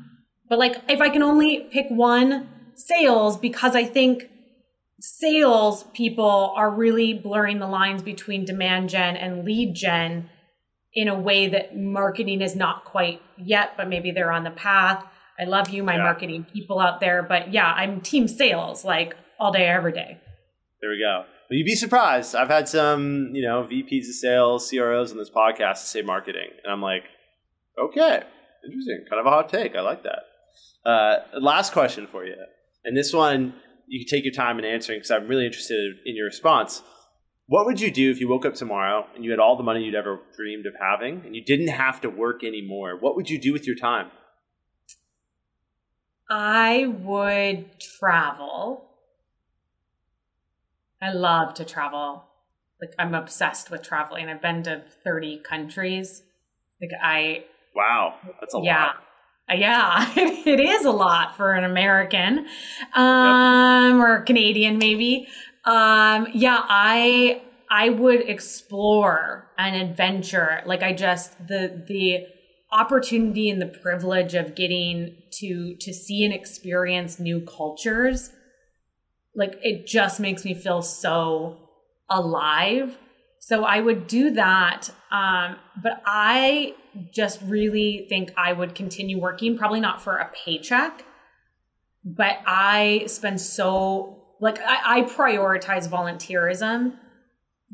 But 0.48 0.58
like 0.58 0.82
if 0.88 1.00
I 1.00 1.08
can 1.08 1.22
only 1.22 1.68
pick 1.70 1.86
one 1.88 2.48
sales 2.76 3.36
because 3.36 3.74
I 3.76 3.84
think 3.84 4.30
sales 5.00 5.84
people 5.92 6.54
are 6.56 6.70
really 6.70 7.14
blurring 7.14 7.58
the 7.58 7.66
lines 7.66 8.02
between 8.02 8.44
demand 8.44 8.88
gen 8.88 9.16
and 9.16 9.44
lead 9.44 9.74
gen 9.74 10.30
in 10.94 11.08
a 11.08 11.18
way 11.18 11.48
that 11.48 11.76
marketing 11.76 12.40
is 12.40 12.54
not 12.54 12.84
quite 12.84 13.20
yet, 13.36 13.76
but 13.76 13.88
maybe 13.88 14.12
they're 14.12 14.32
on 14.32 14.44
the 14.44 14.50
path. 14.50 15.04
I 15.38 15.44
love 15.44 15.68
you, 15.70 15.82
my 15.82 15.96
yeah. 15.96 16.04
marketing 16.04 16.46
people 16.52 16.78
out 16.78 17.00
there. 17.00 17.22
But 17.22 17.52
yeah, 17.52 17.72
I'm 17.72 18.00
team 18.00 18.28
sales 18.28 18.84
like 18.84 19.16
all 19.38 19.52
day, 19.52 19.66
every 19.66 19.92
day. 19.92 20.18
There 20.80 20.90
we 20.90 21.00
go. 21.00 21.24
But 21.48 21.56
you'd 21.56 21.64
be 21.64 21.74
surprised. 21.74 22.34
I've 22.34 22.48
had 22.48 22.68
some, 22.68 23.30
you 23.34 23.42
know, 23.42 23.64
VPs 23.64 24.08
of 24.08 24.14
sales, 24.14 24.70
CROs 24.70 25.10
on 25.10 25.18
this 25.18 25.30
podcast 25.30 25.80
to 25.80 25.86
say 25.86 26.02
marketing. 26.02 26.48
And 26.62 26.72
I'm 26.72 26.80
like, 26.80 27.04
okay, 27.78 28.22
interesting. 28.64 29.04
Kind 29.10 29.20
of 29.20 29.26
a 29.26 29.30
hot 29.30 29.48
take. 29.48 29.74
I 29.74 29.80
like 29.80 30.04
that. 30.04 30.88
Uh, 30.88 31.16
last 31.40 31.72
question 31.72 32.06
for 32.06 32.24
you. 32.24 32.36
And 32.84 32.96
this 32.96 33.12
one, 33.12 33.54
you 33.86 34.04
can 34.04 34.08
take 34.08 34.24
your 34.24 34.32
time 34.32 34.58
in 34.58 34.64
answering 34.64 34.98
because 34.98 35.10
I'm 35.10 35.28
really 35.28 35.46
interested 35.46 35.96
in 36.04 36.16
your 36.16 36.26
response. 36.26 36.82
What 37.46 37.66
would 37.66 37.80
you 37.80 37.90
do 37.90 38.10
if 38.10 38.20
you 38.20 38.28
woke 38.28 38.46
up 38.46 38.54
tomorrow 38.54 39.06
and 39.14 39.24
you 39.24 39.30
had 39.30 39.38
all 39.38 39.56
the 39.56 39.62
money 39.62 39.84
you'd 39.84 39.94
ever 39.94 40.20
dreamed 40.36 40.66
of 40.66 40.74
having 40.80 41.22
and 41.26 41.36
you 41.36 41.44
didn't 41.44 41.68
have 41.68 42.00
to 42.02 42.08
work 42.08 42.42
anymore? 42.42 42.96
What 42.98 43.16
would 43.16 43.28
you 43.28 43.38
do 43.38 43.52
with 43.52 43.66
your 43.66 43.76
time? 43.76 44.10
I 46.30 46.86
would 46.86 47.78
travel. 47.78 48.88
I 51.02 51.12
love 51.12 51.52
to 51.54 51.64
travel. 51.64 52.24
Like 52.80 52.94
I'm 52.98 53.14
obsessed 53.14 53.70
with 53.70 53.82
traveling. 53.82 54.28
I've 54.28 54.40
been 54.40 54.62
to 54.62 54.82
30 55.04 55.38
countries. 55.38 56.22
Like 56.80 56.90
I 57.02 57.44
Wow, 57.74 58.14
that's 58.40 58.54
a 58.54 58.58
lot. 58.58 58.64
yeah. 58.64 58.84
lot. 58.86 58.96
Yeah, 59.50 60.10
it 60.16 60.60
is 60.60 60.84
a 60.84 60.90
lot 60.90 61.36
for 61.36 61.52
an 61.52 61.64
American 61.64 62.46
um, 62.94 63.98
yep. 63.98 64.06
or 64.06 64.22
Canadian, 64.22 64.78
maybe. 64.78 65.28
Um, 65.64 66.28
yeah, 66.32 66.60
I 66.68 67.42
I 67.70 67.90
would 67.90 68.28
explore 68.28 69.50
an 69.58 69.74
adventure. 69.74 70.62
Like 70.64 70.82
I 70.82 70.92
just 70.92 71.46
the 71.46 71.84
the 71.86 72.26
opportunity 72.72 73.50
and 73.50 73.60
the 73.60 73.66
privilege 73.66 74.34
of 74.34 74.54
getting 74.54 75.16
to 75.32 75.76
to 75.76 75.92
see 75.92 76.24
and 76.24 76.32
experience 76.32 77.18
new 77.20 77.40
cultures. 77.40 78.30
Like 79.36 79.58
it 79.62 79.86
just 79.86 80.20
makes 80.20 80.44
me 80.44 80.54
feel 80.54 80.82
so 80.82 81.58
alive. 82.08 82.98
So 83.40 83.64
I 83.64 83.80
would 83.80 84.06
do 84.06 84.30
that. 84.30 84.88
Um, 85.10 85.56
but 85.82 86.02
I 86.06 86.74
just 87.10 87.40
really 87.42 88.06
think 88.08 88.32
I 88.36 88.52
would 88.52 88.74
continue 88.74 89.18
working, 89.18 89.56
probably 89.56 89.80
not 89.80 90.02
for 90.02 90.16
a 90.16 90.30
paycheck, 90.44 91.04
but 92.04 92.38
I 92.46 93.04
spend 93.06 93.40
so 93.40 94.22
like 94.40 94.58
I, 94.60 94.98
I 94.98 95.02
prioritize 95.02 95.88
volunteerism. 95.88 96.96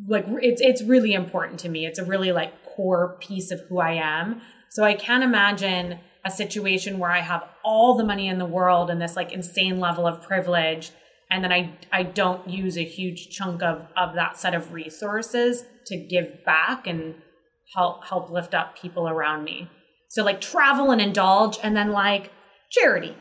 Like 0.07 0.27
it's 0.41 0.61
it's 0.61 0.83
really 0.83 1.13
important 1.13 1.61
to 1.61 1.69
me. 1.69 1.87
It's 1.87 1.99
a 1.99 2.05
really 2.05 2.33
like 2.33 2.65
core 2.65 3.17
piece 3.21 3.51
of 3.51 3.61
who 3.69 3.81
I 3.81 3.93
am. 3.93 4.41
So 4.71 4.85
I 4.85 4.95
can't 4.95 5.25
imagine 5.25 5.99
a 6.25 6.31
situation 6.31 6.99
where 6.99 7.11
I 7.11 7.21
have 7.21 7.45
all 7.65 7.97
the 7.97 8.05
money 8.05 8.29
in 8.29 8.39
the 8.39 8.47
world 8.47 8.91
and 8.91 9.01
this 9.01 9.17
like 9.17 9.33
insane 9.33 9.81
level 9.81 10.07
of 10.07 10.23
privilege 10.23 10.93
and 11.31 11.45
then 11.45 11.53
I 11.53 11.73
I 11.93 12.03
don't 12.03 12.49
use 12.49 12.77
a 12.77 12.85
huge 12.85 13.31
chunk 13.31 13.63
of 13.63 13.87
of 13.97 14.15
that 14.15 14.37
set 14.37 14.55
of 14.55 14.73
resources 14.73 15.65
to 15.87 15.97
give 15.97 16.45
back 16.45 16.87
and 16.87 17.15
help 17.75 18.07
help 18.07 18.31
lift 18.31 18.55
up 18.55 18.77
people 18.77 19.09
around 19.09 19.45
me. 19.45 19.69
So 20.09 20.25
like 20.25 20.41
travel 20.41 20.91
and 20.91 21.01
indulge 21.01 21.59
and 21.63 21.77
then 21.77 21.93
like 21.93 22.33
charity. 22.71 23.17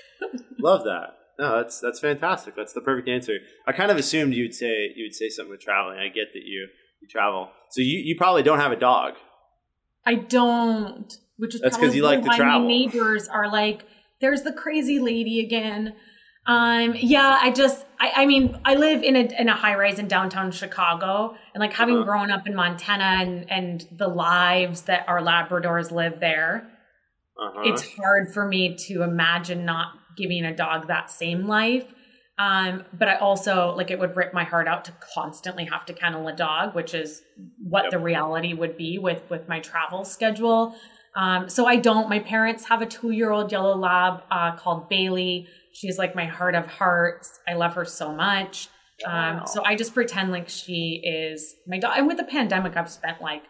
Love 0.58 0.84
that. 0.84 1.16
No, 1.38 1.56
that's 1.56 1.80
that's 1.80 2.00
fantastic. 2.00 2.54
That's 2.56 2.72
the 2.72 2.80
perfect 2.80 3.08
answer. 3.08 3.38
I 3.66 3.72
kind 3.72 3.90
of 3.90 3.96
assumed 3.96 4.34
you'd 4.34 4.54
say 4.54 4.92
you 4.94 5.04
would 5.04 5.14
say 5.14 5.28
something 5.28 5.50
with 5.50 5.60
traveling. 5.60 5.98
I 5.98 6.08
get 6.08 6.32
that 6.32 6.42
you 6.44 6.68
you 7.00 7.08
travel, 7.10 7.50
so 7.70 7.80
you 7.80 7.98
you 7.98 8.16
probably 8.16 8.42
don't 8.42 8.60
have 8.60 8.72
a 8.72 8.76
dog. 8.76 9.14
I 10.06 10.16
don't, 10.16 11.12
which 11.38 11.54
is 11.54 11.60
that's 11.60 11.76
because 11.76 11.96
you 11.96 12.02
like 12.02 12.22
to 12.22 12.28
travel. 12.28 12.60
My 12.60 12.68
neighbors 12.68 13.26
are 13.28 13.50
like, 13.50 13.84
"There's 14.20 14.42
the 14.42 14.52
crazy 14.52 15.00
lady 15.00 15.40
again." 15.40 15.94
Um, 16.46 16.94
yeah, 16.96 17.38
I 17.40 17.50
just, 17.50 17.84
I, 17.98 18.12
I 18.16 18.26
mean, 18.26 18.58
I 18.64 18.74
live 18.74 19.02
in 19.02 19.16
a 19.16 19.28
in 19.40 19.48
a 19.48 19.56
high 19.56 19.76
rise 19.76 19.98
in 19.98 20.08
downtown 20.08 20.50
Chicago, 20.50 21.34
and 21.54 21.60
like 21.60 21.72
having 21.72 21.96
uh-huh. 21.96 22.04
grown 22.04 22.30
up 22.30 22.46
in 22.46 22.54
Montana 22.54 23.22
and 23.22 23.50
and 23.50 23.86
the 23.92 24.08
lives 24.08 24.82
that 24.82 25.08
our 25.08 25.20
Labradors 25.20 25.90
live 25.90 26.20
there, 26.20 26.68
uh-huh. 27.40 27.62
it's 27.64 27.82
hard 27.96 28.32
for 28.34 28.46
me 28.46 28.76
to 28.88 29.02
imagine 29.02 29.64
not 29.64 29.92
giving 30.16 30.44
a 30.44 30.54
dog 30.54 30.88
that 30.88 31.10
same 31.10 31.46
life. 31.46 31.86
Um, 32.36 32.84
but 32.92 33.08
I 33.08 33.16
also 33.16 33.74
like 33.76 33.90
it 33.90 33.98
would 33.98 34.16
rip 34.16 34.34
my 34.34 34.44
heart 34.44 34.66
out 34.66 34.84
to 34.86 34.92
constantly 35.14 35.64
have 35.66 35.86
to 35.86 35.92
kennel 35.92 36.26
a 36.26 36.34
dog, 36.34 36.74
which 36.74 36.92
is 36.92 37.22
what 37.62 37.84
yep. 37.84 37.92
the 37.92 37.98
reality 38.00 38.54
would 38.54 38.76
be 38.76 38.98
with 38.98 39.22
with 39.30 39.48
my 39.48 39.60
travel 39.60 40.04
schedule. 40.04 40.74
Um, 41.16 41.48
so 41.48 41.66
I 41.66 41.76
don't. 41.76 42.08
My 42.08 42.18
parents 42.18 42.64
have 42.66 42.82
a 42.82 42.86
two 42.86 43.12
year 43.12 43.30
old 43.30 43.52
yellow 43.52 43.76
lab 43.76 44.24
uh, 44.30 44.56
called 44.56 44.88
Bailey. 44.88 45.46
She's 45.74 45.98
like 45.98 46.14
my 46.14 46.26
heart 46.26 46.54
of 46.54 46.66
hearts. 46.66 47.40
I 47.46 47.54
love 47.54 47.74
her 47.74 47.84
so 47.84 48.12
much. 48.12 48.68
Um, 49.06 49.12
wow. 49.12 49.40
Um, 49.40 49.46
so 49.46 49.64
I 49.64 49.74
just 49.74 49.92
pretend 49.92 50.30
like 50.30 50.48
she 50.48 51.02
is 51.04 51.56
my 51.66 51.78
dog. 51.78 51.94
And 51.96 52.06
with 52.06 52.16
the 52.16 52.24
pandemic, 52.24 52.76
I've 52.76 52.90
spent 52.90 53.20
like 53.20 53.42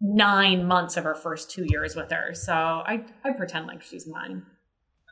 nine 0.00 0.66
months 0.66 0.96
of 0.96 1.04
her 1.04 1.14
first 1.14 1.50
two 1.50 1.64
years 1.68 1.94
with 1.94 2.10
her. 2.10 2.34
So 2.34 2.52
I 2.52 3.04
I 3.24 3.32
pretend 3.32 3.66
like 3.66 3.82
she's 3.82 4.06
mine. 4.06 4.44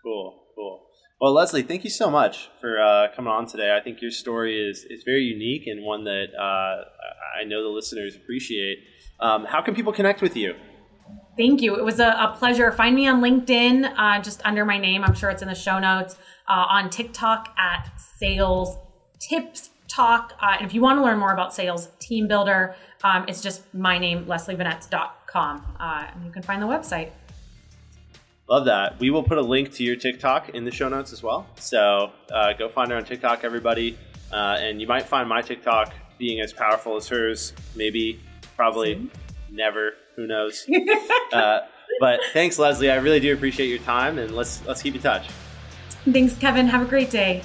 Cool. 0.03 0.45
Cool. 0.55 0.85
Well, 1.21 1.33
Leslie, 1.35 1.63
thank 1.63 1.83
you 1.83 1.91
so 1.91 2.11
much 2.11 2.49
for 2.61 2.81
uh, 2.81 3.09
coming 3.15 3.33
on 3.33 3.47
today. 3.47 3.77
I 3.77 3.83
think 3.83 4.01
your 4.01 4.13
story 4.13 4.57
is, 4.71 4.87
is 4.89 5.03
very 5.05 5.23
unique 5.23 5.67
and 5.67 5.85
one 5.85 6.05
that 6.05 6.27
uh, 6.39 6.85
I 7.41 7.45
know 7.45 7.63
the 7.63 7.71
listeners 7.71 8.15
appreciate. 8.15 8.79
Um, 9.19 9.45
how 9.45 9.61
can 9.61 9.75
people 9.75 9.93
connect 9.93 10.23
with 10.23 10.37
you? 10.37 10.55
Thank 11.39 11.63
you. 11.63 11.77
It 11.77 11.85
was 11.85 12.01
a, 12.01 12.09
a 12.09 12.35
pleasure. 12.37 12.73
Find 12.73 12.97
me 12.97 13.07
on 13.07 13.21
LinkedIn, 13.21 13.95
uh, 13.97 14.21
just 14.21 14.45
under 14.45 14.65
my 14.65 14.77
name. 14.77 15.05
I'm 15.05 15.15
sure 15.15 15.31
it's 15.31 15.41
in 15.41 15.47
the 15.47 15.55
show 15.55 15.79
notes. 15.79 16.17
Uh, 16.49 16.67
on 16.69 16.91
TikTok 16.91 17.55
at 17.57 17.89
Sales 18.19 18.77
Tips 19.21 19.71
Talk. 19.87 20.33
Uh, 20.43 20.57
and 20.59 20.67
if 20.67 20.75
you 20.75 20.81
want 20.81 20.99
to 20.99 21.03
learn 21.03 21.17
more 21.17 21.33
about 21.33 21.55
Sales 21.55 21.91
Team 22.01 22.27
Builder, 22.27 22.75
um, 23.05 23.25
it's 23.29 23.41
just 23.41 23.73
my 23.73 23.99
name, 23.99 24.25
leslievenetz.com. 24.27 25.77
Uh, 25.79 26.07
and 26.13 26.25
you 26.25 26.33
can 26.33 26.43
find 26.43 26.61
the 26.61 26.67
website. 26.67 27.11
Love 28.51 28.65
that. 28.65 28.99
We 28.99 29.11
will 29.11 29.23
put 29.23 29.39
a 29.39 29.43
link 29.43 29.73
to 29.75 29.85
your 29.85 29.95
TikTok 29.95 30.49
in 30.51 30.65
the 30.65 30.73
show 30.73 30.89
notes 30.89 31.13
as 31.13 31.23
well. 31.23 31.47
So 31.57 32.11
uh, 32.33 32.55
go 32.55 32.69
find 32.69 32.91
her 32.91 32.97
on 32.97 33.05
TikTok, 33.05 33.45
everybody. 33.45 33.97
Uh, 34.33 34.57
and 34.59 34.81
you 34.81 34.89
might 34.89 35.05
find 35.05 35.29
my 35.29 35.43
TikTok 35.43 35.95
being 36.19 36.41
as 36.41 36.53
powerful 36.53 36.97
as 36.97 37.07
hers. 37.07 37.53
Maybe, 37.77 38.19
probably, 38.57 39.09
never. 39.53 39.93
Who 40.19 40.27
knows? 40.27 40.69
uh, 41.33 41.61
but 42.01 42.21
thanks, 42.35 42.59
Leslie. 42.59 42.91
I 42.91 42.97
really 42.97 43.21
do 43.21 43.33
appreciate 43.33 43.69
your 43.69 43.79
time, 43.79 44.19
and 44.19 44.35
let's 44.35 44.65
let's 44.67 44.83
keep 44.83 44.95
in 44.95 45.01
touch. 45.01 45.29
Thanks, 46.11 46.37
Kevin. 46.37 46.67
Have 46.67 46.83
a 46.83 46.91
great 46.91 47.11
day. 47.11 47.43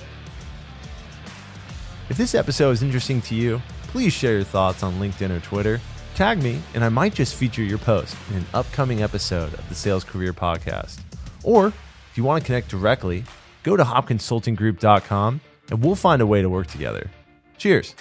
If 2.09 2.17
this 2.17 2.35
episode 2.35 2.71
is 2.71 2.83
interesting 2.83 3.21
to 3.21 3.35
you, 3.35 3.61
please 3.87 4.11
share 4.11 4.33
your 4.33 4.43
thoughts 4.43 4.83
on 4.83 4.95
LinkedIn 4.95 5.29
or 5.29 5.39
Twitter 5.39 5.79
Tag 6.15 6.43
me, 6.43 6.61
and 6.75 6.83
I 6.83 6.89
might 6.89 7.15
just 7.15 7.33
feature 7.33 7.63
your 7.63 7.79
post 7.79 8.15
in 8.29 8.37
an 8.37 8.45
upcoming 8.53 9.01
episode 9.01 9.51
of 9.55 9.67
the 9.67 9.73
Sales 9.73 10.03
Career 10.03 10.31
Podcast. 10.31 10.99
Or 11.43 11.67
if 11.67 12.13
you 12.15 12.23
want 12.23 12.43
to 12.43 12.45
connect 12.45 12.69
directly, 12.69 13.23
go 13.63 13.75
to 13.75 13.83
hoppconsultinggroup.com 13.83 15.41
and 15.71 15.83
we'll 15.83 15.95
find 15.95 16.21
a 16.21 16.27
way 16.27 16.43
to 16.43 16.49
work 16.49 16.67
together. 16.67 17.09
Cheers. 17.57 17.95